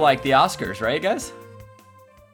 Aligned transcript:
like 0.00 0.22
the 0.22 0.30
Oscars, 0.30 0.80
right, 0.80 1.00
guys? 1.00 1.32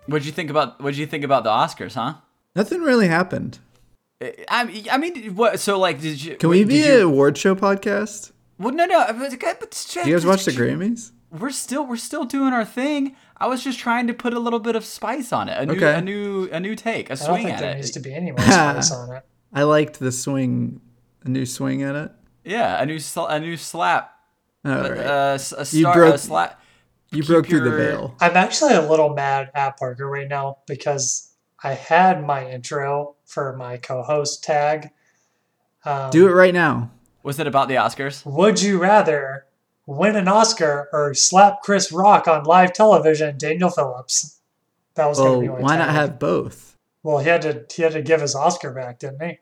What'd 0.06 0.24
you 0.26 0.32
think 0.32 0.50
about 0.50 0.80
What'd 0.80 0.98
you 0.98 1.06
think 1.06 1.24
about 1.24 1.44
the 1.44 1.50
Oscars, 1.50 1.94
huh? 1.94 2.14
Nothing 2.54 2.80
really 2.82 3.08
happened. 3.08 3.58
I, 4.22 4.82
I 4.90 4.96
mean, 4.96 5.34
what? 5.34 5.60
So, 5.60 5.78
like, 5.78 6.00
did 6.00 6.22
you? 6.22 6.36
Can 6.36 6.48
we 6.48 6.60
did 6.60 6.68
be 6.68 6.76
you- 6.78 6.94
an 6.96 7.02
award 7.02 7.36
show 7.36 7.54
podcast? 7.54 8.32
Well, 8.58 8.72
no, 8.72 8.86
no. 8.86 9.04
but- 9.12 9.38
but- 9.40 9.86
Do 9.92 10.08
you 10.08 10.16
guys 10.16 10.24
watch 10.24 10.46
the 10.46 10.52
Grammys? 10.52 11.10
We're 11.30 11.50
still 11.50 11.84
we're 11.84 11.96
still 11.98 12.24
doing 12.24 12.54
our 12.54 12.64
thing. 12.64 13.14
I 13.36 13.46
was 13.48 13.62
just 13.62 13.78
trying 13.78 14.06
to 14.06 14.14
put 14.14 14.32
a 14.32 14.38
little 14.38 14.60
bit 14.60 14.76
of 14.76 14.84
spice 14.86 15.32
on 15.32 15.48
it, 15.50 15.58
a 15.58 15.66
new 15.66 15.74
Okay. 15.74 15.94
a 15.94 16.00
new 16.00 16.48
a 16.50 16.60
new 16.60 16.74
take, 16.76 17.10
a 17.10 17.12
I 17.12 17.16
don't 17.16 17.26
swing 17.26 17.42
think 17.46 17.50
at 17.56 17.60
there 17.60 17.72
it. 17.72 17.74
needs 17.74 17.90
to 17.90 18.00
be 18.00 18.14
any 18.14 18.30
more 18.30 18.40
spice 18.40 18.90
on 18.92 19.16
it. 19.16 19.22
I 19.52 19.64
liked 19.64 19.98
the 19.98 20.12
swing, 20.12 20.80
a 21.24 21.28
new 21.28 21.44
swing 21.44 21.82
at 21.82 21.94
it. 21.96 22.12
Yeah, 22.44 22.80
a 22.80 22.86
new 22.86 22.98
sl- 23.00 23.26
a 23.26 23.38
new 23.40 23.56
slap. 23.58 24.14
All 24.64 24.72
right. 24.72 24.98
Uh, 24.98 25.32
s- 25.34 25.52
a 25.52 25.58
You 25.76 25.82
star, 25.82 25.94
broke- 25.94 26.14
a 26.14 26.18
slap. 26.18 26.62
You 27.10 27.22
keep 27.22 27.28
broke 27.28 27.46
through 27.46 27.60
the 27.60 27.70
veil. 27.70 28.14
I'm 28.20 28.36
actually 28.36 28.74
a 28.74 28.88
little 28.88 29.14
mad 29.14 29.50
at 29.54 29.76
Parker 29.78 30.08
right 30.08 30.28
now 30.28 30.58
because 30.66 31.32
I 31.62 31.74
had 31.74 32.24
my 32.24 32.48
intro 32.50 33.16
for 33.24 33.56
my 33.56 33.76
co-host 33.76 34.44
tag. 34.44 34.90
Um, 35.84 36.10
Do 36.10 36.26
it 36.28 36.32
right 36.32 36.54
now. 36.54 36.90
Was 37.22 37.38
it 37.38 37.46
about 37.46 37.68
the 37.68 37.74
Oscars? 37.74 38.24
Would 38.24 38.60
you 38.62 38.78
rather 38.78 39.46
win 39.86 40.16
an 40.16 40.28
Oscar 40.28 40.88
or 40.92 41.14
slap 41.14 41.62
Chris 41.62 41.90
Rock 41.90 42.28
on 42.28 42.44
live 42.44 42.72
television? 42.72 43.36
Daniel 43.38 43.70
Phillips. 43.70 44.40
That 44.94 45.06
was 45.06 45.18
Well, 45.18 45.34
gonna 45.34 45.40
be 45.42 45.48
my 45.48 45.60
why 45.60 45.76
not 45.76 45.90
have 45.90 46.18
both? 46.18 46.76
Well, 47.02 47.18
he 47.18 47.28
had 47.28 47.42
to 47.42 47.64
he 47.74 47.82
had 47.82 47.92
to 47.92 48.02
give 48.02 48.20
his 48.20 48.34
Oscar 48.34 48.72
back, 48.72 48.98
didn't 48.98 49.22
he? 49.22 49.38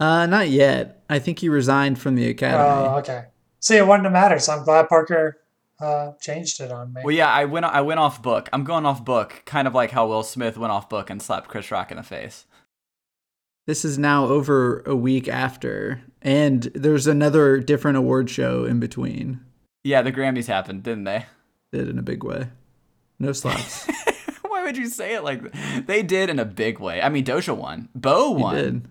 Uh, 0.00 0.26
not 0.26 0.48
yet. 0.48 1.02
I 1.08 1.18
think 1.18 1.38
he 1.38 1.48
resigned 1.48 1.98
from 1.98 2.16
the 2.16 2.28
academy. 2.28 2.88
Oh, 2.88 2.96
okay. 2.98 3.26
See, 3.60 3.76
it 3.76 3.86
wouldn't 3.86 4.04
have 4.04 4.12
mattered. 4.12 4.40
So 4.40 4.52
I'm 4.54 4.64
glad 4.64 4.88
Parker 4.88 5.38
uh, 5.82 6.12
changed 6.20 6.60
it 6.60 6.70
on 6.70 6.92
me. 6.92 7.02
Well, 7.04 7.14
yeah, 7.14 7.28
I 7.30 7.44
went 7.44 7.64
I 7.66 7.80
went 7.80 8.00
off 8.00 8.22
book. 8.22 8.48
I'm 8.52 8.64
going 8.64 8.86
off 8.86 9.04
book, 9.04 9.42
kind 9.44 9.66
of 9.68 9.74
like 9.74 9.90
how 9.90 10.06
Will 10.08 10.22
Smith 10.22 10.56
went 10.56 10.72
off 10.72 10.88
book 10.88 11.10
and 11.10 11.20
slapped 11.20 11.48
Chris 11.48 11.70
Rock 11.70 11.90
in 11.90 11.96
the 11.96 12.02
face. 12.02 12.46
This 13.66 13.84
is 13.84 13.96
now 13.98 14.26
over 14.26 14.80
a 14.86 14.96
week 14.96 15.28
after, 15.28 16.02
and 16.20 16.62
there's 16.74 17.06
another 17.06 17.58
different 17.58 17.96
award 17.96 18.28
show 18.28 18.64
in 18.64 18.80
between. 18.80 19.40
Yeah, 19.84 20.02
the 20.02 20.12
Grammys 20.12 20.46
happened, 20.46 20.82
didn't 20.82 21.04
they? 21.04 21.26
Did 21.72 21.88
in 21.88 21.98
a 21.98 22.02
big 22.02 22.24
way. 22.24 22.48
No 23.18 23.32
slaps. 23.32 23.86
Why 24.42 24.64
would 24.64 24.76
you 24.76 24.88
say 24.88 25.14
it 25.14 25.22
like 25.22 25.42
that? 25.42 25.86
They 25.86 26.02
did 26.02 26.28
in 26.28 26.38
a 26.38 26.44
big 26.44 26.80
way. 26.80 27.00
I 27.00 27.08
mean, 27.08 27.24
Doja 27.24 27.56
won. 27.56 27.88
Bo 27.94 28.36
He 28.36 28.42
won. 28.42 28.54
did. 28.56 28.88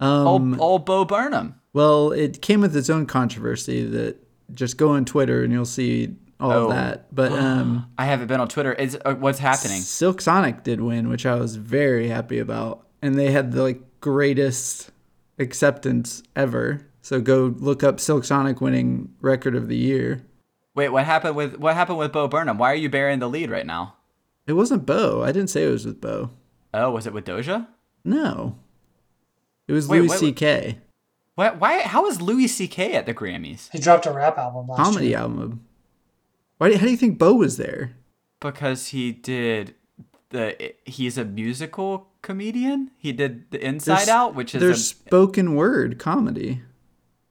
Um, 0.00 0.26
Old, 0.26 0.60
old 0.60 0.84
Bo 0.86 1.04
Burnham. 1.04 1.60
Well, 1.72 2.12
it 2.12 2.42
came 2.42 2.60
with 2.60 2.76
its 2.76 2.90
own 2.90 3.06
controversy 3.06 3.84
that 3.86 4.16
just 4.54 4.76
go 4.76 4.90
on 4.90 5.04
Twitter 5.04 5.42
and 5.42 5.52
you'll 5.52 5.64
see 5.64 6.14
all 6.40 6.52
Oh. 6.52 6.64
of 6.64 6.70
that. 6.70 7.14
But 7.14 7.32
um, 7.38 7.90
I 7.98 8.04
haven't 8.06 8.28
been 8.28 8.40
on 8.40 8.48
Twitter. 8.48 8.72
Is 8.72 8.96
uh, 9.04 9.14
what's 9.14 9.38
happening? 9.38 9.80
Silk 9.80 10.20
Sonic 10.20 10.62
did 10.64 10.80
win, 10.80 11.08
which 11.08 11.26
I 11.26 11.34
was 11.36 11.56
very 11.56 12.08
happy 12.08 12.38
about, 12.38 12.86
and 13.02 13.18
they 13.18 13.30
had 13.30 13.52
the 13.52 13.62
like 13.62 13.80
greatest 14.00 14.90
acceptance 15.38 16.22
ever. 16.34 16.86
So 17.02 17.20
go 17.20 17.54
look 17.58 17.82
up 17.84 18.00
Silk 18.00 18.24
Sonic 18.24 18.60
winning 18.60 19.14
record 19.20 19.54
of 19.54 19.68
the 19.68 19.76
year. 19.76 20.24
Wait, 20.74 20.88
what 20.90 21.04
happened 21.04 21.36
with 21.36 21.56
what 21.58 21.74
happened 21.74 21.98
with 21.98 22.12
Bo 22.12 22.28
Burnham? 22.28 22.58
Why 22.58 22.72
are 22.72 22.76
you 22.76 22.88
burying 22.90 23.18
the 23.20 23.28
lead 23.28 23.50
right 23.50 23.66
now? 23.66 23.94
It 24.46 24.52
wasn't 24.54 24.86
Bo. 24.86 25.22
I 25.22 25.32
didn't 25.32 25.50
say 25.50 25.64
it 25.64 25.70
was 25.70 25.86
with 25.86 26.00
Bo. 26.00 26.30
Oh, 26.74 26.90
was 26.90 27.06
it 27.06 27.12
with 27.12 27.24
Doja? 27.24 27.66
No, 28.04 28.58
it 29.66 29.72
was 29.72 29.88
Wait, 29.88 30.00
Louis 30.00 30.16
C.K. 30.16 30.78
What? 31.36 31.60
Why? 31.60 31.80
How 31.82 32.02
was 32.02 32.20
Louis 32.20 32.48
C.K. 32.48 32.94
at 32.94 33.06
the 33.06 33.14
Grammys? 33.14 33.70
He 33.70 33.78
dropped 33.78 34.06
a 34.06 34.12
rap 34.12 34.36
album 34.38 34.66
last 34.68 34.78
comedy 34.82 35.08
year. 35.08 35.18
album. 35.18 35.64
Why? 36.58 36.74
How 36.74 36.84
do 36.86 36.90
you 36.90 36.96
think 36.96 37.18
Bo 37.18 37.34
was 37.34 37.56
there? 37.58 37.92
Because 38.40 38.88
he 38.88 39.12
did 39.12 39.74
the. 40.30 40.74
He's 40.84 41.16
a 41.18 41.24
musical 41.24 42.08
comedian. 42.22 42.90
He 42.96 43.12
did 43.12 43.50
the 43.50 43.64
Inside 43.64 43.94
There's- 43.96 44.08
Out, 44.08 44.34
which 44.34 44.54
is 44.54 44.60
there's 44.60 44.80
a, 44.80 44.84
spoken 44.84 45.54
word 45.54 45.98
comedy. 45.98 46.62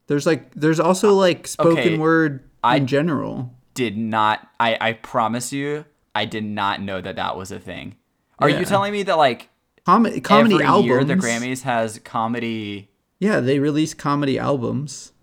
There's 0.07 0.25
like 0.27 0.53
there's 0.53 0.79
also 0.79 1.09
uh, 1.09 1.13
like 1.13 1.47
spoken 1.47 1.77
okay, 1.79 1.97
word 1.97 2.47
I- 2.63 2.77
in 2.77 2.87
general. 2.87 3.53
did 3.73 3.97
not. 3.97 4.47
I 4.59 4.77
I 4.79 4.93
promise 4.93 5.51
you, 5.51 5.85
I 6.13 6.25
did 6.25 6.43
not 6.45 6.79
know 6.81 7.01
that 7.01 7.15
that 7.15 7.35
was 7.35 7.51
a 7.51 7.59
thing. 7.59 7.95
Are 8.37 8.49
Yeah. 8.49 8.59
you 8.59 8.65
telling 8.65 8.91
me 8.93 9.01
that 9.03 9.17
like 9.17 9.49
Com- 9.83 10.21
comedy 10.21 10.55
every 10.55 10.65
albums. 10.65 10.85
year 10.85 11.03
the 11.03 11.15
Grammys 11.15 11.63
has 11.63 11.97
comedy? 11.99 12.89
Yeah, 13.19 13.39
they 13.39 13.59
release 13.59 13.93
comedy 13.93 14.37
albums. 14.37 15.13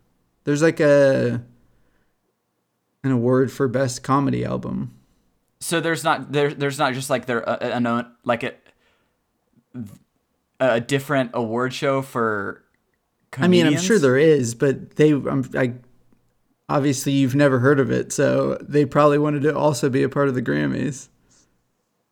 There's 0.45 0.63
like 0.63 0.81
a 0.81 1.43
an 3.05 3.11
award 3.11 3.51
for 3.53 3.69
best 3.69 4.03
comedy 4.03 4.45
album. 4.45 4.95
So 5.61 5.81
there's 5.81 6.03
not 6.03 6.33
there 6.33 6.53
there's 6.53 6.79
not 6.79 6.95
just 6.95 7.11
like 7.11 7.27
there 7.27 7.49
uh, 7.49 7.53
uh, 7.61 7.65
uh, 7.65 7.81
a, 7.81 7.89
a, 7.89 7.99
a 7.99 8.13
like 8.25 8.43
a 8.43 8.55
a 10.61 10.81
different 10.81 11.31
award 11.35 11.73
show 11.75 12.03
for. 12.03 12.63
I 13.39 13.49
mean, 13.49 13.67
I'm 13.67 13.79
sure 13.79 13.99
there 13.99 14.19
is, 14.19 14.55
but 14.55 14.97
they 14.97 15.13
I'm, 15.13 15.49
I 15.57 15.75
obviously 16.69 17.13
you've 17.13 17.35
never 17.35 17.59
heard 17.61 17.81
of 17.81 17.91
it, 17.91 18.13
so 18.13 18.59
they 18.61 18.85
probably 18.85 19.19
wanted 19.19 19.43
to 19.43 19.57
also 19.57 19.89
be 19.89 20.03
a 20.03 20.09
part 20.09 20.29
of 20.29 20.35
the 20.35 20.43
Grammys. 20.43 21.09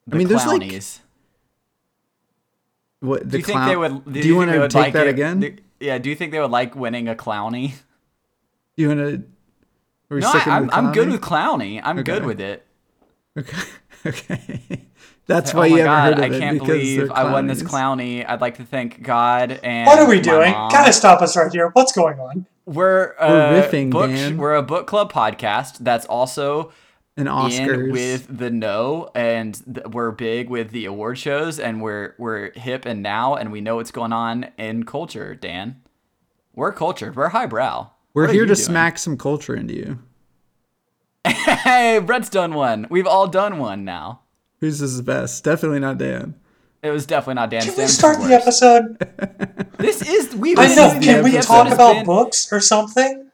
The 0.07 0.17
mean, 0.17 0.29
there's, 0.29 0.47
like. 0.47 0.73
What 3.01 3.23
the 3.23 3.31
do 3.31 3.39
you 3.39 3.45
clown? 3.45 3.67
think 3.69 3.71
they 3.71 3.77
would? 3.77 4.23
do 4.23 4.29
you, 4.29 4.37
want 4.37 4.51
think 4.51 4.63
they 4.63 4.69
to 4.69 4.73
take 4.73 4.83
like 4.83 4.93
that 4.95 5.07
it- 5.07 5.11
again? 5.11 5.41
do- 5.41 5.57
yeah. 5.81 5.99
Do 5.99 6.11
you 6.11 6.17
think 6.17 6.33
they 6.33 6.41
would 6.41 6.51
like 6.51 6.77
winning 6.77 7.09
a 7.09 7.15
clowny? 7.15 7.75
You 8.77 8.89
want 8.89 9.01
to? 9.01 9.23
We're 10.09 10.21
No, 10.21 10.31
I, 10.33 10.43
I'm, 10.47 10.71
I'm 10.71 10.93
good 10.93 11.11
with 11.11 11.21
clowny. 11.21 11.81
I'm 11.83 12.03
good 12.03 12.25
with 12.25 12.41
it. 12.41 12.67
Okay. 13.37 13.59
Okay. 14.07 14.87
That's 15.27 15.55
oh 15.55 15.59
why 15.59 15.69
my 15.69 15.77
you 15.77 15.83
haven't 15.83 15.93
god! 15.93 16.03
heard 16.05 16.19
of 16.19 16.33
I 16.33 16.37
it 16.37 16.41
can't 16.41 16.59
believe 16.59 17.09
they're 17.09 17.17
I 17.17 17.31
won 17.31 17.47
this 17.47 17.63
clowny. 17.63 18.25
I'd 18.27 18.41
like 18.41 18.57
to 18.57 18.65
thank 18.65 19.03
God 19.03 19.61
and. 19.63 19.87
What 19.87 19.99
are 19.99 20.09
we 20.09 20.21
doing? 20.23 20.53
mom. 20.53 20.71
Gotta 20.71 20.93
stop 20.93 21.21
us 21.21 21.37
right 21.37 21.53
here. 21.53 21.69
What's 21.75 21.93
going 21.93 22.19
on? 22.19 22.47
We're 22.65 23.15
uh, 23.19 23.29
We're 23.29 23.63
riffing, 23.63 23.91
book, 23.91 24.11
Dan. 24.11 24.39
We're 24.39 24.55
a 24.55 24.63
book 24.63 24.87
club 24.87 25.13
podcast 25.13 25.79
that's 25.81 26.07
also 26.07 26.73
And 27.17 27.29
Oscars. 27.29 27.85
in 27.87 27.93
with 27.93 28.39
the 28.39 28.51
no, 28.51 29.11
and 29.15 29.55
th- 29.75 29.87
we're 29.89 30.11
big 30.13 30.49
with 30.49 30.71
the 30.71 30.87
award 30.87 31.19
shows, 31.19 31.59
and 31.59 31.83
we're 31.83 32.15
we're 32.19 32.51
hip 32.53 32.87
and 32.87 33.03
now, 33.03 33.35
and 33.35 33.53
we 33.53 33.61
know 33.61 33.77
what's 33.77 33.91
going 33.91 34.13
on 34.13 34.47
in 34.57 34.85
culture. 34.85 35.35
Dan, 35.35 35.83
we're 36.55 36.73
cultured. 36.73 37.17
We're 37.17 37.29
highbrow. 37.29 37.91
We're 38.15 38.27
What 38.27 38.35
here 38.35 38.47
to 38.47 38.55
doing? 38.55 38.65
smack 38.65 38.97
some 38.99 39.19
culture 39.19 39.55
into 39.55 39.75
you. 39.75 39.99
hey, 41.27 41.99
Brett's 41.99 42.31
done 42.31 42.55
one. 42.55 42.87
We've 42.89 43.07
all 43.07 43.27
done 43.27 43.59
one 43.59 43.85
now. 43.85 44.21
Whose 44.61 44.81
is 44.81 44.97
the 44.97 45.03
best? 45.03 45.45
Definitely 45.45 45.81
not 45.81 45.99
Dan. 45.99 46.35
It 46.83 46.91
was 46.91 47.05
definitely 47.05 47.35
not 47.35 47.51
Dan. 47.51 47.63
Can 47.63 47.77
we 47.77 47.87
start 47.89 48.19
the 48.19 48.33
episode? 48.35 48.97
This 49.79 50.01
is 50.09 50.35
we. 50.35 50.55
I 50.57 50.75
know. 50.75 50.99
Can 51.03 51.23
we 51.25 51.33
talk 51.39 51.71
about 51.71 51.95
been, 51.97 52.07
books 52.07 52.51
or 52.53 52.61
something? 52.61 53.31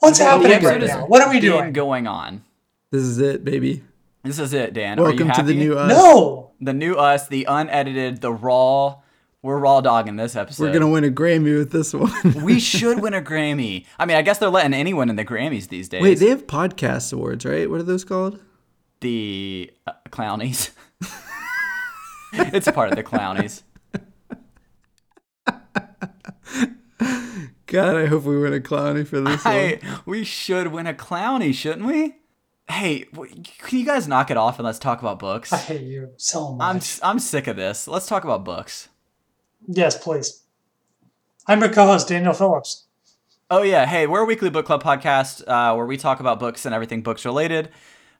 What's 0.00 0.18
happening 0.18 0.62
right 0.62 0.80
now? 0.82 1.06
What 1.06 1.22
are 1.22 1.30
we 1.30 1.40
doing? 1.40 1.72
going 1.72 2.06
on? 2.06 2.42
This 2.92 3.02
is 3.04 3.18
it, 3.18 3.42
baby. 3.42 3.82
This 4.22 4.38
is 4.38 4.52
it, 4.52 4.74
Dan. 4.74 4.98
Are 4.98 5.10
you 5.10 5.24
Welcome 5.24 5.32
to 5.32 5.42
the 5.42 5.54
new 5.58 5.78
us. 5.78 5.88
No. 5.88 6.50
the 6.60 6.74
new 6.74 6.94
us, 6.94 7.26
the 7.26 7.46
unedited, 7.48 8.20
the 8.20 8.30
raw. 8.30 9.00
We're 9.40 9.56
raw 9.58 9.80
dogging 9.80 10.16
this 10.16 10.36
episode. 10.36 10.64
We're 10.64 10.74
gonna 10.74 10.90
win 10.90 11.02
a 11.02 11.10
Grammy 11.10 11.56
with 11.56 11.72
this 11.72 11.94
one. 11.94 12.12
we 12.44 12.60
should 12.60 13.00
win 13.00 13.14
a 13.14 13.22
Grammy. 13.22 13.86
I 13.98 14.04
mean, 14.04 14.18
I 14.18 14.22
guess 14.22 14.36
they're 14.38 14.50
letting 14.50 14.74
anyone 14.74 15.08
in 15.08 15.16
the 15.16 15.24
Grammys 15.24 15.68
these 15.68 15.88
days. 15.88 16.02
Wait, 16.02 16.18
they 16.18 16.28
have 16.28 16.46
podcast 16.46 17.14
awards, 17.14 17.46
right? 17.46 17.68
What 17.68 17.80
are 17.80 17.84
those 17.84 18.04
called? 18.04 18.38
the 19.00 19.72
uh, 19.86 19.92
clownies. 20.10 20.70
it's 22.34 22.66
a 22.68 22.72
part 22.72 22.90
of 22.90 22.96
the 22.96 23.02
clownies. 23.02 23.64
God, 27.66 27.96
I 27.96 28.06
hope 28.06 28.24
we 28.24 28.38
win 28.38 28.52
a 28.52 28.60
clowny 28.60 29.04
for 29.06 29.20
this 29.20 29.42
Hey, 29.42 29.80
one. 29.82 30.00
we 30.06 30.24
should 30.24 30.68
win 30.68 30.86
a 30.86 30.94
clowny, 30.94 31.52
shouldn't 31.54 31.86
we? 31.86 32.16
Hey, 32.72 33.00
can 33.58 33.78
you 33.78 33.84
guys 33.84 34.08
knock 34.08 34.30
it 34.30 34.36
off 34.36 34.58
and 34.58 34.64
let's 34.64 34.78
talk 34.78 35.00
about 35.00 35.18
books? 35.18 35.52
I 35.52 35.58
hate 35.58 35.82
you 35.82 36.10
so 36.16 36.56
I'm 36.58 36.76
much. 36.76 36.98
I'm 37.02 37.18
sick 37.18 37.46
of 37.46 37.56
this. 37.56 37.86
Let's 37.86 38.06
talk 38.06 38.24
about 38.24 38.44
books. 38.44 38.88
yes, 39.68 39.96
please. 40.02 40.42
I'm 41.46 41.60
your 41.60 41.68
co-host 41.70 42.08
Daniel 42.08 42.32
Phillips. 42.32 42.86
Oh 43.50 43.62
yeah, 43.62 43.84
hey, 43.84 44.06
we're 44.06 44.22
a 44.22 44.24
weekly 44.24 44.48
book 44.48 44.64
club 44.64 44.82
podcast 44.82 45.46
uh, 45.46 45.74
where 45.74 45.84
we 45.84 45.98
talk 45.98 46.20
about 46.20 46.40
books 46.40 46.64
and 46.64 46.74
everything 46.74 47.02
books 47.02 47.24
related. 47.26 47.68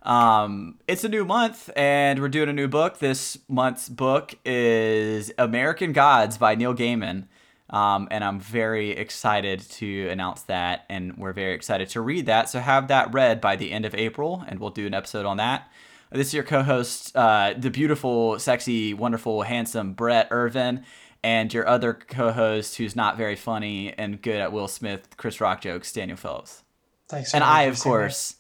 Um, 0.03 0.79
it's 0.87 1.05
a 1.05 1.09
new 1.09 1.25
month 1.25 1.71
and 1.75 2.21
we're 2.21 2.29
doing 2.29 2.49
a 2.49 2.53
new 2.53 2.69
book. 2.69 2.99
This 2.99 3.39
month's 3.49 3.89
book 3.89 4.35
is 4.45 5.33
American 5.39 5.93
Gods 5.93 6.37
by 6.37 6.55
Neil 6.57 6.75
Gaiman. 6.75 7.27
Um, 7.73 8.07
and 8.11 8.23
I'm 8.23 8.39
very 8.39 8.91
excited 8.91 9.61
to 9.73 10.09
announce 10.11 10.43
that, 10.43 10.85
and 10.91 11.17
we're 11.17 11.33
very 11.33 11.55
excited 11.55 11.89
to 11.91 12.03
read 12.03 12.27
that. 12.27 12.51
So 12.51 12.61
have 12.61 12.89
that 12.89 13.13
read 13.15 13.41
by 13.41 13.57
the 13.57 13.73
end 13.73 13.87
of 13.87 13.95
April, 13.95 14.45
and 14.47 14.61
we'll 14.61 14.71
do 14.71 14.87
an 14.87 14.93
episode 14.95 15.25
on 15.25 15.39
that. 15.39 15.71
This 16.11 16.29
is 16.29 16.35
your 16.35 16.45
co-host, 16.45 17.17
uh, 17.17 17.55
the 17.57 17.71
beautiful, 17.71 18.39
sexy, 18.39 18.93
wonderful, 18.93 19.43
handsome 19.43 19.95
Brett 19.95 20.29
Irvin, 20.31 20.85
and 21.25 21.55
your 21.55 21.67
other 21.67 21.95
co-host, 21.95 22.77
who's 22.77 22.95
not 22.95 23.17
very 23.17 23.37
funny 23.37 23.95
and 23.97 24.21
good 24.21 24.39
at 24.39 24.53
Will 24.53 24.69
Smith, 24.69 25.17
Chris 25.17 25.41
Rock 25.41 25.63
jokes, 25.63 25.91
Daniel 25.91 26.19
Phillips. 26.19 26.65
Thanks. 27.09 27.31
for 27.31 27.37
And 27.37 27.45
I, 27.45 27.63
of 27.63 27.69
introducing 27.69 27.91
me. 27.91 27.93
course, 27.95 28.37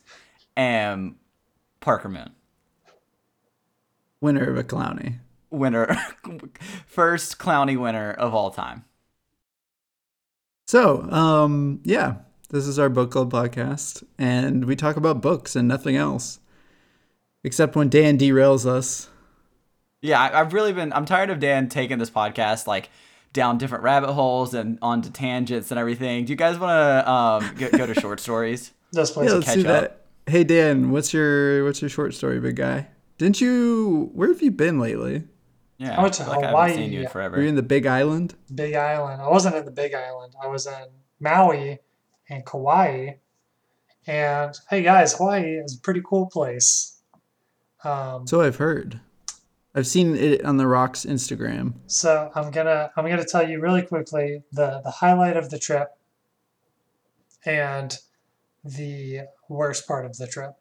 am 0.58 1.16
Parker 1.80 2.10
Moon. 2.10 2.32
Winner 4.20 4.50
of 4.50 4.58
a 4.58 4.64
Clowny. 4.64 5.18
winner, 5.50 5.96
first 6.86 7.38
Clowny 7.38 7.78
winner 7.78 8.12
of 8.12 8.34
all 8.34 8.50
time. 8.50 8.84
So, 10.72 11.02
um, 11.10 11.80
yeah, 11.84 12.14
this 12.48 12.66
is 12.66 12.78
our 12.78 12.88
book 12.88 13.10
club 13.10 13.30
podcast, 13.30 14.02
and 14.16 14.64
we 14.64 14.74
talk 14.74 14.96
about 14.96 15.20
books 15.20 15.54
and 15.54 15.68
nothing 15.68 15.96
else, 15.96 16.40
except 17.44 17.76
when 17.76 17.90
Dan 17.90 18.16
derails 18.16 18.64
us. 18.64 19.10
Yeah, 20.00 20.18
I, 20.18 20.40
I've 20.40 20.54
really 20.54 20.72
been. 20.72 20.90
I'm 20.94 21.04
tired 21.04 21.28
of 21.28 21.40
Dan 21.40 21.68
taking 21.68 21.98
this 21.98 22.08
podcast 22.08 22.66
like 22.66 22.88
down 23.34 23.58
different 23.58 23.84
rabbit 23.84 24.14
holes 24.14 24.54
and 24.54 24.78
onto 24.80 25.10
tangents 25.10 25.70
and 25.70 25.78
everything. 25.78 26.24
Do 26.24 26.32
you 26.32 26.36
guys 26.36 26.58
want 26.58 26.70
to 26.70 27.12
um, 27.12 27.54
go, 27.56 27.68
go 27.68 27.86
to 27.86 28.00
short 28.00 28.18
stories? 28.18 28.72
This 28.92 29.10
place. 29.10 29.28
Yeah, 29.28 29.34
let's 29.34 29.46
catch 29.46 29.56
do 29.56 29.68
up. 29.68 29.80
that. 30.24 30.32
Hey 30.32 30.42
Dan, 30.42 30.90
what's 30.90 31.12
your 31.12 31.64
what's 31.64 31.82
your 31.82 31.90
short 31.90 32.14
story, 32.14 32.40
big 32.40 32.56
guy? 32.56 32.88
Didn't 33.18 33.42
you? 33.42 34.10
Where 34.14 34.28
have 34.28 34.40
you 34.40 34.50
been 34.50 34.78
lately? 34.78 35.24
Yeah, 35.82 35.98
I 35.98 36.02
went 36.02 36.14
to 36.14 36.24
feel 36.24 36.32
like 36.34 36.44
I 36.44 36.48
Hawaii. 36.48 36.70
haven't 36.70 36.84
seen 36.84 36.92
you 36.92 37.00
in 37.00 37.32
Were 37.32 37.42
you 37.42 37.48
in 37.48 37.54
the 37.56 37.62
Big 37.62 37.86
Island? 37.86 38.34
Big 38.54 38.74
Island. 38.74 39.20
I 39.20 39.28
wasn't 39.28 39.56
in 39.56 39.64
the 39.64 39.70
Big 39.70 39.94
Island. 39.94 40.34
I 40.42 40.46
was 40.46 40.66
in 40.66 40.84
Maui 41.20 41.78
and 42.28 42.44
Kauai. 42.46 43.14
And 44.06 44.54
hey 44.70 44.82
guys, 44.82 45.14
Hawaii 45.16 45.56
is 45.58 45.76
a 45.76 45.80
pretty 45.80 46.02
cool 46.04 46.26
place. 46.26 47.00
Um, 47.84 48.26
So 48.26 48.40
I've 48.40 48.56
heard. 48.56 49.00
I've 49.74 49.86
seen 49.86 50.14
it 50.16 50.44
on 50.44 50.56
the 50.58 50.66
Rocks 50.66 51.04
Instagram. 51.04 51.74
so 51.86 52.30
I'm 52.34 52.50
gonna 52.50 52.90
I'm 52.96 53.06
gonna 53.08 53.24
tell 53.24 53.48
you 53.48 53.58
really 53.60 53.82
quickly 53.82 54.42
the 54.52 54.80
the 54.84 54.90
highlight 54.90 55.36
of 55.36 55.50
the 55.50 55.58
trip 55.58 55.88
and 57.44 57.96
the 58.64 59.22
worst 59.48 59.88
part 59.88 60.04
of 60.06 60.16
the 60.18 60.26
trip. 60.26 60.52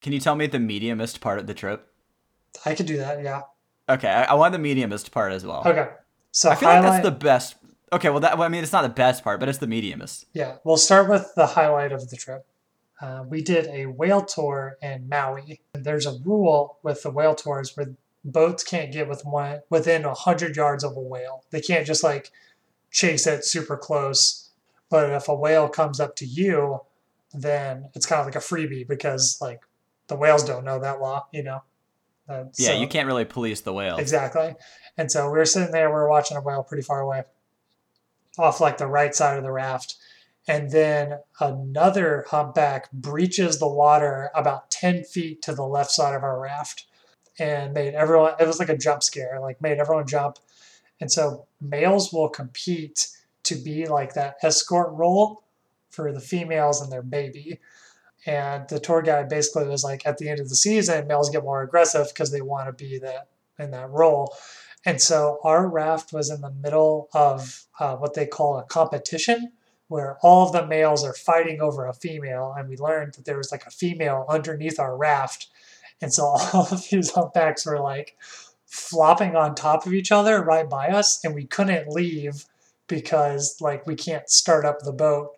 Can 0.00 0.12
you 0.12 0.20
tell 0.20 0.36
me 0.36 0.46
the 0.46 0.58
mediumest 0.60 1.20
part 1.20 1.38
of 1.38 1.46
the 1.46 1.54
trip? 1.54 1.92
I 2.64 2.74
could 2.74 2.86
do 2.86 2.96
that, 2.98 3.22
yeah. 3.22 3.42
Okay, 3.88 4.08
I, 4.08 4.24
I 4.24 4.34
want 4.34 4.52
the 4.52 4.58
mediumest 4.58 5.10
part 5.10 5.32
as 5.32 5.44
well. 5.44 5.62
Okay. 5.64 5.88
So 6.30 6.50
I 6.50 6.54
feel 6.54 6.68
highlight, 6.68 6.84
like 6.84 7.02
that's 7.02 7.04
the 7.04 7.24
best. 7.24 7.56
Okay, 7.92 8.10
well, 8.10 8.20
that 8.20 8.36
well, 8.36 8.46
I 8.46 8.48
mean, 8.48 8.62
it's 8.62 8.72
not 8.72 8.82
the 8.82 8.88
best 8.88 9.24
part, 9.24 9.40
but 9.40 9.48
it's 9.48 9.58
the 9.58 9.66
mediumest. 9.66 10.26
Yeah, 10.34 10.56
we'll 10.64 10.76
start 10.76 11.08
with 11.08 11.32
the 11.36 11.46
highlight 11.46 11.92
of 11.92 12.10
the 12.10 12.16
trip. 12.16 12.46
Uh, 13.00 13.24
we 13.26 13.42
did 13.42 13.66
a 13.66 13.86
whale 13.86 14.22
tour 14.24 14.76
in 14.82 15.08
Maui. 15.08 15.60
There's 15.72 16.06
a 16.06 16.18
rule 16.24 16.78
with 16.82 17.02
the 17.02 17.10
whale 17.10 17.34
tours 17.34 17.76
where 17.76 17.94
boats 18.24 18.64
can't 18.64 18.92
get 18.92 19.08
with 19.08 19.24
one, 19.24 19.60
within 19.70 20.02
100 20.02 20.56
yards 20.56 20.84
of 20.84 20.96
a 20.96 21.00
whale. 21.00 21.44
They 21.50 21.60
can't 21.60 21.86
just 21.86 22.02
like 22.02 22.32
chase 22.90 23.26
it 23.26 23.44
super 23.44 23.76
close. 23.76 24.50
But 24.90 25.10
if 25.10 25.28
a 25.28 25.34
whale 25.34 25.68
comes 25.68 26.00
up 26.00 26.16
to 26.16 26.26
you, 26.26 26.80
then 27.32 27.90
it's 27.94 28.06
kind 28.06 28.20
of 28.20 28.26
like 28.26 28.36
a 28.36 28.38
freebie 28.38 28.88
because 28.88 29.38
like 29.40 29.60
the 30.08 30.16
whales 30.16 30.44
don't 30.44 30.64
know 30.64 30.78
that 30.80 31.00
law, 31.00 31.26
you 31.32 31.42
know? 31.42 31.62
Uh, 32.28 32.44
Yeah, 32.56 32.68
so- 32.68 32.80
you 32.80 32.88
can't 32.88 33.06
really 33.06 33.24
police 33.24 33.60
the 33.62 33.72
whale. 33.72 33.96
Exactly. 33.96 34.54
And 34.96 35.10
so 35.10 35.30
we 35.30 35.38
were 35.38 35.44
sitting 35.46 35.70
there, 35.72 35.88
we 35.88 35.94
were 35.94 36.08
watching 36.08 36.36
a 36.36 36.40
whale 36.40 36.62
pretty 36.62 36.82
far 36.82 37.00
away, 37.00 37.22
off 38.38 38.60
like 38.60 38.78
the 38.78 38.86
right 38.86 39.14
side 39.14 39.36
of 39.38 39.44
the 39.44 39.52
raft. 39.52 39.96
And 40.46 40.70
then 40.70 41.18
another 41.40 42.24
humpback 42.28 42.90
breaches 42.90 43.58
the 43.58 43.68
water 43.68 44.30
about 44.34 44.70
10 44.70 45.04
feet 45.04 45.42
to 45.42 45.54
the 45.54 45.64
left 45.64 45.90
side 45.90 46.14
of 46.14 46.22
our 46.22 46.40
raft 46.40 46.86
and 47.38 47.72
made 47.74 47.94
everyone, 47.94 48.32
it 48.40 48.46
was 48.46 48.58
like 48.58 48.70
a 48.70 48.76
jump 48.76 49.02
scare, 49.02 49.38
like 49.40 49.60
made 49.60 49.78
everyone 49.78 50.06
jump. 50.06 50.38
And 51.00 51.12
so 51.12 51.46
males 51.60 52.12
will 52.12 52.28
compete 52.28 53.08
to 53.44 53.54
be 53.54 53.86
like 53.86 54.14
that 54.14 54.36
escort 54.42 54.90
role 54.92 55.44
for 55.90 56.12
the 56.12 56.20
females 56.20 56.80
and 56.80 56.90
their 56.90 57.02
baby. 57.02 57.60
And 58.28 58.68
the 58.68 58.78
tour 58.78 59.00
guide 59.00 59.30
basically 59.30 59.66
was 59.66 59.82
like, 59.82 60.04
at 60.04 60.18
the 60.18 60.28
end 60.28 60.38
of 60.38 60.50
the 60.50 60.54
season, 60.54 61.06
males 61.06 61.30
get 61.30 61.42
more 61.42 61.62
aggressive 61.62 62.08
because 62.08 62.30
they 62.30 62.42
want 62.42 62.66
to 62.66 62.72
be 62.72 62.98
that 62.98 63.28
in 63.58 63.70
that 63.70 63.88
role. 63.88 64.36
And 64.84 65.00
so 65.00 65.40
our 65.44 65.66
raft 65.66 66.12
was 66.12 66.28
in 66.30 66.42
the 66.42 66.50
middle 66.50 67.08
of 67.14 67.64
uh, 67.80 67.96
what 67.96 68.12
they 68.12 68.26
call 68.26 68.58
a 68.58 68.64
competition, 68.64 69.52
where 69.88 70.18
all 70.20 70.46
of 70.46 70.52
the 70.52 70.66
males 70.66 71.04
are 71.04 71.14
fighting 71.14 71.62
over 71.62 71.86
a 71.86 71.94
female. 71.94 72.54
And 72.56 72.68
we 72.68 72.76
learned 72.76 73.14
that 73.14 73.24
there 73.24 73.38
was 73.38 73.50
like 73.50 73.64
a 73.64 73.70
female 73.70 74.26
underneath 74.28 74.78
our 74.78 74.94
raft. 74.94 75.46
And 76.02 76.12
so 76.12 76.24
all 76.52 76.68
of 76.70 76.86
these 76.90 77.12
humpbacks 77.12 77.64
were 77.64 77.80
like 77.80 78.18
flopping 78.66 79.36
on 79.36 79.54
top 79.54 79.86
of 79.86 79.94
each 79.94 80.12
other 80.12 80.44
right 80.44 80.68
by 80.68 80.88
us. 80.88 81.24
And 81.24 81.34
we 81.34 81.46
couldn't 81.46 81.88
leave 81.88 82.44
because 82.88 83.56
like 83.62 83.86
we 83.86 83.94
can't 83.94 84.28
start 84.28 84.66
up 84.66 84.80
the 84.80 84.92
boat 84.92 85.30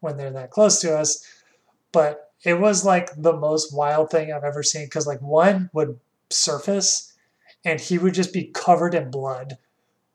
when 0.00 0.18
they're 0.18 0.30
that 0.30 0.50
close 0.50 0.82
to 0.82 0.94
us. 0.94 1.26
But 1.90 2.23
it 2.44 2.60
was 2.60 2.84
like 2.84 3.10
the 3.16 3.36
most 3.36 3.74
wild 3.74 4.10
thing 4.10 4.32
I've 4.32 4.44
ever 4.44 4.62
seen 4.62 4.86
because 4.86 5.06
like 5.06 5.20
one 5.22 5.70
would 5.72 5.98
surface 6.30 7.12
and 7.64 7.80
he 7.80 7.98
would 7.98 8.14
just 8.14 8.32
be 8.32 8.44
covered 8.54 8.94
in 8.94 9.10
blood, 9.10 9.56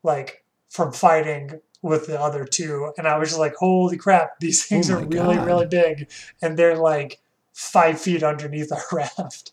like 0.02 0.44
from 0.68 0.92
fighting 0.92 1.60
with 1.82 2.06
the 2.06 2.20
other 2.20 2.44
two. 2.44 2.92
And 2.96 3.08
I 3.08 3.18
was 3.18 3.30
just 3.30 3.40
like, 3.40 3.54
holy 3.56 3.96
crap, 3.96 4.38
these 4.38 4.64
things 4.64 4.90
Oh 4.90 4.98
are 4.98 5.04
really, 5.04 5.36
God. 5.36 5.46
really 5.46 5.66
big. 5.66 6.08
And 6.40 6.56
they're 6.56 6.76
like 6.76 7.20
five 7.52 8.00
feet 8.00 8.22
underneath 8.22 8.70
our 8.72 8.84
raft. 8.92 9.52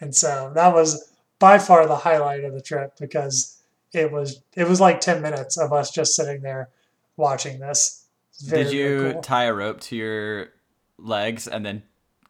And 0.00 0.14
so 0.14 0.52
that 0.54 0.74
was 0.74 1.12
by 1.38 1.58
far 1.58 1.86
the 1.86 1.96
highlight 1.96 2.44
of 2.44 2.54
the 2.54 2.60
trip 2.62 2.96
because 2.98 3.60
it 3.92 4.12
was 4.12 4.42
it 4.54 4.68
was 4.68 4.80
like 4.80 5.00
10 5.00 5.22
minutes 5.22 5.56
of 5.56 5.72
us 5.72 5.90
just 5.90 6.14
sitting 6.14 6.42
there 6.42 6.68
watching 7.16 7.58
this. 7.60 8.04
Very, 8.44 8.64
Did 8.64 8.72
you 8.72 9.10
cool. 9.12 9.22
tie 9.22 9.44
a 9.44 9.54
rope 9.54 9.80
to 9.82 9.96
your 9.96 10.48
legs 10.98 11.46
and 11.48 11.64
then 11.64 11.82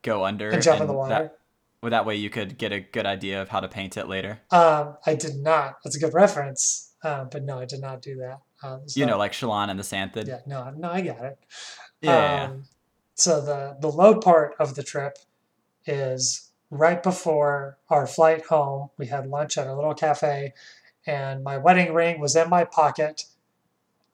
go 0.03 0.25
under 0.25 0.51
and 0.51 0.63
jump 0.63 0.81
in 0.81 0.87
the 0.87 0.93
water? 0.93 1.15
That, 1.15 1.39
well, 1.83 1.91
that 1.91 2.07
way 2.07 2.17
you 2.17 2.31
could 2.31 2.57
get 2.57 2.73
a 2.73 2.81
good 2.81 3.07
idea 3.07 3.43
of 3.43 3.49
how 3.51 3.61
to 3.61 3.69
paint 3.69 3.97
it 3.97 4.09
later. 4.09 4.41
Um, 4.51 4.97
I 5.07 5.15
did 5.15 5.37
not. 5.37 5.77
That's 5.85 5.97
a 5.97 6.01
good 6.01 6.15
reference. 6.15 6.93
Uh, 7.03 7.25
but 7.25 7.43
no, 7.45 7.59
I 7.59 7.67
did 7.67 7.81
not 7.83 8.01
do 8.01 8.17
that. 8.17 8.41
Um, 8.63 8.81
You 8.95 9.05
know, 9.05 9.19
like 9.19 9.33
Shallan 9.33 9.69
and 9.69 9.79
the 9.79 9.85
santhid. 9.85 10.27
yeah, 10.27 10.39
no, 10.47 10.71
no, 10.71 10.91
I 10.91 11.03
got 11.03 11.23
it. 11.23 11.39
Yeah. 12.01 12.45
Um, 12.45 12.65
so 13.15 13.41
the 13.43 13.77
the 13.81 13.89
low 13.91 14.19
part 14.19 14.55
of 14.59 14.75
the 14.75 14.83
trip 14.83 15.19
is 15.87 16.51
right 16.71 17.03
before 17.03 17.77
our 17.91 18.07
flight 18.07 18.47
home. 18.47 18.89
We 18.97 19.07
had 19.07 19.27
lunch 19.27 19.59
at 19.59 19.67
a 19.67 19.75
little 19.75 19.95
cafe, 19.95 20.55
and 21.07 21.45
my 21.45 21.59
wedding 21.59 21.93
ring 21.93 22.21
was 22.21 22.35
in 22.37 22.49
my 22.49 22.65
pocket. 22.65 23.27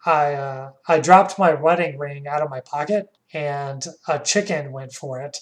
I 0.04 0.34
uh, 0.34 0.72
I 0.88 0.98
dropped 0.98 1.38
my 1.38 1.54
wedding 1.54 1.96
ring 1.96 2.26
out 2.26 2.42
of 2.42 2.50
my 2.50 2.60
pocket, 2.60 3.16
and 3.32 3.84
a 4.08 4.18
chicken 4.18 4.72
went 4.72 4.92
for 4.92 5.20
it, 5.20 5.38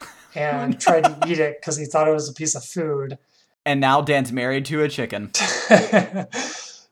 and 0.34 0.80
tried 0.80 1.04
to 1.04 1.18
eat 1.28 1.38
it 1.38 1.60
because 1.60 1.76
he 1.76 1.84
thought 1.84 2.08
it 2.08 2.12
was 2.12 2.28
a 2.28 2.34
piece 2.34 2.54
of 2.54 2.64
food. 2.64 3.18
and 3.64 3.80
now 3.80 4.00
Dan's 4.00 4.32
married 4.32 4.64
to 4.66 4.82
a 4.82 4.88
chicken. 4.88 5.30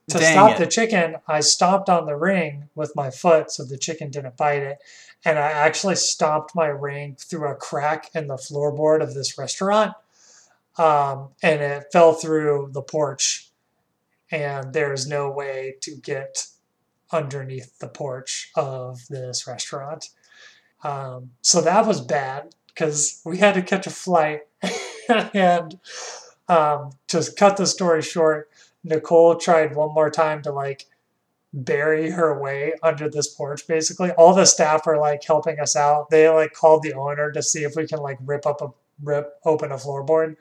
to 0.08 0.18
Dang 0.18 0.32
stop 0.32 0.50
it. 0.52 0.58
the 0.58 0.66
chicken, 0.66 1.16
I 1.26 1.40
stomped 1.40 1.88
on 1.88 2.06
the 2.06 2.14
ring 2.16 2.68
with 2.74 2.94
my 2.94 3.10
foot 3.10 3.50
so 3.50 3.64
the 3.64 3.78
chicken 3.78 4.10
didn't 4.10 4.36
bite 4.36 4.62
it. 4.62 4.78
And 5.24 5.38
I 5.38 5.50
actually 5.50 5.96
stomped 5.96 6.54
my 6.54 6.66
ring 6.66 7.16
through 7.18 7.48
a 7.50 7.56
crack 7.56 8.10
in 8.14 8.28
the 8.28 8.36
floorboard 8.36 9.02
of 9.02 9.14
this 9.14 9.36
restaurant. 9.36 9.94
Um, 10.78 11.30
and 11.42 11.60
it 11.60 11.86
fell 11.92 12.12
through 12.12 12.70
the 12.72 12.82
porch. 12.82 13.50
And 14.30 14.72
there's 14.72 15.08
no 15.08 15.30
way 15.30 15.74
to 15.80 15.96
get 15.96 16.46
underneath 17.12 17.78
the 17.78 17.88
porch 17.88 18.50
of 18.56 19.06
this 19.08 19.46
restaurant. 19.46 20.08
Um, 20.82 21.30
so 21.40 21.60
that 21.60 21.86
was 21.86 22.00
bad 22.00 22.54
because 22.68 23.20
we 23.24 23.38
had 23.38 23.54
to 23.54 23.62
catch 23.62 23.86
a 23.86 23.90
flight. 23.90 24.40
and 25.34 25.78
um, 26.48 26.90
to 27.08 27.24
cut 27.36 27.56
the 27.56 27.66
story 27.66 28.02
short, 28.02 28.50
Nicole 28.84 29.36
tried 29.36 29.74
one 29.74 29.94
more 29.94 30.10
time 30.10 30.42
to 30.42 30.52
like 30.52 30.86
bury 31.52 32.10
her 32.10 32.38
way 32.38 32.74
under 32.82 33.08
this 33.08 33.34
porch 33.34 33.66
basically. 33.66 34.10
All 34.12 34.34
the 34.34 34.44
staff 34.44 34.86
are 34.86 34.98
like 34.98 35.24
helping 35.24 35.58
us 35.58 35.74
out. 35.74 36.10
They 36.10 36.28
like 36.28 36.52
called 36.52 36.82
the 36.82 36.94
owner 36.94 37.32
to 37.32 37.42
see 37.42 37.64
if 37.64 37.74
we 37.76 37.86
can 37.86 38.00
like 38.00 38.18
rip 38.24 38.46
up 38.46 38.60
a 38.60 38.68
rip 39.02 39.34
open 39.44 39.72
a 39.72 39.76
floorboard. 39.76 40.36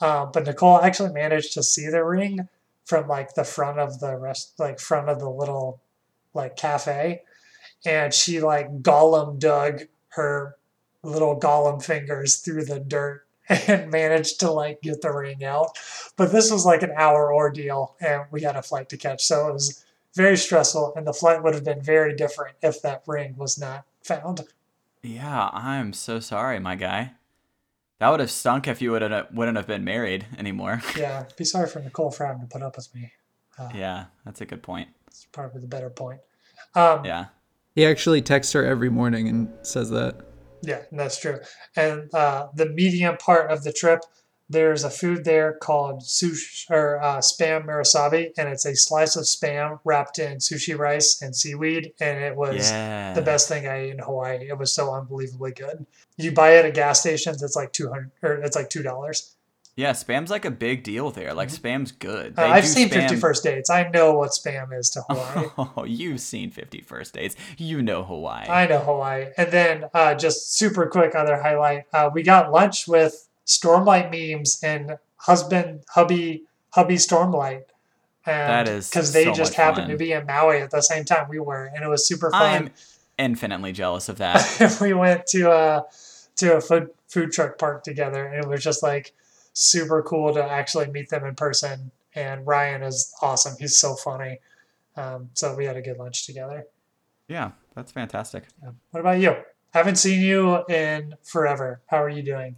Um, 0.00 0.30
but 0.32 0.44
Nicole 0.44 0.80
actually 0.80 1.12
managed 1.12 1.54
to 1.54 1.62
see 1.62 1.88
the 1.88 2.04
ring 2.04 2.48
from 2.84 3.08
like 3.08 3.34
the 3.34 3.44
front 3.44 3.78
of 3.78 4.00
the 4.00 4.16
rest 4.16 4.54
like 4.58 4.78
front 4.78 5.08
of 5.08 5.18
the 5.18 5.30
little 5.30 5.80
like 6.34 6.56
cafe. 6.56 7.22
And 7.86 8.12
she 8.12 8.40
like 8.40 8.82
Gollum 8.82 9.38
dug 9.38 9.82
her 10.08 10.56
little 11.02 11.38
Gollum 11.38 11.82
fingers 11.82 12.36
through 12.36 12.64
the 12.64 12.80
dirt 12.80 13.26
and 13.48 13.90
managed 13.90 14.40
to 14.40 14.50
like 14.50 14.80
get 14.82 15.02
the 15.02 15.12
ring 15.12 15.44
out. 15.44 15.78
But 16.16 16.32
this 16.32 16.50
was 16.50 16.64
like 16.64 16.82
an 16.82 16.92
hour 16.96 17.32
ordeal 17.32 17.96
and 18.00 18.22
we 18.30 18.42
had 18.42 18.56
a 18.56 18.62
flight 18.62 18.88
to 18.90 18.96
catch. 18.96 19.24
So 19.24 19.48
it 19.48 19.52
was 19.52 19.84
very 20.14 20.36
stressful 20.36 20.94
and 20.96 21.06
the 21.06 21.12
flight 21.12 21.42
would 21.42 21.54
have 21.54 21.64
been 21.64 21.82
very 21.82 22.14
different 22.14 22.56
if 22.62 22.80
that 22.82 23.02
ring 23.06 23.34
was 23.36 23.58
not 23.58 23.84
found. 24.02 24.42
Yeah, 25.02 25.50
I'm 25.52 25.92
so 25.92 26.20
sorry, 26.20 26.58
my 26.58 26.76
guy. 26.76 27.12
That 27.98 28.08
would 28.10 28.20
have 28.20 28.30
stunk 28.30 28.66
if 28.66 28.82
you 28.82 28.90
would 28.92 29.02
have 29.02 29.28
wouldn't 29.32 29.56
have 29.56 29.66
been 29.66 29.84
married 29.84 30.26
anymore. 30.38 30.82
Yeah, 30.96 31.24
be 31.36 31.44
sorry 31.44 31.68
for 31.68 31.80
Nicole 31.80 32.10
for 32.10 32.26
having 32.26 32.42
to 32.42 32.48
put 32.48 32.62
up 32.62 32.76
with 32.76 32.94
me. 32.94 33.12
Uh, 33.58 33.68
yeah, 33.74 34.06
that's 34.24 34.40
a 34.40 34.46
good 34.46 34.62
point. 34.62 34.88
It's 35.14 35.26
probably 35.30 35.60
the 35.60 35.68
better 35.68 35.90
point. 35.90 36.20
Um, 36.74 37.04
Yeah. 37.04 37.26
He 37.76 37.84
actually 37.86 38.20
texts 38.22 38.52
her 38.52 38.64
every 38.64 38.88
morning 38.90 39.28
and 39.28 39.52
says 39.62 39.90
that. 39.90 40.16
Yeah, 40.62 40.82
that's 40.92 41.18
true. 41.20 41.38
And 41.76 42.12
uh, 42.14 42.48
the 42.54 42.66
medium 42.66 43.16
part 43.16 43.50
of 43.50 43.64
the 43.64 43.72
trip, 43.72 44.00
there's 44.48 44.82
a 44.84 44.90
food 44.90 45.24
there 45.24 45.54
called 45.60 46.02
sushi 46.02 46.70
or 46.70 47.00
uh, 47.02 47.18
spam 47.18 47.66
musubi, 47.66 48.30
and 48.38 48.48
it's 48.48 48.64
a 48.64 48.74
slice 48.76 49.14
of 49.16 49.24
spam 49.24 49.80
wrapped 49.84 50.18
in 50.18 50.38
sushi 50.38 50.76
rice 50.78 51.20
and 51.22 51.34
seaweed, 51.34 51.92
and 52.00 52.18
it 52.22 52.36
was 52.36 52.70
Yeah. 52.70 53.12
the 53.14 53.22
best 53.22 53.48
thing 53.48 53.66
I 53.66 53.76
ate 53.84 53.90
in 53.92 53.98
Hawaii. 54.00 54.48
It 54.48 54.58
was 54.58 54.72
so 54.72 54.92
unbelievably 54.94 55.52
good. 55.52 55.86
You 56.16 56.30
buy 56.32 56.52
it 56.56 56.64
at 56.64 56.74
gas 56.74 57.00
stations, 57.00 57.42
it's 57.42 57.56
like 57.56 57.72
two 57.72 57.88
hundred 57.88 58.10
or 58.22 58.34
it's 58.34 58.56
like 58.56 58.70
two 58.70 58.82
dollars. 58.82 59.34
Yeah, 59.76 59.90
spam's 59.92 60.30
like 60.30 60.44
a 60.44 60.50
big 60.52 60.84
deal 60.84 61.10
there. 61.10 61.34
Like 61.34 61.48
spam's 61.50 61.90
good. 61.90 62.38
Uh, 62.38 62.42
I've 62.42 62.66
seen 62.66 62.88
spam- 62.88 62.92
Fifty 62.92 63.16
First 63.16 63.42
Dates. 63.42 63.70
I 63.70 63.88
know 63.88 64.12
what 64.14 64.30
spam 64.30 64.76
is 64.78 64.90
to 64.90 65.02
Hawaii. 65.08 65.48
Oh, 65.76 65.84
you've 65.84 66.20
seen 66.20 66.50
Fifty 66.50 66.80
First 66.80 67.14
Dates. 67.14 67.34
You 67.58 67.82
know 67.82 68.04
Hawaii. 68.04 68.46
I 68.48 68.66
know 68.66 68.78
Hawaii. 68.78 69.26
And 69.36 69.50
then 69.50 69.84
uh, 69.92 70.14
just 70.14 70.54
super 70.56 70.86
quick 70.86 71.14
other 71.16 71.40
highlight. 71.42 71.84
Uh, 71.92 72.08
we 72.12 72.22
got 72.22 72.52
lunch 72.52 72.86
with 72.86 73.28
Stormlight 73.46 74.10
memes 74.12 74.60
and 74.62 74.98
husband 75.16 75.80
hubby 75.90 76.44
hubby 76.70 76.94
Stormlight. 76.96 77.64
And 78.26 78.48
That 78.50 78.68
is 78.68 78.88
because 78.88 79.12
they 79.12 79.24
so 79.24 79.32
just 79.34 79.54
happened 79.54 79.84
fun. 79.84 79.90
to 79.90 79.96
be 79.96 80.12
in 80.12 80.24
Maui 80.24 80.58
at 80.60 80.70
the 80.70 80.80
same 80.82 81.04
time 81.04 81.28
we 81.28 81.40
were, 81.40 81.66
and 81.74 81.84
it 81.84 81.88
was 81.88 82.06
super 82.06 82.30
fun. 82.30 82.42
I'm 82.42 82.70
infinitely 83.18 83.72
jealous 83.72 84.08
of 84.08 84.18
that. 84.18 84.78
we 84.80 84.94
went 84.94 85.26
to 85.28 85.50
a 85.50 85.84
to 86.36 86.56
a 86.56 86.60
food 86.60 86.90
food 87.08 87.32
truck 87.32 87.58
park 87.58 87.82
together, 87.82 88.24
and 88.24 88.42
it 88.44 88.48
was 88.48 88.62
just 88.62 88.82
like 88.82 89.12
super 89.54 90.02
cool 90.02 90.34
to 90.34 90.44
actually 90.44 90.86
meet 90.88 91.08
them 91.08 91.24
in 91.24 91.34
person. 91.34 91.90
And 92.14 92.46
Ryan 92.46 92.82
is 92.82 93.12
awesome; 93.22 93.56
he's 93.58 93.78
so 93.78 93.94
funny. 93.94 94.40
Um, 94.96 95.30
so 95.34 95.56
we 95.56 95.64
had 95.64 95.76
a 95.76 95.82
good 95.82 95.98
lunch 95.98 96.26
together. 96.26 96.66
yeah, 97.26 97.52
that's 97.74 97.90
fantastic. 97.90 98.44
Yeah. 98.62 98.70
What 98.90 99.00
about 99.00 99.18
you? 99.18 99.34
Haven't 99.72 99.96
seen 99.96 100.20
you 100.20 100.64
in 100.66 101.14
forever. 101.24 101.80
How 101.86 102.00
are 102.00 102.08
you 102.08 102.22
doing? 102.22 102.56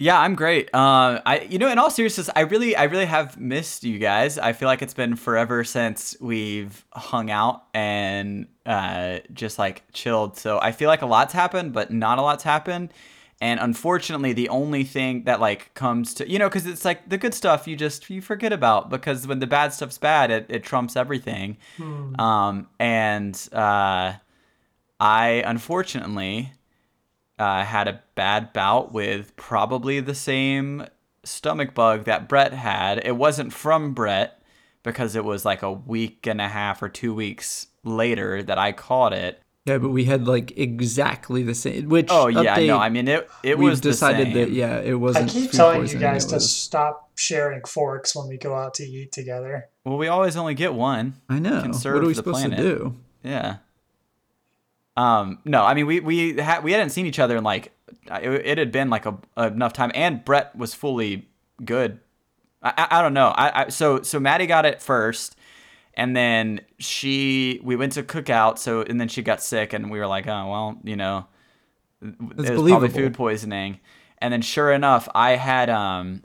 Yeah, 0.00 0.18
I'm 0.18 0.34
great. 0.34 0.68
Uh, 0.74 1.20
I, 1.24 1.46
you 1.48 1.60
know, 1.60 1.68
in 1.70 1.78
all 1.78 1.88
seriousness, 1.88 2.28
I 2.34 2.40
really, 2.40 2.74
I 2.74 2.84
really 2.84 3.04
have 3.04 3.38
missed 3.38 3.84
you 3.84 4.00
guys. 4.00 4.36
I 4.36 4.52
feel 4.52 4.66
like 4.66 4.82
it's 4.82 4.94
been 4.94 5.14
forever 5.14 5.62
since 5.62 6.16
we've 6.20 6.84
hung 6.92 7.30
out 7.30 7.66
and 7.72 8.48
uh, 8.66 9.20
just 9.32 9.60
like 9.60 9.84
chilled. 9.92 10.36
So 10.36 10.58
I 10.60 10.72
feel 10.72 10.88
like 10.88 11.02
a 11.02 11.06
lot's 11.06 11.32
happened, 11.32 11.72
but 11.72 11.92
not 11.92 12.18
a 12.18 12.22
lot's 12.22 12.42
happened. 12.42 12.92
And 13.42 13.58
unfortunately, 13.58 14.32
the 14.34 14.48
only 14.50 14.84
thing 14.84 15.24
that 15.24 15.40
like 15.40 15.74
comes 15.74 16.14
to, 16.14 16.30
you 16.30 16.38
know, 16.38 16.48
because 16.48 16.64
it's 16.64 16.84
like 16.84 17.08
the 17.08 17.18
good 17.18 17.34
stuff 17.34 17.66
you 17.66 17.74
just 17.74 18.08
you 18.08 18.22
forget 18.22 18.52
about 18.52 18.88
because 18.88 19.26
when 19.26 19.40
the 19.40 19.48
bad 19.48 19.72
stuff's 19.72 19.98
bad, 19.98 20.30
it, 20.30 20.46
it 20.48 20.62
trumps 20.62 20.94
everything. 20.94 21.56
Hmm. 21.76 22.20
Um, 22.20 22.68
and 22.78 23.34
uh, 23.52 24.12
I 25.00 25.42
unfortunately 25.44 26.52
uh, 27.36 27.64
had 27.64 27.88
a 27.88 28.00
bad 28.14 28.52
bout 28.52 28.92
with 28.92 29.34
probably 29.34 29.98
the 29.98 30.14
same 30.14 30.86
stomach 31.24 31.74
bug 31.74 32.04
that 32.04 32.28
Brett 32.28 32.52
had. 32.52 33.04
It 33.04 33.16
wasn't 33.16 33.52
from 33.52 33.92
Brett 33.92 34.40
because 34.84 35.16
it 35.16 35.24
was 35.24 35.44
like 35.44 35.62
a 35.62 35.72
week 35.72 36.28
and 36.28 36.40
a 36.40 36.46
half 36.46 36.80
or 36.80 36.88
two 36.88 37.12
weeks 37.12 37.66
later 37.82 38.40
that 38.44 38.58
I 38.58 38.70
caught 38.70 39.12
it. 39.12 39.41
Yeah, 39.64 39.78
but 39.78 39.90
we 39.90 40.04
had 40.06 40.26
like 40.26 40.58
exactly 40.58 41.44
the 41.44 41.54
same. 41.54 41.88
Which 41.88 42.08
Oh 42.10 42.26
yeah, 42.26 42.56
update, 42.56 42.66
no, 42.66 42.78
I 42.78 42.88
mean 42.88 43.06
it. 43.06 43.30
It 43.44 43.58
we've 43.58 43.70
was 43.70 43.80
the 43.80 43.90
decided 43.90 44.28
same. 44.28 44.34
that 44.34 44.50
yeah, 44.50 44.80
it 44.80 44.94
wasn't. 44.94 45.30
I 45.30 45.32
keep 45.32 45.50
food 45.50 45.56
telling 45.56 45.86
you 45.86 45.98
guys 45.98 46.24
it 46.24 46.28
to 46.30 46.34
was- 46.36 46.52
stop 46.52 47.10
sharing 47.14 47.62
forks 47.64 48.16
when 48.16 48.26
we 48.26 48.38
go 48.38 48.56
out 48.56 48.74
to 48.74 48.82
eat 48.84 49.12
together. 49.12 49.68
Well, 49.84 49.98
we 49.98 50.08
always 50.08 50.36
only 50.36 50.54
get 50.54 50.74
one. 50.74 51.14
I 51.28 51.38
know. 51.38 51.62
conserve 51.62 51.94
What 51.94 52.04
are 52.04 52.06
we 52.08 52.14
supposed 52.14 52.40
planet. 52.40 52.58
to 52.58 52.62
do? 52.64 52.96
Yeah. 53.22 53.56
Um. 54.96 55.38
No, 55.44 55.62
I 55.64 55.74
mean 55.74 55.86
we 55.86 56.00
we 56.00 56.36
had 56.36 56.64
we 56.64 56.72
hadn't 56.72 56.90
seen 56.90 57.06
each 57.06 57.18
other 57.18 57.36
in 57.36 57.44
like 57.44 57.72
it, 58.10 58.28
it 58.46 58.58
had 58.58 58.72
been 58.72 58.90
like 58.90 59.06
a 59.06 59.16
enough 59.38 59.72
time, 59.72 59.90
and 59.94 60.24
Brett 60.24 60.54
was 60.56 60.74
fully 60.74 61.28
good. 61.64 62.00
I 62.62 62.72
I, 62.76 62.98
I 62.98 63.02
don't 63.02 63.14
know. 63.14 63.28
I, 63.28 63.64
I 63.64 63.68
so 63.68 64.02
so 64.02 64.20
Maddie 64.20 64.46
got 64.46 64.66
it 64.66 64.82
first, 64.82 65.34
and 65.94 66.16
then 66.16 66.60
she 66.78 67.60
we 67.62 67.76
went 67.76 67.92
to 67.92 68.02
cookout. 68.02 68.58
So 68.58 68.82
and 68.82 69.00
then 69.00 69.08
she 69.08 69.22
got 69.22 69.42
sick, 69.42 69.72
and 69.72 69.90
we 69.90 69.98
were 69.98 70.06
like, 70.06 70.26
oh 70.26 70.50
well, 70.50 70.78
you 70.84 70.96
know, 70.96 71.26
it 72.02 72.36
was 72.36 72.46
probably 72.48 72.88
food 72.88 73.14
poisoning. 73.14 73.80
And 74.18 74.32
then 74.32 74.42
sure 74.42 74.72
enough, 74.72 75.08
I 75.14 75.36
had 75.36 75.68
um 75.68 76.22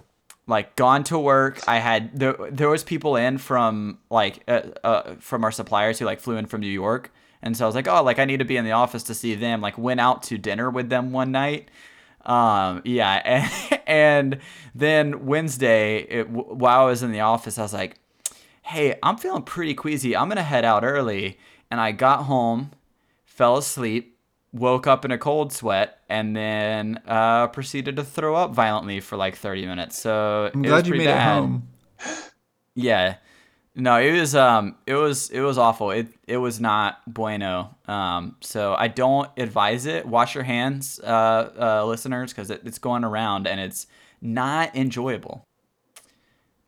like 0.47 0.75
gone 0.75 1.03
to 1.05 1.19
work. 1.19 1.61
I 1.67 1.79
had 1.79 2.17
there 2.17 2.35
there 2.49 2.69
was 2.69 2.83
people 2.83 3.15
in 3.15 3.37
from 3.37 3.99
like 4.09 4.43
uh, 4.47 4.61
uh, 4.83 5.15
from 5.19 5.43
our 5.43 5.51
suppliers 5.51 5.99
who 5.99 6.05
like 6.05 6.19
flew 6.19 6.37
in 6.37 6.45
from 6.45 6.61
New 6.61 6.67
York, 6.67 7.11
and 7.41 7.55
so 7.55 7.65
I 7.65 7.67
was 7.67 7.75
like, 7.75 7.87
oh, 7.87 8.03
like 8.03 8.19
I 8.19 8.25
need 8.25 8.37
to 8.37 8.45
be 8.45 8.57
in 8.57 8.65
the 8.65 8.71
office 8.71 9.03
to 9.03 9.13
see 9.13 9.35
them. 9.35 9.61
Like 9.61 9.77
went 9.77 9.99
out 9.99 10.23
to 10.23 10.37
dinner 10.37 10.69
with 10.69 10.89
them 10.89 11.11
one 11.11 11.31
night. 11.31 11.69
Um, 12.25 12.81
yeah, 12.83 13.21
and, 13.23 13.81
and 13.87 14.39
then 14.75 15.25
Wednesday, 15.25 15.99
it, 15.99 16.29
while 16.29 16.81
I 16.81 16.85
was 16.85 17.03
in 17.03 17.11
the 17.11 17.21
office, 17.21 17.57
I 17.57 17.63
was 17.63 17.73
like, 17.73 17.97
hey, 18.67 18.99
I'm 19.01 19.17
feeling 19.17 19.43
pretty 19.43 19.73
queasy. 19.73 20.15
I'm 20.15 20.27
gonna 20.27 20.43
head 20.43 20.65
out 20.65 20.83
early. 20.83 21.39
And 21.71 21.81
I 21.81 21.91
got 21.91 22.23
home, 22.23 22.71
fell 23.25 23.57
asleep, 23.57 24.17
woke 24.53 24.87
up 24.87 25.03
in 25.05 25.11
a 25.11 25.17
cold 25.17 25.51
sweat, 25.51 25.99
and 26.09 26.35
then 26.35 27.01
uh, 27.05 27.47
proceeded 27.47 27.95
to 27.97 28.03
throw 28.03 28.35
up 28.35 28.53
violently 28.53 28.99
for 28.99 29.17
like 29.17 29.35
30 29.35 29.65
minutes. 29.65 29.97
So 29.97 30.49
I'm 30.53 30.61
glad 30.61 30.87
you 30.87 30.95
made 30.95 31.05
bad. 31.05 31.37
it 31.37 31.39
home. 31.39 31.67
Yeah. 32.79 33.15
No, 33.73 33.97
it 33.97 34.11
was 34.19 34.35
um 34.35 34.75
it 34.85 34.93
was 34.93 35.31
it 35.31 35.41
was 35.41 35.57
awful. 35.57 35.89
It 35.89 36.09
it 36.27 36.37
was 36.37 36.59
not 36.59 37.01
bueno. 37.11 37.75
Um 37.87 38.35
so 38.39 38.75
I 38.77 38.87
don't 38.87 39.31
advise 39.35 39.87
it. 39.87 40.05
Wash 40.05 40.35
your 40.35 40.43
hands, 40.43 40.99
uh, 41.03 41.51
uh 41.59 41.85
listeners, 41.87 42.31
because 42.31 42.51
it, 42.51 42.61
it's 42.65 42.77
going 42.77 43.03
around 43.03 43.47
and 43.47 43.59
it's 43.59 43.87
not 44.21 44.75
enjoyable. 44.75 45.46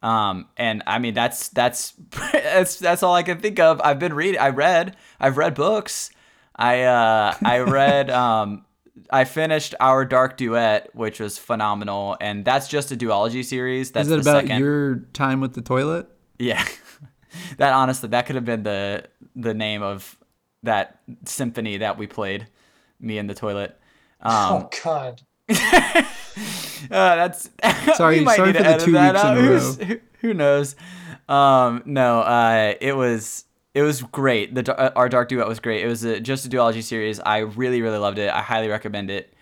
Um 0.02 0.48
and 0.58 0.84
I 0.88 1.00
mean 1.00 1.14
that's 1.14 1.50
that's 1.50 1.94
that's 2.34 2.78
that's 2.80 3.04
all 3.04 3.14
I 3.14 3.24
can 3.24 3.40
think 3.40 3.60
of. 3.60 3.82
I've 3.84 4.00
been 4.00 4.14
reading 4.14 4.40
I 4.40 4.50
read 4.50 4.96
I've 5.20 5.38
read 5.38 5.56
books. 5.56 6.10
I 6.56 6.84
uh 6.84 7.36
I 7.44 7.60
read 7.60 8.10
um 8.10 8.66
I 9.12 9.26
finished 9.26 9.76
our 9.80 10.06
Dark 10.06 10.38
Duet, 10.38 10.94
which 10.94 11.20
was 11.20 11.38
phenomenal, 11.38 12.16
and 12.22 12.46
that's 12.46 12.68
just 12.68 12.92
a 12.92 12.98
duology 12.98 13.44
series. 13.44 13.92
That's 13.92 14.08
Is 14.08 14.12
it 14.12 14.16
the 14.24 14.30
about 14.30 14.42
second. 14.44 14.60
your 14.60 14.96
time 15.14 15.42
with 15.42 15.54
the 15.54 15.62
toilet? 15.62 16.08
Yeah. 16.38 16.64
that 17.58 17.74
honestly 17.74 18.10
that 18.10 18.26
could 18.26 18.36
have 18.36 18.46
been 18.46 18.64
the 18.64 19.06
the 19.36 19.54
name 19.54 19.82
of 19.82 20.18
that 20.64 21.00
symphony 21.26 21.78
that 21.78 21.98
we 21.98 22.08
played, 22.08 22.48
me 23.00 23.18
and 23.18 23.30
the 23.30 23.36
toilet. 23.36 23.80
Um 24.22 24.64
oh 24.64 24.70
God. 24.84 25.22
uh, 26.92 27.16
that's 27.16 27.50
Sorry- 27.98 28.24
sorry 28.26 28.54
for 28.54 28.58
to 28.58 28.64
the 28.64 28.78
two 28.78 28.92
that 28.94 29.14
weeks 29.14 29.24
in 29.24 29.38
a 29.38 29.50
row. 29.90 29.96
Who, 29.96 30.00
who 30.28 30.34
knows? 30.34 30.76
Um 31.28 31.84
no, 31.86 32.22
uh 32.22 32.74
it 32.82 32.94
was 32.96 33.46
it 33.76 33.84
was 33.84 34.02
great. 34.02 34.56
The 34.56 34.76
uh, 34.78 34.92
our 34.96 35.10
Dark 35.10 35.30
Duet 35.30 35.48
was 35.48 35.60
great. 35.60 35.84
It 35.84 35.88
was 35.88 36.04
a, 36.04 36.20
just 36.20 36.46
a 36.46 36.50
duology 36.50 36.82
series. 36.84 37.20
I 37.20 37.40
really 37.40 37.82
really 37.82 38.00
loved 38.00 38.18
it. 38.18 38.32
I 38.34 38.42
highly 38.42 38.68
recommend 38.68 39.12
it. 39.12 39.34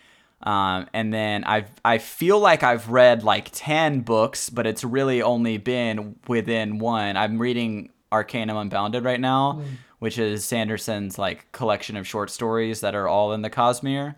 Um, 0.43 0.87
and 0.93 1.13
then 1.13 1.43
I 1.45 1.65
I 1.83 1.97
feel 1.97 2.39
like 2.39 2.61
I've 2.61 2.89
read 2.89 3.23
like 3.23 3.49
ten 3.53 4.01
books, 4.01 4.49
but 4.49 4.67
it's 4.67 4.83
really 4.83 5.21
only 5.21 5.57
been 5.57 6.17
within 6.27 6.77
one. 6.79 7.17
I'm 7.17 7.39
reading 7.39 7.89
Arcanum 8.11 8.57
Unbounded 8.57 9.03
right 9.03 9.19
now, 9.19 9.61
which 9.99 10.19
is 10.19 10.45
Sanderson's 10.45 11.17
like 11.17 11.51
collection 11.53 11.95
of 11.97 12.05
short 12.05 12.29
stories 12.29 12.81
that 12.81 12.93
are 12.95 13.07
all 13.07 13.33
in 13.33 13.41
the 13.41 13.49
Cosmere. 13.49 14.15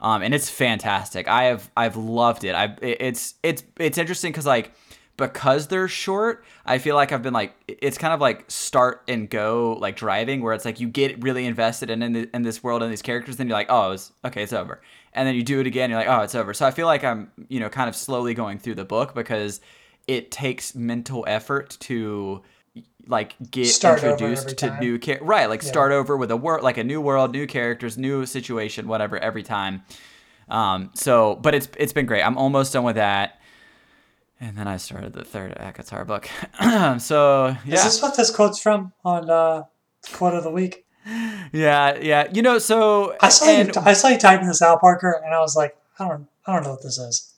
Um, 0.00 0.22
and 0.22 0.32
it's 0.34 0.48
fantastic. 0.48 1.28
I 1.28 1.44
have 1.44 1.70
I've 1.76 1.96
loved 1.96 2.44
it. 2.44 2.54
I 2.54 2.76
it's 2.80 3.34
it's 3.42 3.64
it's 3.78 3.98
interesting 3.98 4.32
because 4.32 4.46
like 4.46 4.72
because 5.16 5.66
they're 5.66 5.88
short, 5.88 6.44
I 6.64 6.78
feel 6.78 6.94
like 6.94 7.10
I've 7.10 7.22
been 7.22 7.34
like 7.34 7.54
it's 7.66 7.98
kind 7.98 8.14
of 8.14 8.20
like 8.20 8.44
start 8.48 9.02
and 9.08 9.28
go 9.28 9.76
like 9.80 9.96
driving 9.96 10.40
where 10.40 10.54
it's 10.54 10.64
like 10.64 10.78
you 10.78 10.88
get 10.88 11.20
really 11.22 11.44
invested 11.44 11.90
in 11.90 12.02
in, 12.02 12.12
the, 12.12 12.30
in 12.32 12.42
this 12.42 12.62
world 12.62 12.82
and 12.82 12.92
these 12.92 13.02
characters, 13.02 13.36
then 13.36 13.48
you're 13.48 13.56
like 13.56 13.70
oh 13.70 13.92
it's 13.92 14.12
okay 14.24 14.44
it's 14.44 14.52
over, 14.52 14.80
and 15.12 15.26
then 15.26 15.34
you 15.34 15.42
do 15.42 15.60
it 15.60 15.66
again, 15.66 15.90
you're 15.90 15.98
like 15.98 16.08
oh 16.08 16.22
it's 16.22 16.36
over. 16.36 16.54
So 16.54 16.64
I 16.64 16.70
feel 16.70 16.86
like 16.86 17.02
I'm 17.02 17.32
you 17.48 17.58
know 17.58 17.68
kind 17.68 17.88
of 17.88 17.96
slowly 17.96 18.34
going 18.34 18.58
through 18.58 18.76
the 18.76 18.84
book 18.84 19.14
because 19.14 19.60
it 20.06 20.30
takes 20.30 20.74
mental 20.74 21.24
effort 21.26 21.76
to 21.80 22.42
like 23.06 23.34
get 23.50 23.66
Start 23.66 24.02
introduced 24.02 24.58
to 24.58 24.78
new 24.80 24.98
char- 24.98 25.18
right 25.22 25.48
like 25.48 25.62
start 25.62 25.92
over 25.92 26.16
with 26.16 26.30
a 26.30 26.36
world 26.36 26.62
like 26.62 26.76
a 26.76 26.84
new 26.84 27.00
world 27.00 27.32
new 27.32 27.46
characters 27.46 27.96
new 27.96 28.26
situation 28.26 28.86
whatever 28.86 29.18
every 29.18 29.42
time 29.42 29.82
um 30.50 30.90
so 30.94 31.36
but 31.36 31.54
it's 31.54 31.68
it's 31.78 31.92
been 31.92 32.04
great 32.04 32.22
i'm 32.22 32.36
almost 32.36 32.74
done 32.74 32.84
with 32.84 32.96
that 32.96 33.40
and 34.40 34.58
then 34.58 34.68
i 34.68 34.76
started 34.76 35.14
the 35.14 35.24
third 35.24 35.54
ACOTAR 35.58 36.06
book 36.06 36.28
so 37.00 37.46
Is 37.46 37.56
yeah 37.64 37.84
this 37.84 38.02
what 38.02 38.16
this 38.16 38.30
quote's 38.30 38.60
from 38.60 38.92
on 39.04 39.30
uh, 39.30 39.62
quote 40.12 40.34
of 40.34 40.44
the 40.44 40.50
week? 40.50 40.84
yeah 41.52 41.96
yeah 42.00 42.28
you 42.32 42.42
know 42.42 42.58
so 42.58 43.16
I 43.20 43.28
saw 43.30 43.46
and, 43.46 43.74
you. 43.74 43.82
I 43.82 43.94
saw 43.94 44.08
you 44.08 44.18
typing 44.18 44.46
this 44.46 44.60
out, 44.60 44.80
Parker, 44.80 45.22
and 45.24 45.34
I 45.34 45.40
was 45.40 45.56
like, 45.56 45.76
I 45.98 46.08
don't. 46.08 46.28
I 46.46 46.54
don't 46.54 46.64
know 46.64 46.70
what 46.72 46.82
this 46.82 46.98
is. 46.98 47.34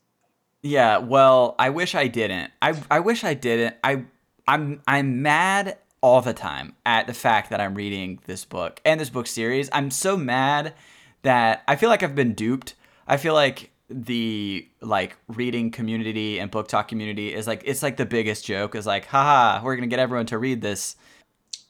Yeah, 0.62 0.98
well, 0.98 1.54
I 1.58 1.70
wish 1.70 1.94
I 1.94 2.06
didn't. 2.08 2.50
I 2.60 2.74
I 2.90 3.00
wish 3.00 3.22
I 3.24 3.34
didn't. 3.34 3.76
I 3.84 4.04
I'm 4.46 4.82
I'm 4.86 5.22
mad 5.22 5.78
all 6.00 6.22
the 6.22 6.32
time 6.32 6.74
at 6.86 7.06
the 7.06 7.14
fact 7.14 7.50
that 7.50 7.60
I'm 7.60 7.74
reading 7.74 8.20
this 8.26 8.44
book 8.44 8.80
and 8.84 9.00
this 9.00 9.10
book 9.10 9.26
series. 9.26 9.68
I'm 9.72 9.90
so 9.90 10.16
mad 10.16 10.74
that 11.22 11.62
I 11.68 11.76
feel 11.76 11.88
like 11.88 12.02
I've 12.02 12.14
been 12.14 12.34
duped. 12.34 12.74
I 13.06 13.16
feel 13.16 13.34
like 13.34 13.70
the 13.90 14.68
like 14.80 15.16
reading 15.26 15.70
community 15.70 16.38
and 16.38 16.50
book 16.50 16.68
talk 16.68 16.86
community 16.86 17.34
is 17.34 17.46
like 17.48 17.62
it's 17.64 17.82
like 17.82 17.96
the 17.96 18.06
biggest 18.06 18.44
joke 18.44 18.76
is 18.76 18.86
like 18.86 19.04
haha 19.06 19.60
we're 19.64 19.74
gonna 19.74 19.88
get 19.88 19.98
everyone 19.98 20.26
to 20.26 20.38
read 20.38 20.60
this 20.60 20.94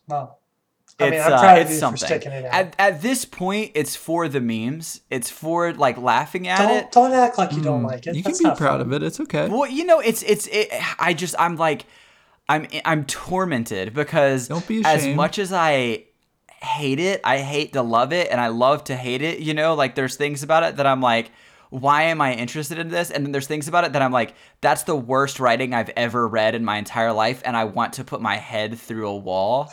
Well, 0.07 0.39
I 0.99 1.05
mean, 1.05 1.15
it's 1.15 1.27
I'm 1.27 1.33
uh, 1.33 1.41
proud 1.41 1.59
of 1.59 1.62
it's 1.62 1.73
you 1.73 1.79
something 1.79 1.99
for 1.99 2.07
sticking 2.07 2.33
it 2.33 2.45
out. 2.45 2.53
at, 2.53 2.77
at 2.79 3.00
this 3.00 3.25
point 3.25 3.73
it's 3.75 3.97
for 3.97 4.29
the 4.29 4.41
memes 4.43 5.00
it's 5.09 5.31
for 5.31 5.73
like 5.73 5.97
laughing 5.97 6.47
at 6.47 6.59
don't, 6.59 6.77
it 6.77 6.93
don't 6.93 7.12
act 7.12 7.39
like 7.39 7.53
you 7.53 7.62
don't 7.62 7.85
like 7.85 8.07
it. 8.07 8.15
You 8.15 8.23
can 8.23 8.35
be 8.37 8.45
proud 8.45 8.59
fun. 8.59 8.81
of 8.83 8.93
it. 8.93 9.03
It's 9.03 9.19
okay. 9.21 9.49
well 9.49 9.67
you 9.67 9.87
know 9.87 10.00
it's 10.00 10.23
it's 10.25 10.47
it, 10.49 10.69
i 10.99 11.15
just 11.15 11.35
i'm 11.39 11.57
like 11.57 11.87
i'm 12.50 12.66
i'm 12.85 13.04
tormented 13.07 13.95
because 13.95 14.49
be 14.69 14.83
as 14.85 15.07
much 15.16 15.38
as 15.38 15.52
i 15.52 16.04
hate 16.61 17.00
it 17.00 17.21
i 17.25 17.38
hate 17.38 17.73
to 17.73 17.83
love 17.83 18.12
it 18.12 18.30
and 18.30 18.40
i 18.40 18.49
love 18.49 18.85
to 18.85 18.95
hate 18.97 19.23
it 19.23 19.38
you 19.38 19.54
know 19.54 19.75
like 19.75 19.95
there's 19.95 20.16
things 20.16 20.42
about 20.42 20.62
it 20.62 20.76
that 20.76 20.87
i'm 20.87 21.00
like 21.00 21.30
why 21.71 22.02
am 22.02 22.21
i 22.21 22.35
interested 22.35 22.78
in 22.78 22.88
this 22.88 23.11
and 23.11 23.25
then 23.25 23.33
there's 23.33 23.47
things 23.47 23.69
about 23.69 23.85
it 23.85 23.92
that 23.95 24.02
i'm 24.02 24.12
like 24.12 24.35
that's 24.61 24.83
the 24.83 24.97
worst 24.97 25.40
writing 25.40 25.73
i've 25.73 25.90
ever 25.97 26.26
read 26.28 26.54
in 26.54 26.64
my 26.64 26.76
entire 26.76 27.12
life 27.12 27.40
and 27.45 27.57
i 27.57 27.64
want 27.64 27.95
to 27.95 28.04
put 28.04 28.21
my 28.21 28.37
head 28.37 28.78
through 28.78 29.09
a 29.09 29.16
wall 29.16 29.73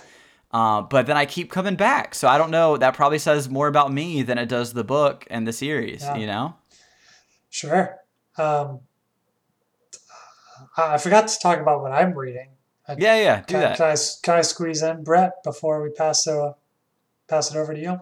uh, 0.52 0.82
but 0.82 1.08
then 1.08 1.18
i 1.18 1.26
keep 1.26 1.52
coming 1.52 1.76
back 1.76 2.16
so 2.16 2.28
i 2.28 2.38
don't 2.38 2.52
know 2.52 2.78
that 2.78 2.94
probably 2.94 3.20
says 3.20 3.50
more 3.50 3.68
about 3.68 3.92
me 3.92 4.22
than 4.22 4.38
it 4.38 4.48
does 4.48 4.74
the 4.74 4.84
book 4.84 5.26
and 5.30 5.46
the 5.48 5.54
series 5.54 6.04
Yeah. 6.04 6.16
you 6.16 6.28
know 6.28 6.56
Sure. 7.50 7.98
Um, 8.38 8.82
I 10.76 10.98
forgot 10.98 11.28
to 11.30 11.40
talk 11.40 11.60
about 11.60 11.82
what 11.82 11.92
I'm 11.92 12.14
reading. 12.14 12.50
I- 12.88 12.96
yeah 12.98 13.16
yeah 13.16 13.38
do 13.42 13.46
Can, 13.54 13.60
that 13.62 13.78
can 13.78 13.86
I 13.88 13.92
s- 13.92 14.20
can 14.22 14.36
I 14.36 14.42
squeeze 14.42 14.82
in 14.82 15.04
Brett 15.04 15.44
before 15.44 15.82
we 15.82 15.90
pass 15.90 16.24
the 16.24 16.56
pass 17.28 17.52
it 17.54 17.58
over 17.58 17.74
to 17.74 17.80
you? 17.80 18.02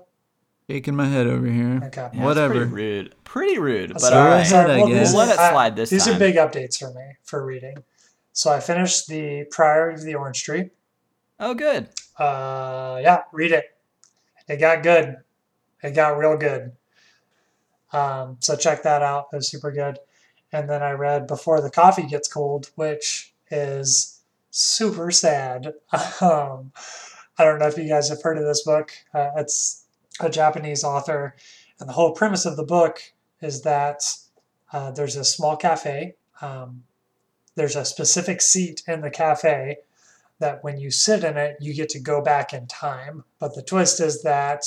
Shaking 0.70 0.96
my 0.96 1.06
head 1.06 1.27
over 1.27 1.46
here. 1.46 1.80
Okay. 1.86 2.10
Yeah, 2.13 2.24
Whatever. 2.24 2.54
pretty 2.56 2.72
rude 2.72 3.15
pretty 3.24 3.60
rude 3.60 3.94
but 3.94 4.01
Sorry, 4.01 4.15
all 4.32 4.38
right 4.38 4.46
sorry. 4.48 4.72
I 4.72 4.77
well, 4.77 4.88
guess. 4.88 5.08
these 5.10 5.13
We'll 5.15 5.25
let 5.27 5.34
it 5.34 5.51
slide 5.51 5.75
this 5.75 5.89
These 5.92 6.06
time. 6.06 6.15
are 6.15 6.20
big 6.20 6.36
updates 6.36 6.77
for 6.80 6.92
me 6.94 7.18
for 7.24 7.46
reading. 7.46 7.77
So 8.34 8.51
I 8.51 8.60
finished 8.60 9.08
the 9.08 9.46
Priory 9.51 9.94
of 9.94 10.01
the 10.01 10.15
Orange 10.15 10.44
Tree. 10.44 10.70
oh 11.39 11.54
good 11.54 11.88
Uh, 12.18 13.00
yeah, 13.01 13.24
read 13.32 13.51
it. 13.51 13.65
It 14.48 14.58
got 14.58 14.84
good. 14.84 15.18
It 15.84 15.92
got 15.92 16.18
real 16.18 16.38
good. 16.38 16.72
Um, 17.92 18.38
so 18.39 18.56
check 18.56 18.84
that 18.84 19.01
out. 19.01 19.27
It 19.32 19.38
was 19.38 19.50
super 19.50 19.72
good. 19.72 20.00
And 20.51 20.70
then 20.70 20.82
I 20.84 20.92
read 20.92 21.27
Before 21.27 21.62
the 21.62 21.70
Coffee 21.70 22.04
Gets 22.08 22.27
Cold, 22.27 22.70
which 22.75 23.34
is 23.51 24.14
super 24.55 25.12
sad. 25.12 25.74
Um, 26.21 26.71
I 27.38 27.43
don't 27.43 27.59
know 27.59 27.67
if 27.67 27.77
you 27.77 27.89
guys 27.89 28.07
have 28.09 28.21
heard 28.21 28.38
of 28.38 28.45
this 28.45 28.63
book. 28.63 28.91
Uh, 29.13 29.31
it's 29.35 29.85
a 30.21 30.29
Japanese 30.29 30.83
author, 30.83 31.35
and 31.79 31.89
the 31.89 31.93
whole 31.93 32.13
premise 32.13 32.45
of 32.45 32.55
the 32.55 32.63
book 32.63 33.01
is 33.41 33.63
that 33.63 34.01
uh, 34.71 34.91
there's 34.91 35.17
a 35.17 35.25
small 35.25 35.57
cafe. 35.57 36.15
Um, 36.41 36.83
there's 37.55 37.75
a 37.75 37.83
specific 37.83 38.41
seat 38.41 38.81
in 38.88 39.01
the 39.01 39.09
cafe 39.09 39.77
that 40.39 40.63
when 40.63 40.77
you 40.77 40.89
sit 40.89 41.24
in 41.24 41.35
it, 41.38 41.57
you 41.59 41.74
get 41.74 41.89
to 41.89 42.00
go 42.00 42.21
back 42.21 42.53
in 42.53 42.67
time. 42.67 43.25
But 43.39 43.55
the 43.55 43.62
twist 43.62 44.00
is 44.00 44.24
that 44.24 44.63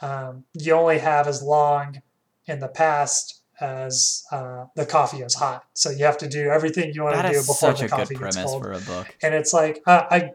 um, 0.00 0.44
you 0.54 0.72
only 0.72 0.98
have 0.98 1.26
as 1.26 1.42
long 1.42 2.00
in 2.46 2.60
the 2.60 2.68
past 2.68 3.39
as 3.60 4.24
uh, 4.32 4.64
the 4.76 4.86
coffee 4.86 5.18
is 5.22 5.34
hot. 5.34 5.64
So 5.74 5.90
you 5.90 6.04
have 6.04 6.18
to 6.18 6.28
do 6.28 6.48
everything 6.48 6.92
you 6.94 7.02
want 7.02 7.16
That 7.16 7.22
to 7.22 7.28
do 7.32 7.40
before 7.40 7.54
such 7.54 7.80
the 7.80 7.86
a 7.86 7.88
coffee 7.88 8.14
good 8.14 8.24
gets 8.24 8.36
premise 8.36 8.50
cold 8.50 8.62
for 8.64 8.72
a 8.72 8.80
book. 8.80 9.14
and 9.22 9.34
it's 9.34 9.52
like 9.52 9.82
uh, 9.86 10.04
I, 10.10 10.30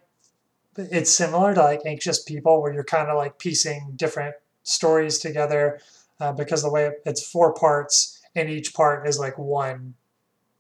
it's 0.78 1.12
similar 1.16 1.54
to 1.56 1.62
like 1.62 1.82
anxious 1.86 2.22
people 2.24 2.62
where 2.62 2.74
you're 2.74 2.84
kind 2.84 3.10
of 3.10 3.18
like 3.18 3.40
piecing 3.40 3.94
different 3.96 4.36
stories 4.64 5.20
together 5.20 5.80
uh, 6.20 6.32
because 6.34 6.64
the 6.64 6.70
way 6.72 6.92
it's 7.06 7.26
four 7.26 7.54
parts 7.54 8.20
and 8.36 8.50
each 8.50 8.74
part 8.74 9.08
is 9.08 9.18
like 9.20 9.38
one 9.38 9.94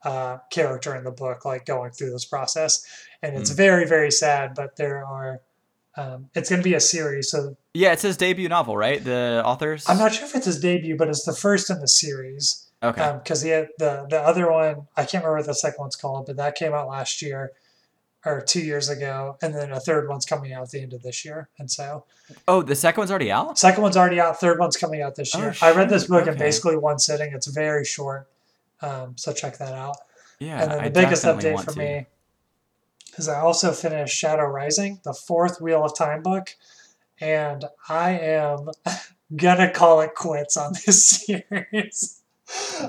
uh, 0.03 0.37
character 0.51 0.95
in 0.95 1.03
the 1.03 1.11
book 1.11 1.45
like 1.45 1.65
going 1.65 1.91
through 1.91 2.11
this 2.11 2.25
process 2.25 2.85
and 3.21 3.35
it's 3.35 3.51
Mm. 3.51 3.55
very 3.57 3.85
very 3.87 4.11
sad 4.11 4.53
but 4.55 4.75
there 4.75 5.03
are 5.05 5.41
um, 5.97 6.29
it's 6.35 6.49
going 6.49 6.61
to 6.61 6.63
be 6.63 6.73
a 6.73 6.79
series 6.79 7.29
so 7.29 7.55
Yeah, 7.73 7.93
it's 7.93 8.01
his 8.01 8.17
debut 8.17 8.49
novel, 8.49 8.75
right? 8.77 9.03
The 9.03 9.41
authors. 9.45 9.85
i'm 9.89 9.97
not 9.97 10.13
sure 10.13 10.25
if 10.25 10.35
it's 10.35 10.45
his 10.45 10.59
debut 10.59 10.95
but 10.97 11.07
it's 11.09 11.23
the 11.25 11.33
first 11.33 11.69
in 11.69 11.79
the 11.79 11.87
series 11.87 12.61
Okay. 12.83 13.17
because 13.23 13.41
he 13.41 13.49
had 13.49 13.69
the 13.79 14.05
the 14.09 14.19
other 14.19 14.51
one 14.51 14.87
I 14.95 15.01
can't 15.05 15.23
remember 15.23 15.37
what 15.37 15.45
the 15.47 15.53
second 15.55 15.79
one's 15.79 15.95
called, 15.95 16.25
but 16.27 16.35
that 16.35 16.55
came 16.55 16.73
out 16.73 16.87
last 16.87 17.21
year 17.21 17.51
or 18.25 18.41
two 18.41 18.59
years 18.59 18.89
ago, 18.89 19.37
and 19.41 19.53
then 19.55 19.71
a 19.71 19.79
third 19.79 20.07
one's 20.09 20.25
coming 20.25 20.51
out 20.53 20.63
at 20.63 20.71
the 20.71 20.81
end 20.81 20.93
of 20.93 21.01
this 21.03 21.23
year. 21.25 21.47
And 21.57 21.69
so 21.71 22.05
oh, 22.47 22.61
the 22.61 22.75
second 22.75 23.01
one's 23.01 23.11
already 23.11 23.31
out. 23.31 23.57
second 23.57 23.81
one's 23.81 23.95
already 23.97 24.19
out, 24.19 24.39
third 24.39 24.59
one's 24.59 24.77
coming 24.77 25.01
out 25.01 25.15
this 25.15 25.33
Oh, 25.35 25.39
year. 25.39 25.55
I 25.61 25.71
read 25.71 25.89
this 25.89 26.05
book 26.05 26.27
in 26.27 26.37
basically 26.37 26.75
one 26.75 26.99
sitting. 26.99 27.33
It's 27.33 27.47
very 27.47 27.85
short, 27.85 28.27
um, 28.81 29.15
so 29.17 29.31
check 29.31 29.57
that 29.57 29.73
out. 29.73 29.95
Yeah, 30.39 30.61
and 30.61 30.71
then 30.71 30.77
the 30.79 30.83
I 30.85 30.89
biggest 30.89 31.23
update 31.23 31.63
for 31.63 31.71
to. 31.71 31.79
me 31.79 32.05
is 33.17 33.27
I 33.27 33.39
also 33.39 33.71
finished 33.71 34.15
Shadow 34.17 34.45
Rising, 34.45 34.99
the 35.03 35.13
fourth 35.13 35.61
Wheel 35.61 35.83
of 35.83 35.95
Time 35.95 36.21
book, 36.21 36.55
and 37.19 37.65
I 37.89 38.11
am 38.11 38.69
gonna 39.35 39.71
call 39.71 40.01
it 40.01 40.15
quits 40.15 40.57
on 40.57 40.73
this 40.85 41.09
series. 41.25 42.21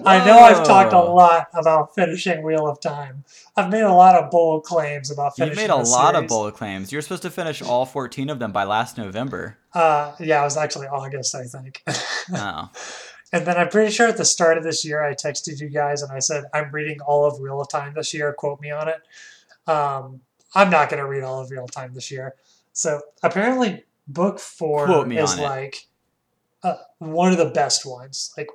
I 0.04 0.22
know 0.26 0.38
I've 0.38 0.66
talked 0.66 0.92
a 0.92 1.00
lot 1.00 1.48
about 1.54 1.94
finishing 1.94 2.42
Wheel 2.42 2.66
of 2.66 2.78
Time. 2.78 3.24
I've 3.56 3.70
made 3.70 3.84
a 3.84 3.92
lot 3.92 4.14
of 4.14 4.30
bold 4.30 4.64
claims 4.64 5.10
about 5.10 5.34
finishing. 5.34 5.58
You 5.58 5.68
made 5.68 5.72
a 5.72 5.76
lot 5.76 6.14
of 6.14 6.20
series. 6.20 6.28
bold 6.28 6.54
claims. 6.54 6.92
You're 6.92 7.00
supposed 7.00 7.22
to 7.22 7.30
finish 7.30 7.62
all 7.62 7.86
14 7.86 8.28
of 8.28 8.38
them 8.38 8.52
by 8.52 8.64
last 8.64 8.98
November. 8.98 9.56
Uh, 9.72 10.12
yeah, 10.20 10.42
it 10.42 10.44
was 10.44 10.58
actually 10.58 10.88
August, 10.88 11.34
I 11.34 11.44
think. 11.44 11.82
Oh, 12.34 12.70
And 13.32 13.46
then 13.46 13.56
I'm 13.56 13.68
pretty 13.68 13.92
sure 13.92 14.08
at 14.08 14.16
the 14.16 14.24
start 14.24 14.58
of 14.58 14.64
this 14.64 14.84
year, 14.84 15.02
I 15.02 15.14
texted 15.14 15.60
you 15.60 15.68
guys 15.68 16.02
and 16.02 16.12
I 16.12 16.18
said, 16.18 16.44
I'm 16.52 16.70
reading 16.72 17.00
all 17.06 17.24
of 17.24 17.38
Wheel 17.40 17.60
of 17.60 17.68
Time 17.70 17.94
this 17.94 18.12
year. 18.12 18.34
Quote 18.36 18.60
me 18.60 18.70
on 18.70 18.88
it. 18.88 19.00
Um, 19.66 20.20
I'm 20.54 20.70
not 20.70 20.88
going 20.88 21.02
to 21.02 21.08
read 21.08 21.22
all 21.22 21.40
of 21.40 21.50
Real 21.50 21.66
Time 21.66 21.92
this 21.94 22.10
year. 22.10 22.34
So 22.72 23.00
apparently, 23.22 23.84
book 24.06 24.38
four 24.38 24.86
Quote 24.86 25.08
me 25.08 25.18
is 25.18 25.34
on 25.34 25.40
like 25.40 25.86
uh, 26.62 26.76
one 26.98 27.32
of 27.32 27.38
the 27.38 27.50
best 27.50 27.86
ones. 27.86 28.32
Like, 28.36 28.48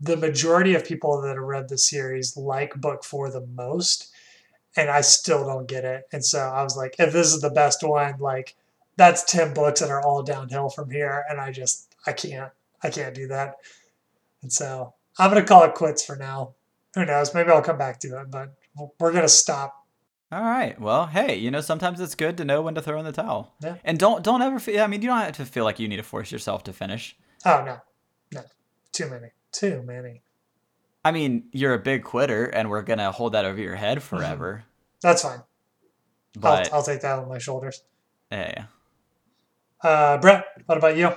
the 0.00 0.16
majority 0.16 0.74
of 0.74 0.84
people 0.84 1.20
that 1.20 1.34
have 1.34 1.38
read 1.38 1.68
the 1.68 1.78
series 1.78 2.36
like 2.36 2.74
book 2.76 3.04
four 3.04 3.30
the 3.30 3.46
most. 3.46 4.12
And 4.76 4.90
I 4.90 5.02
still 5.02 5.44
don't 5.44 5.68
get 5.68 5.84
it. 5.84 6.04
And 6.12 6.24
so 6.24 6.40
I 6.40 6.62
was 6.62 6.76
like, 6.76 6.96
if 6.98 7.12
this 7.12 7.32
is 7.32 7.40
the 7.40 7.50
best 7.50 7.82
one, 7.82 8.18
like, 8.18 8.56
that's 8.96 9.24
10 9.24 9.54
books 9.54 9.80
that 9.80 9.90
are 9.90 10.02
all 10.02 10.22
downhill 10.22 10.68
from 10.68 10.90
here. 10.90 11.24
And 11.28 11.40
I 11.40 11.52
just, 11.52 11.94
I 12.06 12.12
can't. 12.12 12.50
I 12.82 12.90
can't 12.90 13.14
do 13.14 13.28
that. 13.28 13.56
And 14.42 14.52
so 14.52 14.94
I'm 15.18 15.30
going 15.30 15.42
to 15.42 15.48
call 15.48 15.64
it 15.64 15.74
quits 15.74 16.04
for 16.04 16.16
now. 16.16 16.54
Who 16.94 17.04
knows? 17.04 17.34
Maybe 17.34 17.50
I'll 17.50 17.62
come 17.62 17.78
back 17.78 18.00
to 18.00 18.20
it, 18.20 18.30
but 18.30 18.52
we're 18.98 19.12
going 19.12 19.22
to 19.22 19.28
stop. 19.28 19.74
all 20.32 20.40
right. 20.42 20.80
Well, 20.80 21.06
hey, 21.06 21.36
you 21.36 21.50
know 21.50 21.60
sometimes 21.60 22.00
it's 22.00 22.14
good 22.14 22.36
to 22.38 22.44
know 22.44 22.62
when 22.62 22.74
to 22.74 22.82
throw 22.82 22.98
in 22.98 23.04
the 23.04 23.12
towel. 23.12 23.54
Yeah. 23.62 23.76
And 23.84 23.98
don't 23.98 24.22
don't 24.24 24.42
ever. 24.42 24.58
Feel, 24.58 24.82
I 24.82 24.86
mean, 24.86 25.02
you 25.02 25.08
don't 25.08 25.18
have 25.18 25.36
to 25.36 25.44
feel 25.46 25.64
like 25.64 25.78
you 25.78 25.88
need 25.88 25.96
to 25.96 26.02
force 26.02 26.32
yourself 26.32 26.64
to 26.64 26.72
finish. 26.72 27.16
Oh, 27.44 27.62
no. 27.64 27.78
No. 28.32 28.42
Too 28.92 29.08
many. 29.08 29.28
Too 29.52 29.82
many. 29.82 30.22
I 31.04 31.12
mean, 31.12 31.44
you're 31.52 31.74
a 31.74 31.78
big 31.78 32.02
quitter, 32.02 32.46
and 32.46 32.70
we're 32.70 32.82
gonna 32.82 33.12
hold 33.12 33.32
that 33.34 33.44
over 33.44 33.60
your 33.60 33.76
head 33.76 34.02
forever. 34.02 34.64
That's 35.02 35.22
fine. 35.22 35.42
But 36.38 36.68
I'll, 36.72 36.78
I'll 36.78 36.82
take 36.82 37.02
that 37.02 37.18
on 37.18 37.28
my 37.28 37.38
shoulders. 37.38 37.82
yeah, 38.32 38.64
Uh, 39.82 40.16
Brett, 40.18 40.46
what 40.66 40.78
about 40.78 40.96
you? 40.96 41.10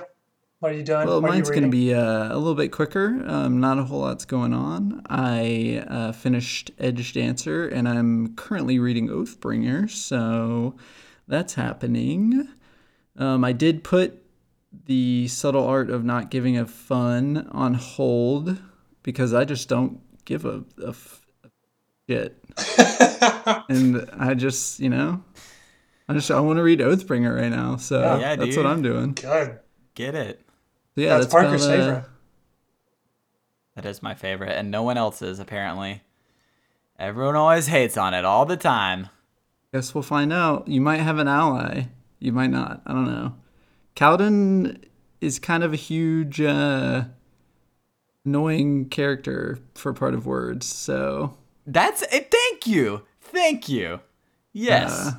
What 0.60 0.72
are 0.72 0.74
you 0.74 0.82
doing? 0.82 1.06
Well, 1.06 1.20
what 1.22 1.30
mine's 1.30 1.50
going 1.50 1.62
to 1.62 1.68
be 1.68 1.94
uh, 1.94 2.34
a 2.34 2.36
little 2.36 2.56
bit 2.56 2.72
quicker. 2.72 3.22
Um, 3.26 3.60
not 3.60 3.78
a 3.78 3.84
whole 3.84 4.00
lot's 4.00 4.24
going 4.24 4.52
on. 4.52 5.02
I 5.08 5.84
uh, 5.86 6.10
finished 6.12 6.76
Edgedancer, 6.78 7.72
and 7.72 7.88
I'm 7.88 8.34
currently 8.34 8.80
reading 8.80 9.08
Oathbringer, 9.08 9.88
so 9.88 10.74
that's 11.28 11.54
happening. 11.54 12.48
Um, 13.16 13.44
I 13.44 13.52
did 13.52 13.84
put 13.84 14.20
the 14.86 15.28
subtle 15.28 15.64
art 15.64 15.90
of 15.90 16.04
not 16.04 16.30
giving 16.30 16.58
a 16.58 16.66
fun 16.66 17.48
on 17.52 17.74
hold 17.74 18.58
because 19.04 19.32
I 19.32 19.44
just 19.44 19.68
don't 19.68 20.00
give 20.24 20.44
a, 20.44 20.64
a 20.84 20.88
f- 20.88 21.20
shit, 22.08 22.36
and 23.68 24.10
I 24.18 24.34
just 24.34 24.80
you 24.80 24.90
know. 24.90 25.22
I 26.08 26.14
just 26.14 26.30
I 26.30 26.40
want 26.40 26.56
to 26.56 26.62
read 26.62 26.80
Oathbringer 26.80 27.38
right 27.38 27.50
now, 27.50 27.76
so 27.76 28.00
Yeah, 28.18 28.34
that's 28.34 28.54
dude. 28.54 28.64
what 28.64 28.66
I'm 28.66 28.80
doing. 28.82 29.12
Good. 29.12 29.58
get 29.94 30.14
it. 30.14 30.40
So 30.98 31.02
yeah, 31.02 31.10
That's 31.10 31.26
that's, 31.26 31.32
Parker's 31.32 31.64
about, 31.64 31.78
uh, 31.78 31.84
favorite. 31.84 32.04
That 33.76 33.86
is 33.86 34.02
my 34.02 34.14
favorite, 34.14 34.58
and 34.58 34.68
no 34.72 34.82
one 34.82 34.98
else's 34.98 35.38
apparently. 35.38 36.02
Everyone 36.98 37.36
always 37.36 37.68
hates 37.68 37.96
on 37.96 38.14
it 38.14 38.24
all 38.24 38.44
the 38.44 38.56
time. 38.56 39.08
Guess 39.72 39.94
we'll 39.94 40.02
find 40.02 40.32
out. 40.32 40.66
You 40.66 40.80
might 40.80 40.96
have 40.96 41.18
an 41.18 41.28
ally. 41.28 41.84
You 42.18 42.32
might 42.32 42.50
not. 42.50 42.82
I 42.84 42.94
don't 42.94 43.06
know. 43.06 43.36
Kaladin 43.94 44.82
is 45.20 45.38
kind 45.38 45.62
of 45.62 45.72
a 45.72 45.76
huge, 45.76 46.40
uh, 46.40 47.04
annoying 48.24 48.88
character 48.88 49.60
for 49.76 49.92
part 49.92 50.14
of 50.14 50.26
words. 50.26 50.66
So 50.66 51.38
That's 51.64 52.02
it. 52.12 52.32
Thank 52.32 52.66
you. 52.66 53.02
Thank 53.20 53.68
you. 53.68 54.00
Yes. 54.52 54.90
uh, 54.90 55.12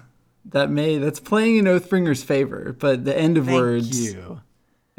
that 0.43 0.69
may 0.69 0.97
that's 0.97 1.21
playing 1.21 1.55
in 1.55 1.63
Oathbringer's 1.63 2.21
favor, 2.21 2.75
but 2.77 3.05
the 3.05 3.17
end 3.17 3.37
of 3.37 3.47
words. 3.47 3.87
Thank 3.87 4.01
words 4.01 4.13
you. 4.13 4.41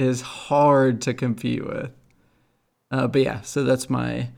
Is 0.01 0.23
hard 0.23 1.03
to 1.03 1.13
compete 1.15 1.65
with. 1.65 1.91
Uh, 2.91 3.07
but 3.07 3.21
yeah, 3.23 3.41
so 3.43 3.63
that's 3.63 3.91
my 3.91 4.31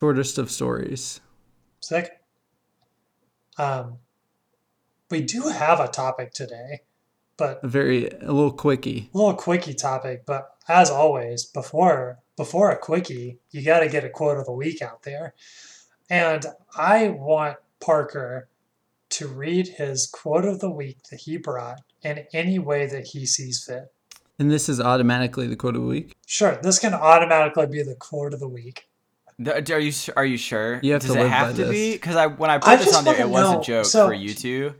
shortest 0.00 0.36
of 0.38 0.50
stories. 0.50 1.20
Sick. 1.80 2.20
Um, 3.58 3.98
we 5.10 5.20
do 5.22 5.42
have 5.42 5.78
a 5.78 5.88
topic 5.88 6.32
today, 6.32 6.80
but 7.36 7.60
A 7.62 7.68
very 7.68 8.08
a 8.08 8.32
little 8.32 8.52
quickie. 8.52 9.08
a 9.14 9.16
little 9.16 9.34
quickie 9.34 9.74
topic. 9.74 10.24
But 10.26 10.50
as 10.68 10.90
always, 10.90 11.44
before 11.44 12.18
before 12.36 12.70
a 12.70 12.78
quickie, 12.78 13.38
you 13.50 13.64
got 13.64 13.80
to 13.80 13.88
get 13.88 14.04
a 14.04 14.10
quote 14.10 14.38
of 14.38 14.46
the 14.46 14.52
week 14.52 14.82
out 14.82 15.02
there. 15.04 15.34
And 16.10 16.44
I 16.76 17.08
want 17.08 17.58
Parker 17.80 18.48
to 19.10 19.28
read 19.28 19.68
his 19.68 20.06
quote 20.06 20.44
of 20.46 20.60
the 20.60 20.70
week 20.70 20.98
that 21.10 21.20
he 21.20 21.36
brought 21.36 21.82
in 22.02 22.26
any 22.32 22.58
way 22.58 22.86
that 22.86 23.08
he 23.08 23.26
sees 23.26 23.64
fit. 23.64 23.92
And 24.38 24.50
this 24.50 24.68
is 24.68 24.80
automatically 24.80 25.46
the 25.46 25.56
quote 25.56 25.76
of 25.76 25.82
the 25.82 25.86
week. 25.88 26.16
Sure, 26.26 26.58
this 26.62 26.78
can 26.78 26.94
automatically 26.94 27.66
be 27.66 27.82
the 27.82 27.94
quote 27.94 28.34
of 28.34 28.40
the 28.40 28.48
week. 28.48 28.88
Are 29.46 29.78
you 29.80 29.92
are 30.16 30.24
you 30.24 30.36
sure? 30.36 30.78
You 30.82 30.92
have 30.92 31.02
Does 31.02 31.12
to 31.12 31.20
it 31.24 31.28
have 31.28 31.48
by 31.48 31.52
to 31.56 31.64
this. 31.64 31.70
be? 31.70 31.92
Because 31.92 32.16
I 32.16 32.26
when 32.26 32.50
I 32.50 32.58
put 32.58 32.68
I 32.68 32.76
this 32.76 32.94
on 32.94 33.04
there, 33.04 33.20
it 33.20 33.28
wanna 33.28 33.46
was 33.46 33.52
know. 33.54 33.60
a 33.60 33.64
joke 33.64 33.84
So- 33.86 34.06
for 34.06 34.14
you 34.14 34.34
two. 34.34 34.74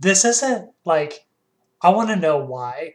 This 0.00 0.24
isn't 0.24 0.70
like 0.84 1.26
I 1.82 1.90
want 1.90 2.08
to 2.10 2.16
know 2.16 2.38
why. 2.38 2.94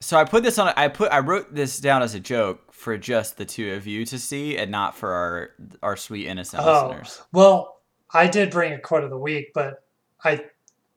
So 0.00 0.16
I 0.16 0.24
put 0.24 0.42
this 0.44 0.58
on. 0.58 0.72
I 0.76 0.88
put 0.88 1.10
I 1.12 1.18
wrote 1.20 1.54
this 1.54 1.80
down 1.80 2.02
as 2.02 2.14
a 2.14 2.20
joke 2.20 2.72
for 2.72 2.96
just 2.96 3.36
the 3.36 3.44
two 3.44 3.72
of 3.74 3.86
you 3.86 4.04
to 4.06 4.18
see, 4.18 4.56
and 4.56 4.70
not 4.70 4.94
for 4.96 5.12
our 5.12 5.50
our 5.82 5.96
sweet 5.96 6.26
innocent 6.28 6.62
Oh, 6.64 6.88
listeners. 6.88 7.22
well, 7.32 7.80
I 8.12 8.26
did 8.28 8.50
bring 8.50 8.72
a 8.74 8.78
quote 8.78 9.02
of 9.04 9.10
the 9.10 9.18
week, 9.18 9.52
but 9.54 9.82
I 10.22 10.44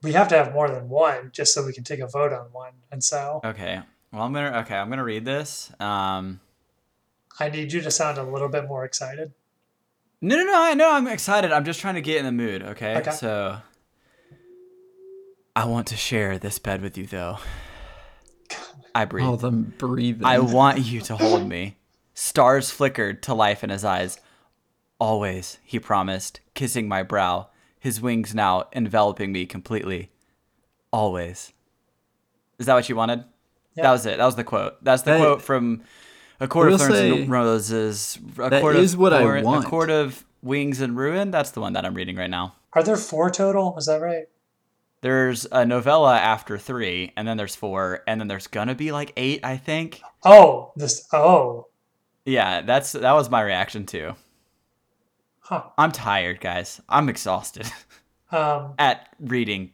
we 0.02 0.14
have 0.14 0.28
to 0.30 0.36
have 0.36 0.54
more 0.54 0.70
than 0.70 0.90
one 0.90 1.32
just 1.32 1.54
so 1.54 1.66
we 1.66 1.74
can 1.74 1.84
take 1.84 2.00
a 2.00 2.08
vote 2.08 2.34
on 2.34 2.48
one. 2.52 2.74
And 2.92 3.04
so 3.04 3.42
Okay. 3.44 3.80
Well, 4.12 4.24
I'm 4.24 4.34
gonna 4.34 4.60
okay. 4.60 4.76
I'm 4.76 4.90
gonna 4.90 5.04
read 5.04 5.26
this. 5.26 5.72
Um. 5.80 6.40
I 7.40 7.50
need 7.50 7.72
you 7.72 7.82
to 7.82 7.92
sound 7.92 8.18
a 8.18 8.24
little 8.24 8.50
bit 8.50 8.68
more 8.68 8.84
excited. 8.84 9.32
No, 10.20 10.36
no, 10.36 10.44
no. 10.44 10.62
I 10.62 10.74
know. 10.74 10.92
I'm 10.92 11.08
excited. 11.08 11.52
I'm 11.52 11.66
just 11.66 11.80
trying 11.80 11.96
to 11.96 12.02
get 12.02 12.18
in 12.18 12.26
the 12.26 12.32
mood. 12.32 12.62
Okay. 12.62 12.98
Okay. 12.98 13.12
So. 13.12 13.58
I 15.56 15.66
want 15.66 15.88
to 15.88 15.98
share 15.98 16.38
this 16.38 16.60
bed 16.60 16.82
with 16.82 16.98
you, 16.98 17.06
though. 17.08 17.38
I 18.94 19.06
breathe. 19.06 19.26
All 19.26 19.38
them 19.38 19.74
breathing. 19.78 20.26
I 20.26 20.40
want 20.40 20.80
you 20.80 21.02
to 21.02 21.18
hold 21.18 21.48
me. 21.48 21.78
Stars 22.14 22.70
flickered 22.70 23.24
to 23.24 23.34
life 23.34 23.64
in 23.64 23.70
his 23.70 23.84
eyes. 23.84 24.20
Always, 25.00 25.58
he 25.64 25.80
promised, 25.80 26.42
kissing 26.54 26.88
my 26.88 27.02
brow, 27.04 27.48
his 27.82 28.00
wings 28.00 28.36
now 28.36 28.66
enveloping 28.74 29.32
me 29.32 29.48
completely. 29.48 30.12
Always. 30.94 31.52
Is 32.60 32.68
that 32.68 32.76
what 32.76 32.88
you 32.88 32.96
wanted? 32.96 33.24
Yep. 33.76 33.84
That 33.84 33.92
was 33.92 34.06
it. 34.06 34.18
That 34.18 34.26
was 34.26 34.36
the 34.36 34.44
quote. 34.44 34.84
That's 34.84 35.02
the 35.02 35.12
That- 35.12 35.18
quote 35.20 35.42
from 35.42 35.82
A 36.40 36.48
Court 36.48 36.72
of 36.72 36.80
Thorns 36.80 36.94
and 36.96 37.30
Roses. 37.30 38.20
A 38.38 38.50
that 38.52 38.64
is 38.76 38.94
of 38.94 39.00
what 39.00 39.14
I 39.14 39.42
want. 39.42 39.66
A 39.66 39.68
Court 39.68 39.90
of 39.90 40.24
Wings 40.44 40.80
and 40.80 40.96
Ruin. 40.96 41.32
That's 41.32 41.50
the 41.52 41.60
one 41.60 41.74
that 41.74 41.84
I'm 41.84 41.96
reading 41.96 42.18
right 42.18 42.30
now. 42.30 42.54
Are 42.74 42.84
there 42.84 42.98
four 42.98 43.32
total? 43.32 43.76
Is 43.80 43.88
that 43.88 44.00
right? 44.00 44.26
There's 45.02 45.48
a 45.52 45.66
novella 45.66 46.16
after 46.18 46.60
three, 46.60 47.12
and 47.18 47.28
then 47.28 47.36
there's 47.38 47.56
four, 47.56 48.04
and 48.06 48.22
then 48.22 48.28
there's 48.28 48.46
gonna 48.46 48.76
be 48.76 48.92
like 48.92 49.12
eight, 49.18 49.40
I 49.44 49.58
think. 49.58 50.02
Oh, 50.24 50.72
this. 50.76 51.08
Oh, 51.12 51.66
Yeah, 52.26 52.62
that's 52.62 52.92
that 52.92 53.14
was 53.14 53.28
my 53.32 53.42
reaction 53.42 53.88
too. 53.88 54.14
Huh. 55.42 55.64
I'm 55.78 55.92
tired, 55.92 56.40
guys. 56.40 56.80
I'm 56.88 57.10
exhausted 57.10 57.68
Um, 58.32 58.76
at 58.80 59.10
reading 59.20 59.72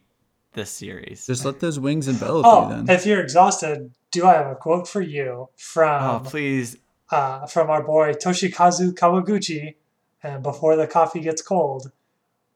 this 0.53 0.71
series. 0.71 1.27
Just 1.27 1.45
let 1.45 1.59
those 1.59 1.79
wings 1.79 2.07
envelop 2.07 2.43
oh, 2.47 2.63
you 2.69 2.75
then. 2.85 2.89
if 2.95 3.05
you're 3.05 3.21
exhausted, 3.21 3.91
do 4.09 4.25
I 4.25 4.33
have 4.33 4.47
a 4.47 4.55
quote 4.55 4.87
for 4.87 5.01
you 5.01 5.49
from? 5.57 6.01
Oh, 6.03 6.17
from 6.19 6.25
please. 6.25 6.75
uh, 7.11 7.45
from 7.45 7.69
our 7.69 7.83
boy 7.83 8.13
Toshikazu 8.13 8.93
Kawaguchi? 8.93 9.75
And 10.23 10.41
before 10.41 10.75
the 10.75 10.87
coffee 10.87 11.19
gets 11.19 11.43
cold, 11.43 11.91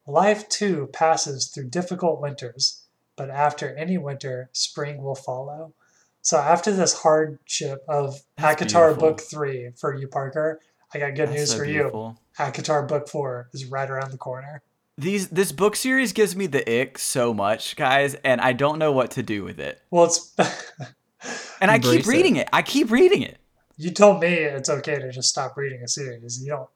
life 0.04 0.48
too 0.48 0.88
passes 0.92 1.46
through 1.46 1.68
difficult 1.68 2.20
winters, 2.20 2.82
but 3.14 3.30
after 3.30 3.72
any 3.76 3.96
winter, 3.96 4.50
spring 4.52 5.00
will 5.04 5.14
follow. 5.14 5.72
So 6.20 6.38
after 6.38 6.72
this 6.72 7.02
hardship 7.02 7.84
of 7.88 8.22
That's 8.36 8.60
ACOTAR 8.62 8.88
beautiful. 8.88 9.08
Book 9.10 9.20
Three 9.20 9.70
for 9.76 9.94
you, 9.94 10.08
Parker, 10.08 10.58
I 10.92 10.98
got 10.98 11.14
good 11.14 11.28
That's 11.28 11.38
news 11.38 11.50
so 11.52 11.58
for 11.58 11.64
beautiful. 11.64 12.16
you. 12.18 12.21
ACOTAR 12.38 12.86
Book 12.88 13.08
Four 13.08 13.48
is 13.52 13.66
right 13.66 13.88
around 13.90 14.10
the 14.12 14.18
corner. 14.18 14.62
These 14.98 15.28
this 15.28 15.52
book 15.52 15.74
series 15.76 16.12
gives 16.12 16.36
me 16.36 16.46
the 16.46 16.80
ick 16.80 16.98
so 16.98 17.32
much, 17.32 17.76
guys, 17.76 18.14
and 18.24 18.40
I 18.40 18.52
don't 18.52 18.78
know 18.78 18.92
what 18.92 19.10
to 19.12 19.22
do 19.22 19.42
with 19.44 19.58
it. 19.58 19.80
Well, 19.90 20.04
it's 20.04 20.34
And 21.60 21.70
I 21.70 21.78
keep 21.78 21.84
Embrace 21.86 22.06
it. 22.06 22.10
reading 22.10 22.36
it. 22.36 22.48
I 22.52 22.62
keep 22.62 22.90
reading 22.90 23.22
it. 23.22 23.38
you 23.76 23.90
told 23.90 24.20
me 24.20 24.28
it's 24.34 24.68
okay 24.68 24.98
to 24.98 25.10
just 25.12 25.28
stop 25.28 25.56
reading 25.56 25.82
a 25.82 25.88
series. 25.88 26.42
You 26.42 26.50
don't 26.50 26.68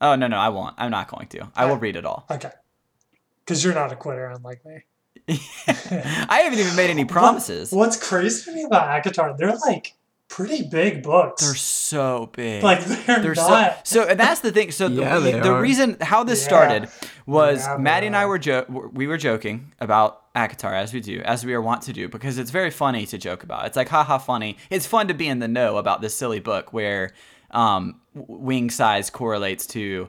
Oh 0.00 0.14
no, 0.16 0.26
no, 0.26 0.36
I 0.36 0.48
won't. 0.48 0.74
I'm 0.78 0.90
not 0.90 1.08
going 1.08 1.28
to. 1.28 1.48
I 1.54 1.66
will 1.66 1.76
read 1.76 1.94
it 1.96 2.04
all. 2.04 2.26
okay, 2.30 2.50
because 3.44 3.62
you're 3.64 3.74
not 3.74 3.92
a 3.92 3.96
quitter, 3.96 4.26
unlike 4.26 4.64
me. 4.66 4.84
I 5.68 6.40
haven't 6.44 6.58
even 6.58 6.74
made 6.74 6.90
any 6.90 7.04
promises. 7.16 7.70
What- 7.70 7.78
what's 7.86 7.96
crazy 8.08 8.44
to 8.50 8.52
me 8.56 8.64
about 8.64 9.04
ACOTAR? 9.04 9.36
They're 9.38 9.54
like 9.66 9.94
pretty 10.34 10.62
big 10.62 11.02
books. 11.02 11.44
They're 11.44 11.54
so 11.54 12.30
big. 12.32 12.62
like 12.62 12.82
they're, 12.84 13.20
They're 13.20 13.34
not. 13.34 13.86
so, 13.86 14.02
so 14.04 14.08
and 14.08 14.18
that's 14.18 14.40
the 14.40 14.50
thing. 14.50 14.70
So 14.70 14.86
Yeah, 14.86 15.18
the, 15.18 15.20
they 15.20 15.32
the 15.40 15.52
are. 15.52 15.60
reason 15.60 15.96
how 16.00 16.24
this 16.24 16.40
Yeah. 16.40 16.48
started 16.48 16.88
was 17.26 17.66
Yeah, 17.66 17.76
Maddie 17.76 18.06
and 18.06 18.16
I 18.16 18.24
were 18.26 18.38
jo- 18.38 18.64
we 18.92 19.06
were 19.06 19.18
joking 19.18 19.72
about 19.80 20.32
ACOTAR 20.34 20.72
as 20.72 20.94
we 20.94 21.00
do, 21.00 21.20
as 21.24 21.44
we 21.44 21.52
are 21.52 21.60
wont 21.60 21.82
to 21.82 21.92
do, 21.92 22.08
because 22.08 22.38
it's 22.38 22.50
very 22.50 22.70
funny 22.70 23.04
to 23.06 23.18
joke 23.18 23.42
about. 23.44 23.66
It's 23.66 23.76
like 23.76 23.88
haha 23.90 24.16
funny. 24.18 24.56
It's 24.70 24.86
fun 24.86 25.08
to 25.08 25.14
be 25.14 25.28
in 25.28 25.38
the 25.38 25.48
know 25.48 25.76
about 25.76 26.00
this 26.00 26.14
silly 26.14 26.40
book 26.40 26.72
where 26.72 27.12
um, 27.50 28.00
wing 28.14 28.70
size 28.70 29.10
correlates 29.10 29.66
to 29.68 30.08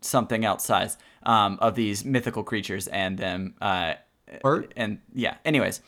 something 0.00 0.44
else 0.44 0.64
size 0.64 0.96
um, 1.22 1.58
of 1.60 1.74
these 1.76 2.04
mythical 2.04 2.42
creatures 2.42 2.88
and 2.88 3.16
them 3.18 3.54
uh, 3.60 3.94
Art? 4.44 4.72
and 4.76 4.98
yeah 5.14 5.36
anyways 5.44 5.80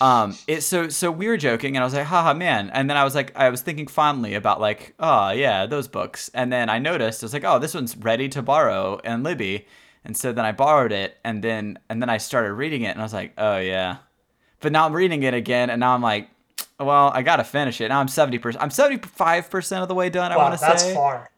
um 0.00 0.36
it 0.46 0.62
so 0.62 0.88
so 0.88 1.10
we 1.10 1.26
were 1.28 1.36
joking 1.36 1.76
and 1.76 1.82
i 1.82 1.86
was 1.86 1.94
like 1.94 2.06
haha 2.06 2.34
man. 2.34 2.70
And 2.70 2.88
then 2.88 2.96
i 2.96 3.04
was 3.04 3.14
like 3.14 3.32
i 3.36 3.48
was 3.50 3.60
thinking 3.62 3.86
fondly 3.86 4.34
about 4.34 4.60
like 4.60 4.94
oh 4.98 5.30
yeah 5.30 5.66
those 5.66 5.88
books. 5.88 6.30
And 6.34 6.52
then 6.52 6.68
i 6.68 6.78
noticed 6.78 7.22
i 7.22 7.26
was 7.26 7.32
like 7.32 7.44
oh 7.44 7.58
this 7.58 7.74
one's 7.74 7.96
ready 7.96 8.28
to 8.30 8.42
borrow 8.42 9.00
and 9.04 9.24
libby. 9.24 9.66
And 10.04 10.16
so 10.16 10.32
then 10.32 10.44
i 10.44 10.52
borrowed 10.52 10.92
it 10.92 11.18
and 11.24 11.42
then 11.42 11.78
and 11.88 12.00
then 12.00 12.08
i 12.08 12.18
started 12.18 12.52
reading 12.54 12.82
it 12.82 12.90
and 12.90 13.00
i 13.00 13.02
was 13.02 13.12
like 13.12 13.32
oh 13.38 13.58
yeah. 13.58 13.98
But 14.60 14.72
now 14.72 14.86
i'm 14.86 14.92
reading 14.92 15.22
it 15.22 15.34
again 15.34 15.70
and 15.70 15.80
now 15.80 15.94
i'm 15.94 16.02
like 16.02 16.28
well 16.78 17.10
i 17.14 17.22
gotta 17.22 17.44
finish 17.44 17.80
it. 17.80 17.88
Now 17.88 18.00
i'm 18.00 18.06
70% 18.08 18.56
i'm 18.60 18.70
75% 18.70 19.82
of 19.82 19.88
the 19.88 19.94
way 19.94 20.10
done 20.10 20.32
i 20.32 20.36
want 20.36 20.54
to 20.54 20.58
say. 20.58 20.66
that's 20.68 20.92
far. 20.92 21.30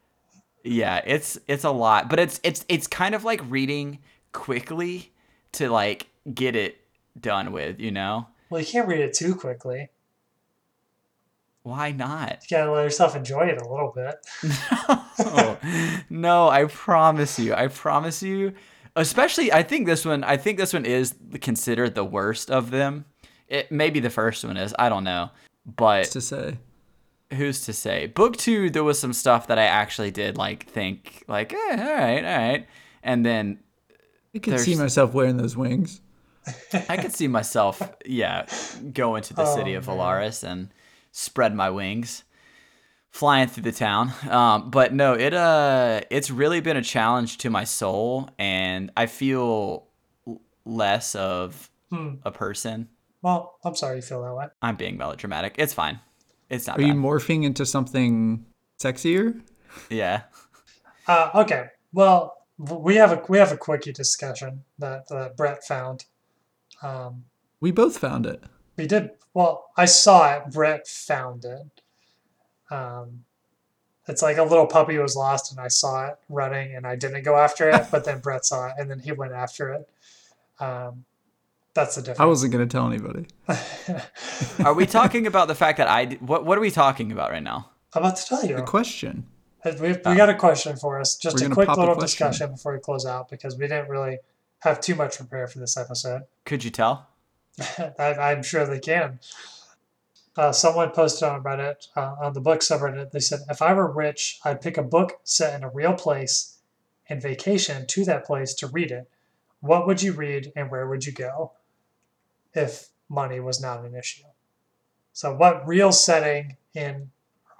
yeah, 0.63 1.01
it's 1.05 1.39
it's 1.47 1.63
a 1.63 1.71
lot, 1.71 2.09
but 2.09 2.19
it's 2.19 2.39
it's 2.43 2.63
it's 2.69 2.85
kind 2.87 3.15
of 3.15 3.23
like 3.23 3.41
reading 3.49 3.99
quickly 4.33 5.11
to 5.53 5.69
like 5.69 6.07
get 6.33 6.55
it 6.55 6.77
done 7.19 7.51
with, 7.51 7.79
you 7.79 7.91
know? 7.91 8.27
Well, 8.51 8.59
you 8.59 8.67
can't 8.67 8.87
read 8.87 8.99
it 8.99 9.13
too 9.13 9.33
quickly. 9.33 9.89
Why 11.63 11.91
not? 11.91 12.39
You 12.49 12.57
gotta 12.57 12.71
let 12.71 12.83
yourself 12.83 13.15
enjoy 13.15 13.47
it 13.47 13.61
a 13.61 13.67
little 13.67 13.91
bit. 13.95 14.15
Oh, 15.23 15.57
no, 16.09 16.49
I 16.49 16.65
promise 16.65 17.37
you. 17.37 17.53
I 17.53 17.67
promise 17.67 18.23
you. 18.23 18.53
Especially 18.95 19.53
I 19.53 19.61
think 19.61 19.85
this 19.85 20.03
one 20.03 20.23
I 20.23 20.35
think 20.35 20.57
this 20.57 20.73
one 20.73 20.83
is 20.85 21.13
considered 21.41 21.93
the 21.93 22.03
worst 22.03 22.49
of 22.49 22.71
them. 22.71 23.05
It 23.47 23.71
maybe 23.71 23.99
the 23.99 24.09
first 24.09 24.43
one 24.43 24.57
is, 24.57 24.73
I 24.79 24.89
don't 24.89 25.03
know. 25.03 25.29
But 25.65 26.05
who's 26.05 26.13
to 26.13 26.21
say. 26.21 26.57
who's 27.33 27.61
to 27.65 27.73
say? 27.73 28.07
Book 28.07 28.35
two, 28.37 28.71
there 28.71 28.83
was 28.83 28.97
some 28.97 29.13
stuff 29.13 29.45
that 29.47 29.59
I 29.59 29.65
actually 29.65 30.09
did 30.09 30.37
like 30.37 30.65
think 30.67 31.23
like, 31.27 31.53
eh, 31.53 31.57
all 31.57 31.77
right, 31.77 32.25
all 32.25 32.37
right. 32.49 32.67
And 33.03 33.23
then 33.23 33.59
I 34.33 34.39
could 34.39 34.59
see 34.59 34.75
myself 34.75 35.13
wearing 35.13 35.37
those 35.37 35.55
wings. 35.55 36.01
I 36.89 36.97
could 36.97 37.13
see 37.13 37.27
myself, 37.27 37.81
yeah, 38.05 38.45
go 38.93 39.15
into 39.15 39.33
the 39.33 39.45
city 39.45 39.75
Oh, 39.75 39.79
of 39.79 39.87
man. 39.87 39.97
Velaris 39.97 40.43
and 40.43 40.69
spread 41.11 41.53
my 41.55 41.69
wings, 41.69 42.23
flying 43.09 43.47
through 43.47 43.63
the 43.63 43.71
town. 43.71 44.11
Um, 44.29 44.69
but 44.71 44.93
no, 44.93 45.13
it 45.13 45.33
uh, 45.33 46.01
it's 46.09 46.31
really 46.31 46.61
been 46.61 46.77
a 46.77 46.81
challenge 46.81 47.37
to 47.39 47.49
my 47.49 47.63
soul, 47.63 48.29
and 48.39 48.91
I 48.97 49.05
feel 49.05 49.87
l- 50.27 50.41
less 50.65 51.15
of 51.15 51.69
Hmm. 51.91 52.15
a 52.23 52.31
person. 52.31 52.87
Well, 53.21 53.55
I'm 53.65 53.75
sorry 53.75 53.97
you 53.97 54.01
feel 54.01 54.23
that 54.23 54.33
way. 54.33 54.47
I'm 54.61 54.77
being 54.77 54.97
melodramatic. 54.97 55.55
It's 55.57 55.73
fine. 55.73 55.99
It's 56.49 56.65
not 56.67 56.79
Are 56.79 56.81
you 56.81 56.93
morphing 56.93 57.43
into 57.43 57.65
something 57.65 58.45
sexier? 58.79 59.41
yeah. 59.89 60.23
Uh, 61.07 61.29
okay. 61.35 61.65
Well, 61.93 62.33
we 62.57 62.95
have 62.95 63.11
a 63.11 63.21
we 63.27 63.37
have 63.37 63.51
a 63.51 63.57
quickie 63.57 63.91
discussion 63.91 64.63
that 64.79 65.03
uh, 65.11 65.29
Brett 65.35 65.63
found. 65.65 66.05
Um, 66.81 67.25
We 67.59 67.71
both 67.71 67.97
found 67.97 68.25
it. 68.25 68.43
we 68.77 68.87
did 68.87 69.11
well. 69.33 69.65
I 69.77 69.85
saw 69.85 70.33
it. 70.35 70.51
Brett 70.51 70.87
found 70.87 71.45
it. 71.45 71.81
Um, 72.73 73.23
it's 74.07 74.21
like 74.21 74.37
a 74.37 74.43
little 74.43 74.65
puppy 74.65 74.97
was 74.97 75.15
lost, 75.15 75.51
and 75.51 75.59
I 75.59 75.67
saw 75.67 76.07
it 76.07 76.15
running, 76.29 76.75
and 76.75 76.87
I 76.87 76.95
didn't 76.95 77.23
go 77.23 77.37
after 77.37 77.69
it. 77.69 77.87
but 77.91 78.03
then 78.05 78.19
Brett 78.23 78.45
saw 78.45 78.67
it, 78.67 78.73
and 78.79 78.89
then 78.89 78.99
he 78.99 79.11
went 79.11 79.33
after 79.33 79.69
it. 79.73 79.89
Um, 80.59 81.05
that's 81.73 81.95
the 81.95 82.01
difference. 82.01 82.19
I 82.19 82.25
wasn't 82.25 82.51
gonna 82.51 82.65
tell 82.65 82.87
anybody. 82.87 83.27
Are 84.65 84.73
we 84.73 84.85
talking 84.85 85.25
about 85.27 85.47
the 85.47 85.55
fact 85.55 85.77
that 85.77 85.87
I? 85.87 86.05
d- 86.05 86.17
What 86.17 86.45
What 86.45 86.57
are 86.57 86.61
we 86.61 86.71
talking 86.71 87.11
about 87.11 87.31
right 87.31 87.43
now? 87.43 87.69
I'm 87.93 88.03
about 88.03 88.17
to 88.17 88.25
tell 88.25 88.45
you. 88.45 88.57
A 88.57 88.63
question. 88.63 89.25
We, 89.63 89.89
we 89.89 89.93
got 89.95 90.27
a 90.29 90.33
question 90.35 90.75
for 90.75 90.99
us. 90.99 91.15
Just 91.15 91.39
We're 91.39 91.47
a 91.47 91.51
quick 91.51 91.67
pop 91.67 91.77
a 91.77 91.79
little 91.79 91.95
discussion 91.95 92.51
before 92.51 92.73
we 92.73 92.79
close 92.79 93.05
out 93.05 93.29
because 93.29 93.55
we 93.57 93.67
didn't 93.67 93.89
really 93.89 94.17
have 94.61 94.79
too 94.79 94.95
much 94.95 95.17
prepared 95.17 95.51
for 95.51 95.59
this 95.59 95.77
episode. 95.77 96.23
Could 96.45 96.63
you 96.63 96.71
tell? 96.71 97.07
I, 97.99 98.13
I'm 98.13 98.43
sure 98.43 98.65
they 98.65 98.79
can. 98.79 99.19
Uh, 100.37 100.51
someone 100.53 100.91
posted 100.91 101.27
on 101.27 101.43
Reddit, 101.43 101.87
uh, 101.95 102.15
on 102.21 102.33
the 102.33 102.39
book 102.39 102.61
subreddit, 102.61 103.11
they 103.11 103.19
said, 103.19 103.39
If 103.49 103.61
I 103.61 103.73
were 103.73 103.91
rich, 103.91 104.39
I'd 104.45 104.61
pick 104.61 104.77
a 104.77 104.83
book 104.83 105.19
set 105.23 105.53
in 105.55 105.63
a 105.63 105.69
real 105.69 105.93
place 105.93 106.57
and 107.09 107.21
vacation 107.21 107.85
to 107.87 108.05
that 108.05 108.25
place 108.25 108.53
to 108.55 108.67
read 108.67 108.91
it. 108.91 109.09
What 109.59 109.85
would 109.85 110.01
you 110.01 110.13
read 110.13 110.53
and 110.55 110.71
where 110.71 110.87
would 110.87 111.05
you 111.05 111.11
go 111.11 111.51
if 112.53 112.87
money 113.09 113.41
was 113.41 113.61
not 113.61 113.83
an 113.83 113.93
issue? 113.93 114.23
So, 115.11 115.35
what 115.35 115.67
real 115.67 115.91
setting 115.91 116.55
in 116.73 117.11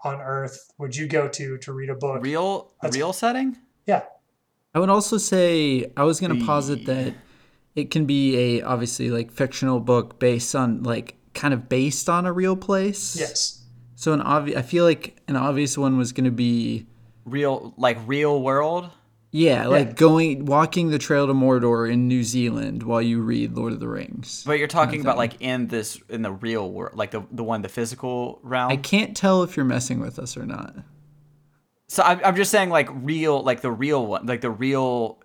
on 0.06 0.22
Earth 0.22 0.72
would 0.78 0.96
you 0.96 1.08
go 1.08 1.28
to 1.28 1.58
to 1.58 1.74
read 1.74 1.90
a 1.90 1.96
book? 1.96 2.24
Real 2.24 2.72
That's- 2.82 2.96
real 2.96 3.12
setting? 3.12 3.58
Yeah, 3.86 4.04
I 4.74 4.80
would 4.80 4.90
also 4.90 5.18
say 5.18 5.92
I 5.98 6.04
was 6.04 6.20
gonna 6.20 6.46
posit 6.46 6.86
that 6.86 7.14
it 7.76 7.92
can 7.92 8.06
be 8.06 8.38
a 8.38 8.62
obviously 8.62 9.10
like 9.10 9.32
fictional 9.32 9.80
book 9.80 10.20
based 10.20 10.56
on 10.56 10.84
like 10.84 11.16
kind 11.34 11.54
of 11.54 11.68
based 11.70 12.10
on 12.10 12.26
a 12.26 12.32
real 12.32 12.56
place. 12.56 13.16
yes. 13.20 13.58
So 13.96 14.14
an 14.14 14.22
obvious, 14.22 14.58
I 14.58 14.62
feel 14.64 14.84
like 14.84 15.18
an 15.28 15.36
obvious 15.36 15.78
one 15.78 15.98
was 15.98 16.12
gonna 16.12 16.32
be 16.32 16.88
Real 17.26 17.74
like 17.78 17.98
real 18.08 18.42
world? 18.42 18.90
yeah, 19.32 19.68
like 19.68 19.88
Yeah. 19.90 19.94
going 19.94 20.46
walking 20.46 20.90
the 20.90 20.98
trail 20.98 21.28
to 21.28 21.34
Mordor 21.34 21.92
in 21.92 22.08
New 22.08 22.24
Zealand 22.24 22.84
while 22.84 23.02
you 23.02 23.22
read 23.22 23.56
Lord 23.56 23.74
of 23.74 23.80
the 23.80 23.88
Rings. 23.88 24.44
But 24.46 24.58
you're 24.58 24.68
talking 24.68 25.02
about 25.02 25.18
like 25.18 25.40
in 25.42 25.68
this 25.68 26.00
in 26.10 26.22
the 26.22 26.32
real 26.32 26.72
world, 26.72 26.96
like 26.98 27.12
the 27.12 27.24
the 27.32 27.44
one 27.44 27.62
the 27.62 27.70
physical 27.70 28.40
realm. 28.42 28.72
I 28.72 28.78
can't 28.78 29.16
tell 29.16 29.44
if 29.44 29.56
you're 29.58 29.66
messing 29.66 30.00
with 30.00 30.18
us 30.18 30.36
or 30.38 30.46
not. 30.46 30.76
So 31.92 32.04
I'm, 32.04 32.22
I'm 32.24 32.36
just 32.38 32.52
saying 32.52 32.70
like 32.70 32.88
real, 32.92 33.44
like 33.44 33.60
the 33.60 33.70
real 33.72 34.06
one, 34.06 34.26
like 34.26 34.40
the 34.40 34.50
real 34.50 35.20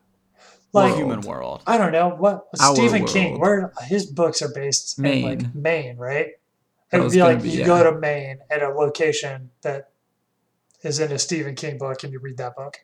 Like, 0.73 0.97
human 0.97 1.21
world. 1.21 1.63
I 1.65 1.79
don't 1.79 1.93
know 1.93 2.09
what 2.09 2.49
Our 2.61 2.75
Stephen 2.75 3.05
King. 3.07 3.39
Where 3.39 3.73
his 3.85 4.07
books 4.07 4.43
are 4.43 4.53
based 4.53 4.99
in 4.99 5.05
like 5.05 5.39
Maine. 5.41 5.51
Maine, 5.55 5.97
right? 5.97 6.31
It 6.93 7.01
would 7.01 7.13
be 7.13 7.23
like 7.23 7.41
be- 7.43 7.51
you 7.51 7.61
yeah. 7.61 7.67
go 7.67 7.85
to 7.93 7.97
Maine 7.99 8.39
at 8.51 8.63
a 8.63 8.71
location 8.71 9.51
that 9.63 9.91
is 10.83 10.99
in 10.99 11.13
a 11.13 11.19
Stephen 11.21 11.55
King 11.55 11.79
book, 11.79 12.03
and 12.03 12.13
you 12.13 12.19
read 12.19 12.37
that 12.39 12.57
book. 12.57 12.79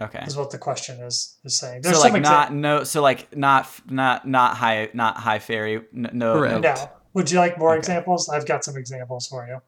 Okay. 0.00 0.22
Is 0.26 0.36
what 0.36 0.50
the 0.50 0.58
question 0.58 1.00
is 1.00 1.38
is 1.44 1.58
saying. 1.58 1.80
There's 1.82 1.96
So 1.96 2.02
some 2.02 2.12
like 2.12 2.22
exa- 2.22 2.24
not 2.24 2.52
no, 2.52 2.84
so 2.84 3.00
like 3.00 3.34
not 3.36 3.66
not 3.88 4.28
not 4.28 4.56
high 4.56 4.90
not 4.92 5.16
high 5.16 5.38
fairy. 5.38 5.76
n- 5.96 6.10
No, 6.12 6.34
Correct. 6.34 6.60
no. 6.60 6.74
no. 6.74 6.90
Would 7.14 7.30
you 7.30 7.38
like 7.38 7.58
more 7.58 7.70
Okay. 7.70 7.78
examples? 7.78 8.28
I've 8.28 8.44
got 8.46 8.62
some 8.64 8.76
examples 8.76 9.26
for 9.26 9.46
you. 9.46 9.62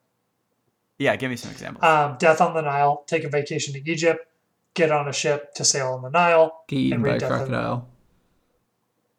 Yeah, 0.98 1.16
give 1.16 1.30
me 1.30 1.36
some 1.36 1.50
examples. 1.50 1.84
Um, 1.84 2.16
Death 2.18 2.40
on 2.40 2.54
the 2.54 2.62
Nile. 2.62 3.04
Take 3.06 3.24
a 3.24 3.28
vacation 3.28 3.74
to 3.74 3.90
Egypt. 3.90 4.26
Get 4.74 4.90
on 4.90 5.08
a 5.08 5.12
ship 5.12 5.54
to 5.54 5.64
sail 5.64 5.88
on 5.92 6.02
the 6.02 6.10
Nile. 6.10 6.62
Get 6.68 6.76
eaten 6.76 6.94
And 6.94 7.02
by 7.02 7.08
read 7.10 7.16
a 7.16 7.20
Death 7.20 7.32
of 7.32 7.38
the 7.40 7.44
crocodile. 7.46 7.88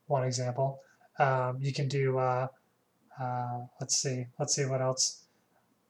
One 0.08 0.24
example. 0.24 0.80
Um, 1.20 1.58
you 1.62 1.74
can 1.74 1.88
do. 1.88 2.18
Uh, 2.18 2.48
uh, 3.20 3.60
let's 3.80 3.98
see. 3.98 4.26
Let's 4.40 4.56
see 4.56 4.66
what 4.66 4.82
else. 4.82 5.24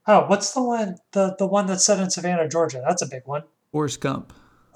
Oh, 0.08 0.26
what's 0.28 0.54
the 0.54 0.64
one? 0.64 0.98
The 1.12 1.36
the 1.38 1.46
one 1.48 1.68
that's 1.68 1.86
set 1.86 2.00
in 2.00 2.10
Savannah, 2.10 2.48
Georgia. 2.48 2.82
That's 2.88 3.02
a 3.02 3.08
big 3.08 3.24
one. 3.26 3.44
Forrest 3.72 4.00
Gump. 4.00 4.34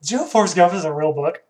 Do 0.00 0.14
you 0.14 0.16
know 0.18 0.24
Forrest 0.26 0.56
Gump 0.56 0.72
is 0.74 0.84
a 0.84 0.92
real 0.92 1.12
book? 1.12 1.42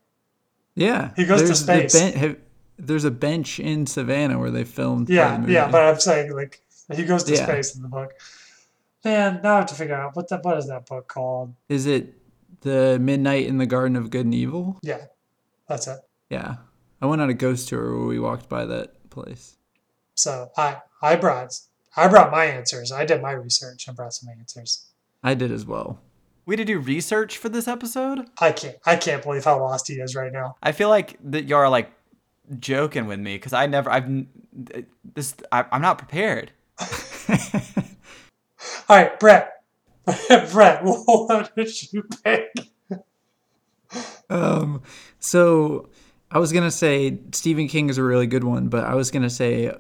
Yeah. 0.74 1.12
He 1.16 1.24
goes 1.24 1.40
to 1.40 1.46
there's 1.46 1.64
the 1.64 1.88
space. 1.88 1.92
ben- 1.92 2.12
have- 2.14 2.36
there's 2.80 3.04
a 3.04 3.10
bench 3.10 3.58
in 3.58 3.86
Savannah 3.86 4.38
where 4.38 4.50
they 4.52 4.62
filmed. 4.64 5.10
Yeah, 5.10 5.38
the 5.40 5.52
yeah, 5.52 5.68
but 5.70 5.82
I'm 5.82 5.98
saying 5.98 6.32
like 6.32 6.62
he 6.96 7.04
goes 7.04 7.24
to 7.24 7.32
Yeah. 7.34 7.44
space 7.46 7.76
in 7.76 7.82
the 7.82 7.88
book. 7.88 8.12
Man, 9.04 9.40
now 9.42 9.54
I 9.54 9.56
have 9.58 9.66
to 9.66 9.74
figure 9.74 9.94
out 9.94 10.16
what 10.16 10.28
the, 10.28 10.38
what 10.38 10.58
is 10.58 10.66
that 10.68 10.86
book 10.86 11.06
called? 11.08 11.54
Is 11.68 11.86
it 11.86 12.14
the 12.62 12.98
Midnight 13.00 13.46
in 13.46 13.58
the 13.58 13.66
Garden 13.66 13.96
of 13.96 14.10
Good 14.10 14.24
and 14.24 14.34
Evil? 14.34 14.78
Yeah, 14.82 15.04
that's 15.68 15.86
it. 15.86 15.98
Yeah. 16.30 16.56
I 17.00 17.06
went 17.06 17.22
on 17.22 17.30
a 17.30 17.34
ghost 17.34 17.68
tour 17.68 17.96
where 17.96 18.06
we 18.06 18.18
walked 18.18 18.48
by 18.48 18.64
that 18.66 19.08
place. 19.10 19.56
So 20.14 20.50
I 20.56 20.78
I 21.00 21.14
brought 21.16 21.60
I 21.96 22.08
brought 22.08 22.32
my 22.32 22.44
answers. 22.46 22.90
I 22.90 23.04
did 23.04 23.22
my 23.22 23.30
research 23.32 23.86
and 23.86 23.96
brought 23.96 24.14
some 24.14 24.28
answers. 24.36 24.86
I 25.22 25.34
did 25.34 25.52
as 25.52 25.64
well. 25.64 26.00
we 26.44 26.54
had 26.54 26.66
to 26.66 26.72
do 26.72 26.78
research 26.80 27.36
for 27.38 27.48
this 27.48 27.68
episode. 27.68 28.26
I 28.40 28.50
can't 28.50 28.76
I 28.84 28.96
can't 28.96 29.22
believe 29.22 29.44
how 29.44 29.60
lost 29.60 29.86
he 29.86 29.94
is 29.94 30.16
right 30.16 30.32
now. 30.32 30.56
I 30.60 30.72
feel 30.72 30.88
like 30.88 31.16
that 31.30 31.44
y'all 31.44 31.58
are 31.60 31.68
like 31.68 31.92
joking 32.58 33.06
with 33.06 33.20
me 33.20 33.36
because 33.36 33.52
I 33.52 33.66
never 33.66 33.90
I've 33.90 34.24
this 35.14 35.36
I, 35.52 35.66
I'm 35.70 35.82
not 35.82 35.98
prepared. 35.98 36.50
All 38.88 38.96
right, 38.96 39.18
Brett. 39.20 39.52
Brett, 40.50 40.80
what 40.82 41.54
did 41.54 41.92
you 41.92 42.02
pick? 42.24 42.48
Um, 44.30 44.82
so 45.20 45.88
I 46.30 46.38
was 46.38 46.52
gonna 46.52 46.70
say 46.70 47.18
Stephen 47.32 47.68
King 47.68 47.90
is 47.90 47.98
a 47.98 48.02
really 48.02 48.26
good 48.26 48.44
one, 48.44 48.68
but 48.68 48.84
I 48.84 48.94
was 48.94 49.10
gonna 49.10 49.30
say 49.30 49.72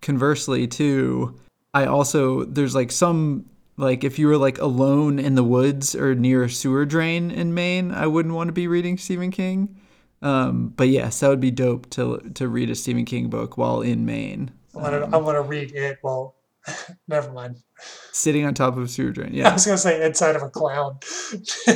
conversely 0.00 0.66
too. 0.66 1.38
I 1.74 1.86
also 1.86 2.44
there's 2.44 2.74
like 2.74 2.90
some 2.90 3.46
like 3.76 4.04
if 4.04 4.18
you 4.18 4.26
were 4.26 4.36
like 4.36 4.58
alone 4.58 5.18
in 5.18 5.34
the 5.34 5.44
woods 5.44 5.94
or 5.94 6.14
near 6.14 6.44
a 6.44 6.50
sewer 6.50 6.84
drain 6.84 7.30
in 7.30 7.54
Maine, 7.54 7.92
I 7.92 8.06
wouldn't 8.06 8.34
want 8.34 8.48
to 8.48 8.52
be 8.52 8.66
reading 8.66 8.98
Stephen 8.98 9.30
King. 9.30 9.76
Um, 10.20 10.72
but 10.76 10.88
yes, 10.88 11.20
that 11.20 11.28
would 11.28 11.40
be 11.40 11.52
dope 11.52 11.88
to 11.90 12.18
to 12.34 12.48
read 12.48 12.70
a 12.70 12.74
Stephen 12.74 13.04
King 13.04 13.30
book 13.30 13.56
while 13.56 13.82
in 13.82 14.04
Maine, 14.04 14.50
I 14.74 14.78
want 14.78 14.94
to 14.94 15.16
I 15.16 15.20
want 15.20 15.36
to 15.36 15.42
read 15.42 15.72
it. 15.72 15.98
Well, 16.02 16.34
never 17.08 17.30
mind. 17.32 17.56
sitting 18.12 18.44
on 18.44 18.54
top 18.54 18.76
of 18.76 18.82
a 18.84 18.88
sewer 18.88 19.10
drain. 19.10 19.30
Yeah. 19.34 19.50
I 19.50 19.52
was 19.52 19.64
gonna 19.66 19.78
say 19.78 20.04
inside 20.04 20.36
of 20.36 20.42
a 20.42 20.50
clown. 20.50 20.98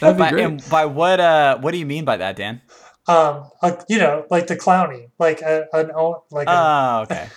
that'd 0.00 0.16
be 0.16 0.22
By, 0.22 0.30
great. 0.30 0.44
and 0.44 0.68
by 0.70 0.84
what 0.86 1.20
uh 1.20 1.58
what 1.58 1.72
do 1.72 1.78
you 1.78 1.86
mean 1.86 2.04
by 2.04 2.16
that, 2.18 2.36
Dan? 2.36 2.60
um, 3.08 3.48
like, 3.62 3.80
you 3.88 3.98
know, 3.98 4.26
like 4.30 4.48
the 4.48 4.56
clowny, 4.56 5.10
like 5.20 5.40
a, 5.40 5.66
an 5.72 5.90
like 6.32 6.48
a, 6.48 6.50
Oh, 6.50 7.00
okay. 7.04 7.28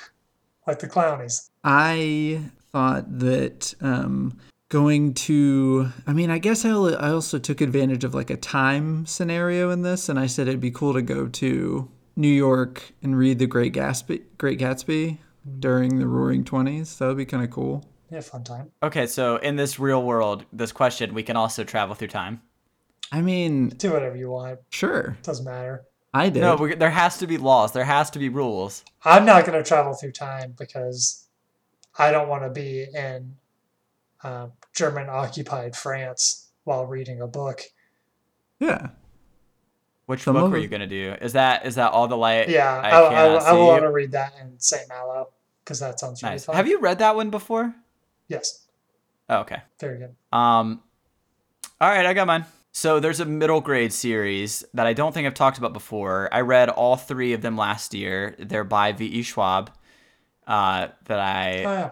like 0.65 0.79
the 0.79 0.87
clownies. 0.87 1.51
I 1.63 2.41
thought 2.71 3.19
that 3.19 3.75
um, 3.79 4.39
going 4.69 5.13
to, 5.13 5.89
I 6.07 6.13
mean, 6.13 6.31
I 6.31 6.39
guess 6.39 6.65
I, 6.65 6.69
I 6.71 7.11
also 7.11 7.37
took 7.37 7.61
advantage 7.61 8.03
of 8.03 8.15
like 8.15 8.31
a 8.31 8.35
time 8.37 9.05
scenario 9.05 9.69
in 9.69 9.83
this, 9.83 10.09
and 10.09 10.17
I 10.17 10.25
said 10.25 10.47
it'd 10.47 10.59
be 10.59 10.71
cool 10.71 10.93
to 10.95 11.03
go 11.03 11.27
to 11.27 11.87
New 12.19 12.27
York 12.27 12.91
and 13.01 13.17
read 13.17 13.39
The 13.39 13.47
Great 13.47 13.73
Gatsby, 13.73 14.23
Great 14.37 14.59
Gatsby 14.59 15.17
during 15.59 15.99
the 15.99 16.05
Roaring 16.05 16.43
Twenties. 16.43 16.97
That 16.97 17.07
would 17.07 17.17
be 17.17 17.25
kind 17.25 17.43
of 17.43 17.49
cool. 17.49 17.85
Yeah, 18.11 18.19
fun 18.19 18.43
time. 18.43 18.71
Okay, 18.83 19.07
so 19.07 19.37
in 19.37 19.55
this 19.55 19.79
real 19.79 20.03
world, 20.03 20.43
this 20.51 20.71
question, 20.73 21.13
we 21.13 21.23
can 21.23 21.37
also 21.37 21.63
travel 21.63 21.95
through 21.95 22.09
time. 22.09 22.41
I 23.11 23.21
mean, 23.21 23.69
Do 23.69 23.93
whatever 23.93 24.17
you 24.17 24.29
want. 24.31 24.59
sure, 24.69 25.17
Doesn't 25.23 25.45
matter. 25.45 25.83
I 26.13 26.29
did. 26.29 26.41
No, 26.41 26.55
we, 26.55 26.75
there 26.75 26.89
has 26.89 27.17
to 27.19 27.27
be 27.27 27.37
laws. 27.37 27.71
There 27.71 27.85
has 27.85 28.09
to 28.11 28.19
be 28.19 28.29
rules. 28.29 28.83
I'm 29.05 29.25
not 29.25 29.45
gonna 29.45 29.63
travel 29.63 29.93
through 29.93 30.11
time 30.11 30.55
because 30.57 31.25
I 31.97 32.11
don't 32.11 32.27
want 32.27 32.43
to 32.43 32.49
be 32.49 32.85
in 32.93 33.35
um, 34.23 34.51
German 34.75 35.07
occupied 35.09 35.75
France 35.75 36.49
while 36.65 36.85
reading 36.85 37.21
a 37.21 37.27
book. 37.27 37.61
yeah, 38.59 38.89
Which 40.09 40.23
Some 40.23 40.33
book 40.33 40.45
of 40.45 40.51
were 40.51 40.57
you 40.57 40.67
gonna 40.67 40.87
do? 40.87 41.15
Is 41.21 41.33
that 41.33 41.67
is 41.67 41.75
that 41.75 41.91
all 41.91 42.07
the 42.07 42.17
light? 42.17 42.49
Yeah, 42.49 42.81
I 42.83 42.89
I, 42.89 42.99
I, 42.99 43.25
I, 43.35 43.53
will 43.53 43.67
want 43.67 43.83
to 43.83 43.91
read 43.91 44.13
that 44.13 44.33
in 44.41 44.57
St. 44.57 44.89
Malo 44.89 45.29
because 45.63 45.79
that 45.81 45.99
sounds 45.99 46.23
really 46.23 46.33
Nice. 46.33 46.45
fun. 46.45 46.55
Have 46.55 46.67
you 46.67 46.79
read 46.79 46.97
that 46.97 47.15
one 47.15 47.29
before? 47.29 47.75
Yes, 48.27 48.65
Oh, 49.29 49.41
okay. 49.41 49.61
very 49.79 49.99
good. 49.99 50.15
Um, 50.35 50.81
all 51.79 51.89
right, 51.91 52.07
I 52.07 52.15
got 52.15 52.25
mine. 52.25 52.45
So 52.71 52.99
there's 52.99 53.19
a 53.19 53.25
middle 53.25 53.61
grade 53.61 53.93
series 53.93 54.63
that 54.73 54.87
I 54.87 54.93
don't 54.93 55.13
think 55.13 55.27
I've 55.27 55.35
talked 55.35 55.59
about 55.59 55.73
before. 55.73 56.27
I 56.31 56.41
read 56.41 56.69
all 56.69 56.95
three 56.95 57.33
of 57.33 57.43
them 57.43 57.55
last 57.55 57.93
year. 57.93 58.35
They're 58.39 58.63
by 58.63 58.93
V.E. 58.93 59.21
Schwab. 59.21 59.69
Uh, 60.47 60.87
that 61.05 61.19
I, 61.19 61.63
Oh 61.63 61.71
yeah, 61.71 61.89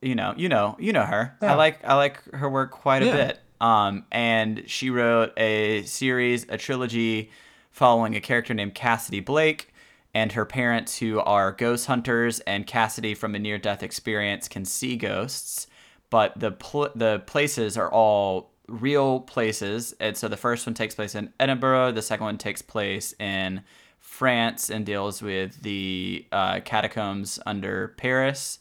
you 0.00 0.14
know, 0.14 0.32
you 0.38 0.48
know, 0.48 0.74
you 0.80 0.94
know 0.94 1.04
her. 1.04 1.36
I 1.42 1.52
like 1.52 1.84
I 1.84 1.96
like 1.96 2.24
her 2.32 2.48
work 2.48 2.70
quite 2.70 3.02
a 3.02 3.12
bit. 3.12 3.40
Um, 3.62 4.04
and 4.10 4.64
she 4.66 4.90
wrote 4.90 5.32
a 5.38 5.84
series, 5.84 6.44
a 6.48 6.58
trilogy, 6.58 7.30
following 7.70 8.14
a 8.14 8.20
character 8.20 8.52
named 8.52 8.74
Cassidy 8.74 9.20
Blake 9.20 9.72
and 10.12 10.32
her 10.32 10.44
parents, 10.44 10.98
who 10.98 11.20
are 11.20 11.52
ghost 11.52 11.86
hunters. 11.86 12.40
And 12.40 12.66
Cassidy, 12.66 13.14
from 13.14 13.34
a 13.34 13.38
near-death 13.38 13.82
experience, 13.82 14.48
can 14.48 14.66
see 14.66 14.96
ghosts, 14.96 15.68
but 16.10 16.38
the 16.38 16.50
pl- 16.50 16.90
the 16.94 17.20
places 17.20 17.78
are 17.78 17.90
all 17.90 18.50
real 18.68 19.20
places. 19.20 19.94
And 20.00 20.16
so 20.16 20.28
the 20.28 20.36
first 20.36 20.66
one 20.66 20.74
takes 20.74 20.94
place 20.94 21.14
in 21.14 21.32
Edinburgh. 21.40 21.92
The 21.92 22.02
second 22.02 22.24
one 22.24 22.38
takes 22.38 22.60
place 22.60 23.14
in 23.18 23.62
France 24.00 24.68
and 24.68 24.84
deals 24.84 25.22
with 25.22 25.62
the 25.62 26.26
uh, 26.32 26.60
catacombs 26.60 27.38
under 27.46 27.94
Paris 27.96 28.58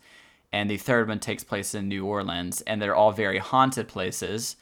and 0.53 0.69
the 0.69 0.77
third 0.77 1.07
one 1.07 1.19
takes 1.19 1.43
place 1.43 1.73
in 1.73 1.87
New 1.87 2.05
Orleans, 2.05 2.61
and 2.61 2.81
they're 2.81 2.95
all 2.95 3.11
very 3.11 3.37
haunted 3.37 3.87
places. 3.87 4.57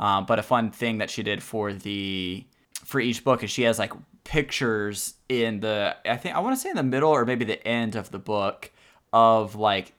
Um, 0.00 0.24
but 0.26 0.38
a 0.38 0.42
fun 0.42 0.70
thing 0.72 0.98
that 0.98 1.10
she 1.10 1.22
did 1.22 1.42
for 1.42 1.72
the 1.72 2.44
for 2.84 3.00
each 3.00 3.22
book 3.22 3.44
is 3.44 3.50
she 3.50 3.62
has 3.62 3.78
like 3.78 3.92
pictures 4.24 5.14
in 5.28 5.60
the 5.60 5.94
I 6.04 6.16
think 6.16 6.34
I 6.34 6.40
want 6.40 6.56
to 6.56 6.60
say 6.60 6.70
in 6.70 6.76
the 6.76 6.82
middle 6.82 7.10
or 7.10 7.24
maybe 7.24 7.44
the 7.44 7.64
end 7.68 7.94
of 7.94 8.10
the 8.10 8.18
book 8.18 8.72
of 9.12 9.54
like 9.54 9.92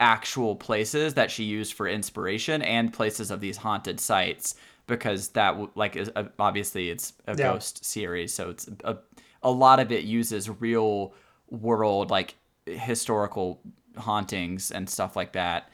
actual 0.00 0.56
places 0.56 1.14
that 1.14 1.30
she 1.30 1.44
used 1.44 1.72
for 1.72 1.88
inspiration 1.88 2.62
and 2.62 2.92
places 2.92 3.30
of 3.30 3.40
these 3.40 3.56
haunted 3.56 4.00
sites 4.00 4.54
because 4.86 5.28
that 5.30 5.76
like 5.76 5.96
is 5.96 6.10
uh, 6.16 6.24
obviously 6.38 6.90
it's 6.90 7.12
a 7.26 7.36
Yeah. 7.36 7.52
ghost 7.52 7.84
series 7.84 8.32
so 8.32 8.50
it's 8.50 8.68
a, 8.84 8.96
a 9.42 9.50
lot 9.50 9.80
of 9.80 9.92
it 9.92 10.04
uses 10.04 10.48
real 10.60 11.14
world 11.50 12.10
like 12.10 12.34
historical 12.66 13.60
hauntings 13.96 14.70
and 14.70 14.88
stuff 14.88 15.16
like 15.16 15.32
that 15.32 15.68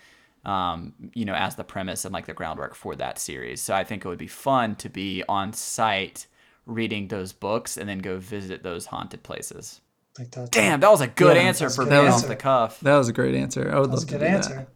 um, 0.45 0.93
you 1.15 1.25
know 1.25 1.35
as 1.35 1.55
the 1.57 1.65
premise 1.65 2.05
and 2.05 2.13
like 2.13 2.27
the 2.27 2.35
groundwork 2.35 2.75
for 2.75 2.95
that 2.97 3.19
series 3.19 3.61
so 3.61 3.75
i 3.75 3.83
think 3.85 4.05
it 4.05 4.09
would 4.09 4.19
be 4.19 4.27
fun 4.27 4.75
to 4.77 4.89
be 4.89 5.23
on 5.29 5.53
site 5.53 6.27
reading 6.67 7.09
those 7.09 7.33
books 7.33 7.77
and 7.77 7.89
then 7.89 7.99
go 7.99 8.19
visit 8.19 8.63
those 8.63 8.87
haunted 8.87 9.23
places 9.23 9.81
damn 10.51 10.81
that 10.81 10.91
was 10.91 11.01
a 11.01 11.07
good 11.09 11.37
Yeah, 11.37 11.43
answer 11.43 11.69
for 11.71 11.85
good 11.85 11.91
being 11.91 12.07
off 12.09 12.27
the 12.29 12.37
cuff 12.37 12.79
That 12.81 12.97
was 12.97 13.09
a 13.09 13.13
great 13.13 13.35
answer. 13.35 13.71
I 13.75 13.81
would 13.81 13.91
That's 13.91 14.03
love 14.03 14.09
a 14.09 14.13
to 14.13 14.19
good 14.19 14.25
do 14.25 14.27
answer. 14.31 14.55
that. 14.55 14.69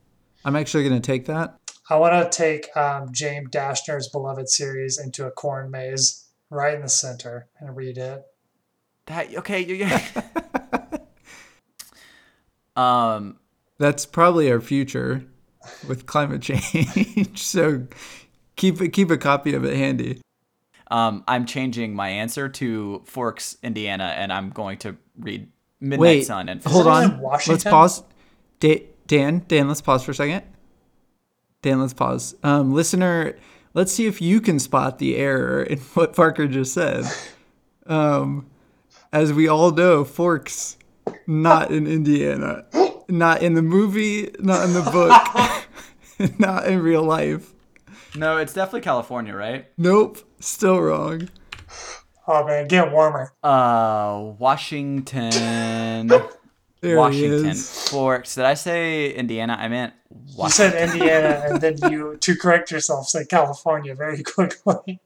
I'm 0.44 0.56
actually 0.56 0.88
going 0.88 1.00
to 1.00 1.06
take 1.06 1.26
that. 1.26 1.56
I 1.90 1.96
want 1.96 2.30
to 2.32 2.36
take 2.36 2.76
um, 2.76 3.12
James 3.12 3.48
Dashner's 3.50 4.08
beloved 4.08 4.48
series 4.48 4.98
into 4.98 5.26
a 5.26 5.30
corn 5.30 5.70
maze 5.70 6.26
right 6.50 6.74
in 6.74 6.82
the 6.82 6.88
center 6.88 7.48
and 7.60 7.76
read 7.76 7.98
it. 7.98 8.22
That 9.06 9.34
okay, 9.36 9.60
yeah. 9.60 10.02
um 12.76 13.38
That's 13.78 14.06
probably 14.06 14.50
our 14.50 14.60
future 14.60 15.24
with 15.86 16.06
climate 16.06 16.42
change. 16.42 17.38
so 17.42 17.86
keep 18.56 18.80
it, 18.80 18.90
keep 18.90 19.10
a 19.10 19.16
copy 19.16 19.54
of 19.54 19.64
it 19.64 19.76
handy. 19.76 20.20
um 20.90 21.24
I'm 21.28 21.46
changing 21.46 21.94
my 21.94 22.08
answer 22.08 22.48
to 22.48 23.02
Forks, 23.04 23.56
Indiana, 23.62 24.14
and 24.16 24.32
I'm 24.32 24.50
going 24.50 24.78
to 24.78 24.96
read 25.18 25.48
Midnight 25.80 26.00
Wait, 26.00 26.26
Sun 26.26 26.48
and 26.48 26.62
hold 26.64 26.86
on. 26.86 27.20
Washington? 27.20 27.54
Let's 27.54 27.64
pause. 27.64 28.02
Da- 28.60 28.86
Dan, 29.06 29.44
Dan, 29.48 29.68
let's 29.68 29.80
pause 29.80 30.02
for 30.04 30.10
a 30.10 30.14
second. 30.14 30.42
Dan, 31.62 31.80
let's 31.80 31.94
pause. 31.94 32.34
Um, 32.42 32.72
listener, 32.74 33.36
let's 33.74 33.92
see 33.92 34.06
if 34.06 34.20
you 34.20 34.40
can 34.40 34.58
spot 34.58 34.98
the 34.98 35.16
error 35.16 35.62
in 35.62 35.78
what 35.94 36.14
Parker 36.14 36.46
just 36.46 36.72
said. 36.74 37.04
Um, 37.86 38.46
as 39.12 39.32
we 39.32 39.48
all 39.48 39.70
know, 39.70 40.04
Forks, 40.04 40.76
not 41.26 41.70
in 41.70 41.86
Indiana, 41.86 42.64
not 43.08 43.42
in 43.42 43.54
the 43.54 43.62
movie, 43.62 44.30
not 44.38 44.64
in 44.66 44.74
the 44.74 44.82
book, 44.82 45.10
not 46.38 46.66
in 46.66 46.80
real 46.80 47.02
life. 47.02 47.52
No, 48.14 48.38
it's 48.38 48.52
definitely 48.54 48.80
California, 48.82 49.34
right? 49.34 49.66
Nope, 49.76 50.18
still 50.40 50.80
wrong. 50.80 51.28
Oh 52.26 52.46
man, 52.46 52.68
get 52.68 52.92
warmer. 52.92 53.32
Uh 53.42 54.32
Washington 54.38 56.08
There 56.80 56.96
Washington. 56.96 57.44
he 57.44 57.50
is. 57.50 57.88
Forks. 57.90 58.36
Did 58.36 58.44
I 58.44 58.54
say 58.54 59.10
Indiana? 59.12 59.56
I 59.58 59.66
meant 59.68 59.94
Washington. 60.36 60.46
You 60.46 60.50
said 60.50 60.90
Indiana, 60.94 61.42
and 61.48 61.60
then 61.60 61.90
you, 61.90 62.16
to 62.18 62.36
correct 62.36 62.70
yourself, 62.70 63.08
said 63.08 63.28
California 63.28 63.94
very 63.96 64.22
quickly. 64.22 65.00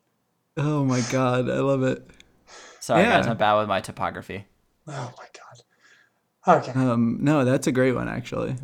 Oh 0.58 0.84
my 0.84 1.00
god, 1.10 1.48
I 1.48 1.60
love 1.60 1.82
it. 1.82 2.06
Sorry 2.80 3.04
guys, 3.04 3.26
I'm 3.26 3.38
bad 3.38 3.58
with 3.58 3.68
my 3.68 3.80
topography. 3.80 4.44
Oh 4.86 5.14
my 5.16 5.26
god. 5.32 6.62
Okay. 6.62 6.72
Um, 6.72 7.18
no, 7.22 7.44
that's 7.46 7.66
a 7.68 7.72
great 7.72 7.92
one 7.94 8.08
actually, 8.08 8.56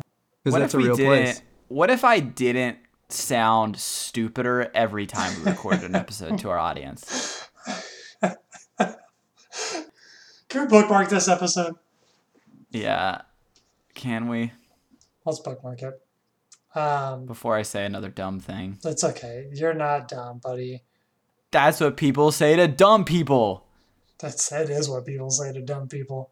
because 0.43 0.59
that's 0.59 0.73
if 0.73 0.77
a 0.77 0.77
we 0.77 0.83
real 0.85 0.95
didn't 0.95 1.09
place. 1.25 1.41
What 1.69 1.89
if 1.89 2.03
I 2.03 2.19
didn't 2.19 2.77
sound 3.09 3.77
stupider 3.77 4.69
every 4.75 5.05
time 5.07 5.33
we 5.39 5.51
recorded 5.51 5.83
an 5.83 5.95
episode 5.95 6.39
to 6.39 6.49
our 6.49 6.57
audience? 6.57 7.47
Can 10.49 10.61
we 10.63 10.67
bookmark 10.67 11.09
this 11.09 11.27
episode? 11.27 11.75
Yeah. 12.71 13.21
Can 13.93 14.27
we? 14.27 14.51
Let's 15.25 15.39
bookmark 15.39 15.81
it. 15.83 16.01
Um, 16.75 17.25
Before 17.25 17.55
I 17.55 17.61
say 17.61 17.85
another 17.85 18.09
dumb 18.09 18.39
thing. 18.39 18.77
it's 18.83 19.03
okay. 19.03 19.47
You're 19.53 19.73
not 19.73 20.07
dumb, 20.07 20.39
buddy. 20.39 20.83
That's 21.51 21.79
what 21.79 21.97
people 21.97 22.31
say 22.31 22.55
to 22.55 22.67
dumb 22.67 23.05
people. 23.05 23.65
That's 24.19 24.49
that 24.49 24.69
is 24.69 24.89
what 24.89 25.05
people 25.05 25.29
say 25.31 25.51
to 25.53 25.61
dumb 25.61 25.87
people. 25.87 26.31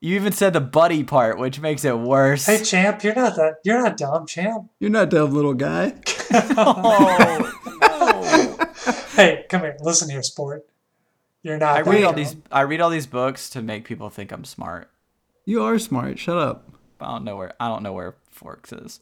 You 0.00 0.14
even 0.14 0.32
said 0.32 0.52
the 0.52 0.60
buddy 0.60 1.02
part, 1.04 1.38
which 1.38 1.58
makes 1.60 1.84
it 1.84 1.98
worse. 1.98 2.44
Hey, 2.46 2.62
champ, 2.62 3.02
you're 3.02 3.14
not 3.14 3.34
that. 3.36 3.54
You're 3.64 3.82
not 3.82 3.96
dumb, 3.96 4.26
champ. 4.26 4.70
You're 4.78 4.90
not 4.90 5.08
dumb, 5.10 5.32
little 5.32 5.54
guy. 5.54 5.94
oh, 6.32 7.52
no. 7.80 8.92
Hey, 9.14 9.44
come 9.48 9.62
here. 9.62 9.76
Listen 9.80 10.10
here, 10.10 10.22
sport. 10.22 10.66
You're 11.42 11.58
not. 11.58 11.76
I 11.78 11.82
that 11.82 11.90
read 11.90 12.04
all 12.04 12.12
dumb. 12.12 12.16
these 12.16 12.36
I 12.52 12.60
read 12.62 12.80
all 12.80 12.90
these 12.90 13.06
books 13.06 13.48
to 13.50 13.62
make 13.62 13.84
people 13.84 14.10
think 14.10 14.32
I'm 14.32 14.44
smart. 14.44 14.90
You 15.44 15.62
are 15.62 15.78
smart. 15.78 16.18
Shut 16.18 16.36
up. 16.36 16.68
I 17.00 17.06
don't 17.12 17.24
know 17.24 17.36
where 17.36 17.54
I 17.58 17.68
don't 17.68 17.82
know 17.82 17.92
where 17.92 18.16
Forks 18.30 18.72
is. 18.72 19.00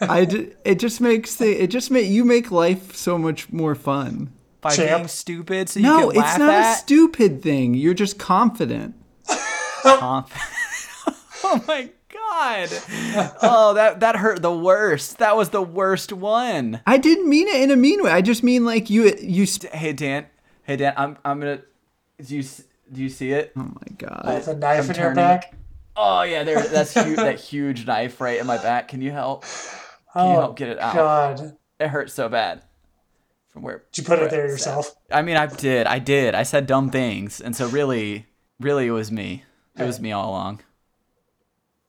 I 0.00 0.24
d- 0.24 0.52
it 0.64 0.78
just 0.78 1.00
makes 1.00 1.34
the 1.36 1.62
it 1.62 1.66
just 1.68 1.90
make 1.90 2.08
you 2.08 2.24
make 2.24 2.50
life 2.50 2.94
so 2.96 3.18
much 3.18 3.52
more 3.52 3.74
fun. 3.74 4.32
By 4.62 4.74
Champ. 4.76 4.98
being 4.98 5.08
stupid 5.08 5.68
so 5.68 5.80
you 5.80 5.86
No, 5.86 5.98
can 6.10 6.10
it's 6.10 6.18
laugh 6.18 6.38
not 6.38 6.74
a 6.74 6.78
stupid 6.78 7.42
thing. 7.42 7.74
You're 7.74 7.94
just 7.94 8.18
confident. 8.18 8.94
Conf- 9.82 11.04
oh 11.44 11.64
my 11.66 11.90
god. 12.12 12.68
Oh, 13.42 13.72
that 13.74 14.00
that 14.00 14.16
hurt 14.16 14.42
the 14.42 14.52
worst. 14.54 15.18
That 15.18 15.36
was 15.36 15.50
the 15.50 15.62
worst 15.62 16.12
one. 16.12 16.80
I 16.86 16.98
didn't 16.98 17.28
mean 17.28 17.48
it 17.48 17.60
in 17.62 17.70
a 17.70 17.76
mean 17.76 18.02
way. 18.02 18.10
I 18.10 18.20
just 18.22 18.42
mean 18.42 18.64
like 18.64 18.90
you 18.90 19.12
you. 19.20 19.46
St- 19.46 19.72
Hey 19.72 19.92
Dan. 19.92 20.26
Hey 20.62 20.76
Dan, 20.76 20.94
I'm 20.96 21.16
I'm 21.24 21.40
gonna 21.40 21.62
do 22.24 22.36
you 22.36 22.42
do 22.92 23.02
you 23.02 23.08
see 23.08 23.32
it? 23.32 23.52
oh 23.56 23.62
my 23.62 23.96
god. 23.98 24.22
Oh, 24.24 24.34
With 24.34 24.48
a 24.48 24.56
knife 24.56 24.84
I'm 24.84 24.90
in 24.90 25.00
your 25.00 25.14
back. 25.14 25.54
Oh 25.96 26.22
yeah, 26.22 26.44
there 26.44 26.62
that's 26.62 26.94
huge 26.94 27.16
that 27.16 27.38
huge 27.40 27.86
knife 27.86 28.20
right 28.20 28.38
in 28.40 28.46
my 28.46 28.56
back. 28.58 28.88
Can 28.88 29.00
you 29.02 29.10
help? 29.10 29.42
Can 30.12 30.26
you 30.30 30.32
Oh 30.36 30.40
help 30.40 30.56
get 30.56 30.68
it 30.68 30.78
out? 30.78 30.94
God! 30.94 31.56
It 31.78 31.88
hurts 31.88 32.12
so 32.14 32.28
bad. 32.28 32.62
From 33.48 33.62
where 33.62 33.84
Did 33.92 34.02
you 34.02 34.06
put 34.08 34.18
it 34.20 34.30
there 34.30 34.44
it's 34.44 34.66
at. 34.66 34.70
yourself? 34.70 34.94
I 35.10 35.22
mean, 35.22 35.36
I 35.36 35.46
did. 35.46 35.86
I 35.88 35.98
did. 35.98 36.34
I 36.36 36.42
said 36.44 36.66
dumb 36.66 36.90
things, 36.90 37.40
and 37.40 37.54
so 37.56 37.66
really, 37.68 38.26
really, 38.60 38.86
it 38.86 38.92
was 38.92 39.10
me. 39.10 39.42
It 39.80 39.86
was 39.86 40.00
me 40.00 40.12
all 40.12 40.30
along. 40.30 40.60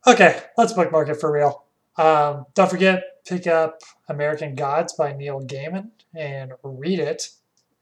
Okay, 0.08 0.42
let's 0.58 0.74
bookmark 0.74 1.10
it 1.10 1.16
for 1.20 1.32
real. 1.32 1.66
Um, 1.98 2.46
don't 2.56 2.70
forget, 2.70 3.04
pick 3.26 3.46
up 3.48 3.82
American 4.10 4.56
Gods 4.56 4.94
by 4.94 5.14
Neil 5.14 5.42
Gaiman 5.42 5.92
and 6.16 6.54
read 6.64 7.00
it, 7.00 7.30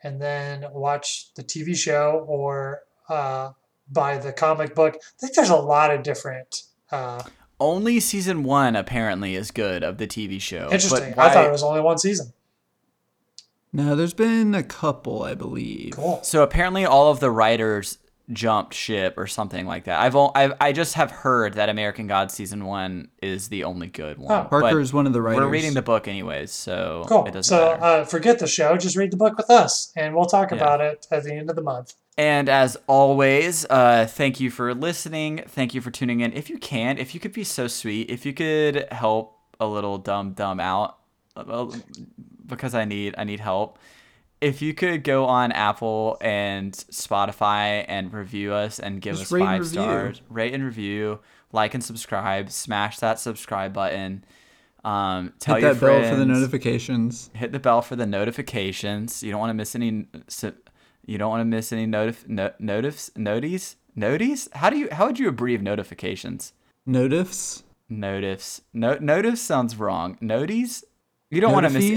and 0.04 0.22
then 0.22 0.66
watch 0.72 1.34
the 1.36 1.44
TV 1.44 1.76
show 1.76 2.26
or 2.28 2.82
uh, 3.08 3.52
buy 3.90 4.18
the 4.18 4.34
comic 4.34 4.76
book. 4.76 4.96
I 4.96 5.00
think 5.20 5.34
there's 5.36 5.50
a 5.50 5.56
lot 5.56 5.92
of 5.94 6.04
different. 6.04 6.64
Uh, 6.92 7.24
Only 7.60 8.00
season 8.00 8.44
one 8.44 8.76
apparently 8.76 9.36
is 9.36 9.52
good 9.52 9.84
of 9.84 9.98
the 9.98 10.08
TV 10.08 10.42
show. 10.42 10.70
interesting. 10.72 11.14
But 11.16 11.20
I 11.32 11.34
thought 11.34 11.46
it 11.46 11.52
was 11.52 11.64
only 11.64 11.82
one 11.82 11.98
season. 11.98 12.34
No, 13.72 13.96
there's 13.96 14.16
been 14.16 14.56
a 14.56 14.64
couple, 14.64 15.24
I 15.24 15.36
believe. 15.36 15.94
Cool. 15.94 16.20
So 16.24 16.42
apparently, 16.42 16.86
all 16.86 17.12
of 17.12 17.20
the 17.20 17.30
writers 17.30 18.00
jumped 18.32 18.74
ship 18.74 19.16
or 19.18 19.26
something 19.28 19.66
like 19.66 19.86
that. 19.86 20.00
I've 20.00 20.16
o- 20.16 20.32
I've 20.36 20.54
I 20.62 20.72
just 20.72 20.94
have 20.94 21.10
heard 21.12 21.56
that 21.56 21.68
American 21.70 22.06
Gods 22.08 22.34
season 22.34 22.66
one 22.66 23.10
is 23.22 23.50
the 23.50 23.64
only 23.64 23.88
good 23.88 24.18
one. 24.20 24.32
Oh. 24.32 24.44
but 24.50 24.62
Parker 24.62 24.80
is 24.80 24.94
one 24.94 25.08
of 25.08 25.14
the 25.14 25.22
writers. 25.22 25.42
We're 25.42 25.48
reading 25.50 25.74
the 25.74 25.82
book 25.82 26.08
anyways, 26.08 26.52
so 26.52 27.06
Cool. 27.08 27.26
it 27.26 27.34
doesn't 27.34 27.44
So 27.44 27.72
matter. 27.80 27.84
uh, 27.84 28.06
forget 28.06 28.40
the 28.40 28.48
show. 28.48 28.78
Just 28.78 28.96
read 28.96 29.12
the 29.12 29.18
book 29.18 29.36
with 29.38 29.50
us, 29.50 29.92
and 29.96 30.16
we'll 30.16 30.26
talk 30.26 30.52
Yeah. 30.52 30.58
about 30.58 30.82
it 30.82 31.08
at 31.12 31.24
the 31.24 31.34
end 31.34 31.50
of 31.50 31.56
the 31.56 31.62
month. 31.64 31.94
And 32.18 32.50
as 32.50 32.78
always, 32.86 33.66
uh, 33.70 34.06
thank 34.10 34.40
you 34.40 34.52
for 34.52 34.74
listening. 34.76 35.42
Thank 35.48 35.74
you 35.74 35.82
for 35.82 35.90
tuning 35.90 36.20
in. 36.20 36.34
If 36.34 36.50
you 36.50 36.58
can, 36.58 36.98
if 36.98 37.14
you 37.14 37.20
could 37.20 37.34
be 37.34 37.44
so 37.46 37.68
sweet, 37.68 38.10
if 38.12 38.26
you 38.26 38.34
could 38.34 38.88
help 38.92 39.38
a 39.60 39.66
little 39.66 39.98
dumb 39.98 40.34
dumb 40.34 40.60
out, 40.60 40.98
uh, 41.36 41.66
because 42.46 42.76
I 42.76 42.86
need 42.86 43.16
I 43.18 43.24
need 43.24 43.40
help. 43.40 43.80
If 44.42 44.62
you 44.62 44.74
could 44.74 45.04
go 45.04 45.26
on 45.26 45.52
Apple 45.52 46.18
and 46.22 46.74
Spotify 46.74 47.84
and 47.88 48.14
review 48.14 48.54
us 48.54 48.80
and 48.80 49.02
give 49.02 49.18
Just 49.18 49.34
us 49.34 49.40
five 49.40 49.68
stars, 49.68 50.22
rate 50.30 50.54
and 50.54 50.64
review, 50.64 51.20
like 51.52 51.74
and 51.74 51.84
subscribe, 51.84 52.50
smash 52.50 53.00
that 53.00 53.20
subscribe 53.20 53.74
button. 53.74 54.24
Um, 54.84 55.34
tell 55.40 55.56
Hit 55.56 55.64
your 55.64 55.74
that 55.74 55.82
bell 55.82 56.10
for 56.10 56.16
the 56.16 56.26
notifications. 56.26 57.30
hit 57.34 57.52
the 57.52 57.60
bell 57.60 57.82
for 57.82 57.98
the 57.98 58.06
notifications. 58.06 59.22
You 59.22 59.32
don't 59.32 59.40
want 59.40 59.50
to 59.50 59.56
miss 59.56 59.76
any. 59.76 60.06
You 61.06 61.18
don't 61.18 61.30
want 61.30 61.42
to 61.42 61.46
miss 61.46 61.74
any 61.74 61.86
notif 61.86 62.28
no, 62.28 62.54
notifs 62.60 63.10
noties 63.18 63.76
noties. 63.98 64.48
How 64.54 64.70
do 64.70 64.78
you 64.78 64.88
how 64.92 65.08
would 65.08 65.20
you 65.20 65.28
abbreviate 65.28 65.62
notifications? 65.62 66.54
Notifs. 66.86 67.64
Notifs 67.90 68.62
no 68.74 68.98
notifs 69.02 69.42
sounds 69.42 69.76
wrong. 69.76 70.18
Noties. 70.22 70.84
You 71.30 71.42
don't 71.42 71.52
want 71.52 71.68
to 71.68 71.74
miss 71.74 71.90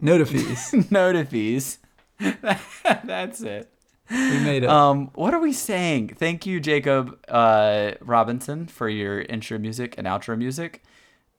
Notifies? 0.00 0.72
any 0.72 0.86
Notifies. 0.90 1.78
notifies. 2.20 2.62
That's 3.04 3.40
it. 3.42 3.72
we 4.10 4.38
made 4.40 4.62
it. 4.62 4.70
Um, 4.70 5.10
what 5.14 5.34
are 5.34 5.40
we 5.40 5.52
saying? 5.52 6.16
Thank 6.18 6.46
you, 6.46 6.60
Jacob 6.60 7.18
uh, 7.28 7.92
Robinson, 8.00 8.66
for 8.66 8.88
your 8.88 9.22
intro 9.22 9.58
music 9.58 9.94
and 9.98 10.06
outro 10.06 10.36
music. 10.38 10.82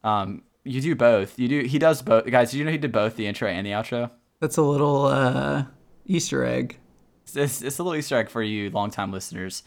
Um, 0.03 0.43
you 0.63 0.81
do 0.81 0.95
both. 0.95 1.39
You 1.39 1.47
do. 1.47 1.61
He 1.61 1.79
does 1.79 2.01
both. 2.01 2.25
Guys, 2.25 2.51
did 2.51 2.57
you 2.57 2.65
know 2.65 2.71
he 2.71 2.77
did 2.77 2.91
both 2.91 3.15
the 3.15 3.25
intro 3.25 3.47
and 3.47 3.65
the 3.65 3.71
outro? 3.71 4.11
That's 4.39 4.57
a 4.57 4.61
little 4.61 5.05
uh, 5.05 5.65
Easter 6.05 6.43
egg. 6.43 6.77
It's, 7.35 7.61
it's 7.61 7.79
a 7.79 7.83
little 7.83 7.95
Easter 7.97 8.17
egg 8.17 8.29
for 8.29 8.43
you, 8.43 8.69
longtime 8.69 9.11
listeners. 9.11 9.63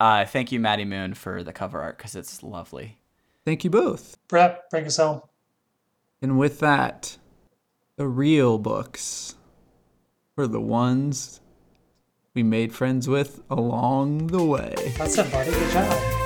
Uh, 0.00 0.24
thank 0.24 0.52
you, 0.52 0.60
Maddie 0.60 0.84
Moon, 0.84 1.14
for 1.14 1.42
the 1.42 1.52
cover 1.52 1.80
art 1.80 1.98
because 1.98 2.16
it's 2.16 2.42
lovely. 2.42 2.98
Thank 3.44 3.64
you 3.64 3.70
both. 3.70 4.16
Brett, 4.28 4.70
bring 4.70 4.86
us 4.86 4.96
home. 4.96 5.22
And 6.20 6.38
with 6.38 6.60
that, 6.60 7.17
the 7.98 8.06
real 8.06 8.58
books 8.58 9.34
were 10.36 10.46
the 10.46 10.60
ones 10.60 11.40
we 12.32 12.44
made 12.44 12.72
friends 12.72 13.08
with 13.08 13.42
along 13.50 14.28
the 14.28 14.42
way. 14.42 14.72
Buddy. 14.96 15.50
Good 15.50 15.72
job. 15.72 16.17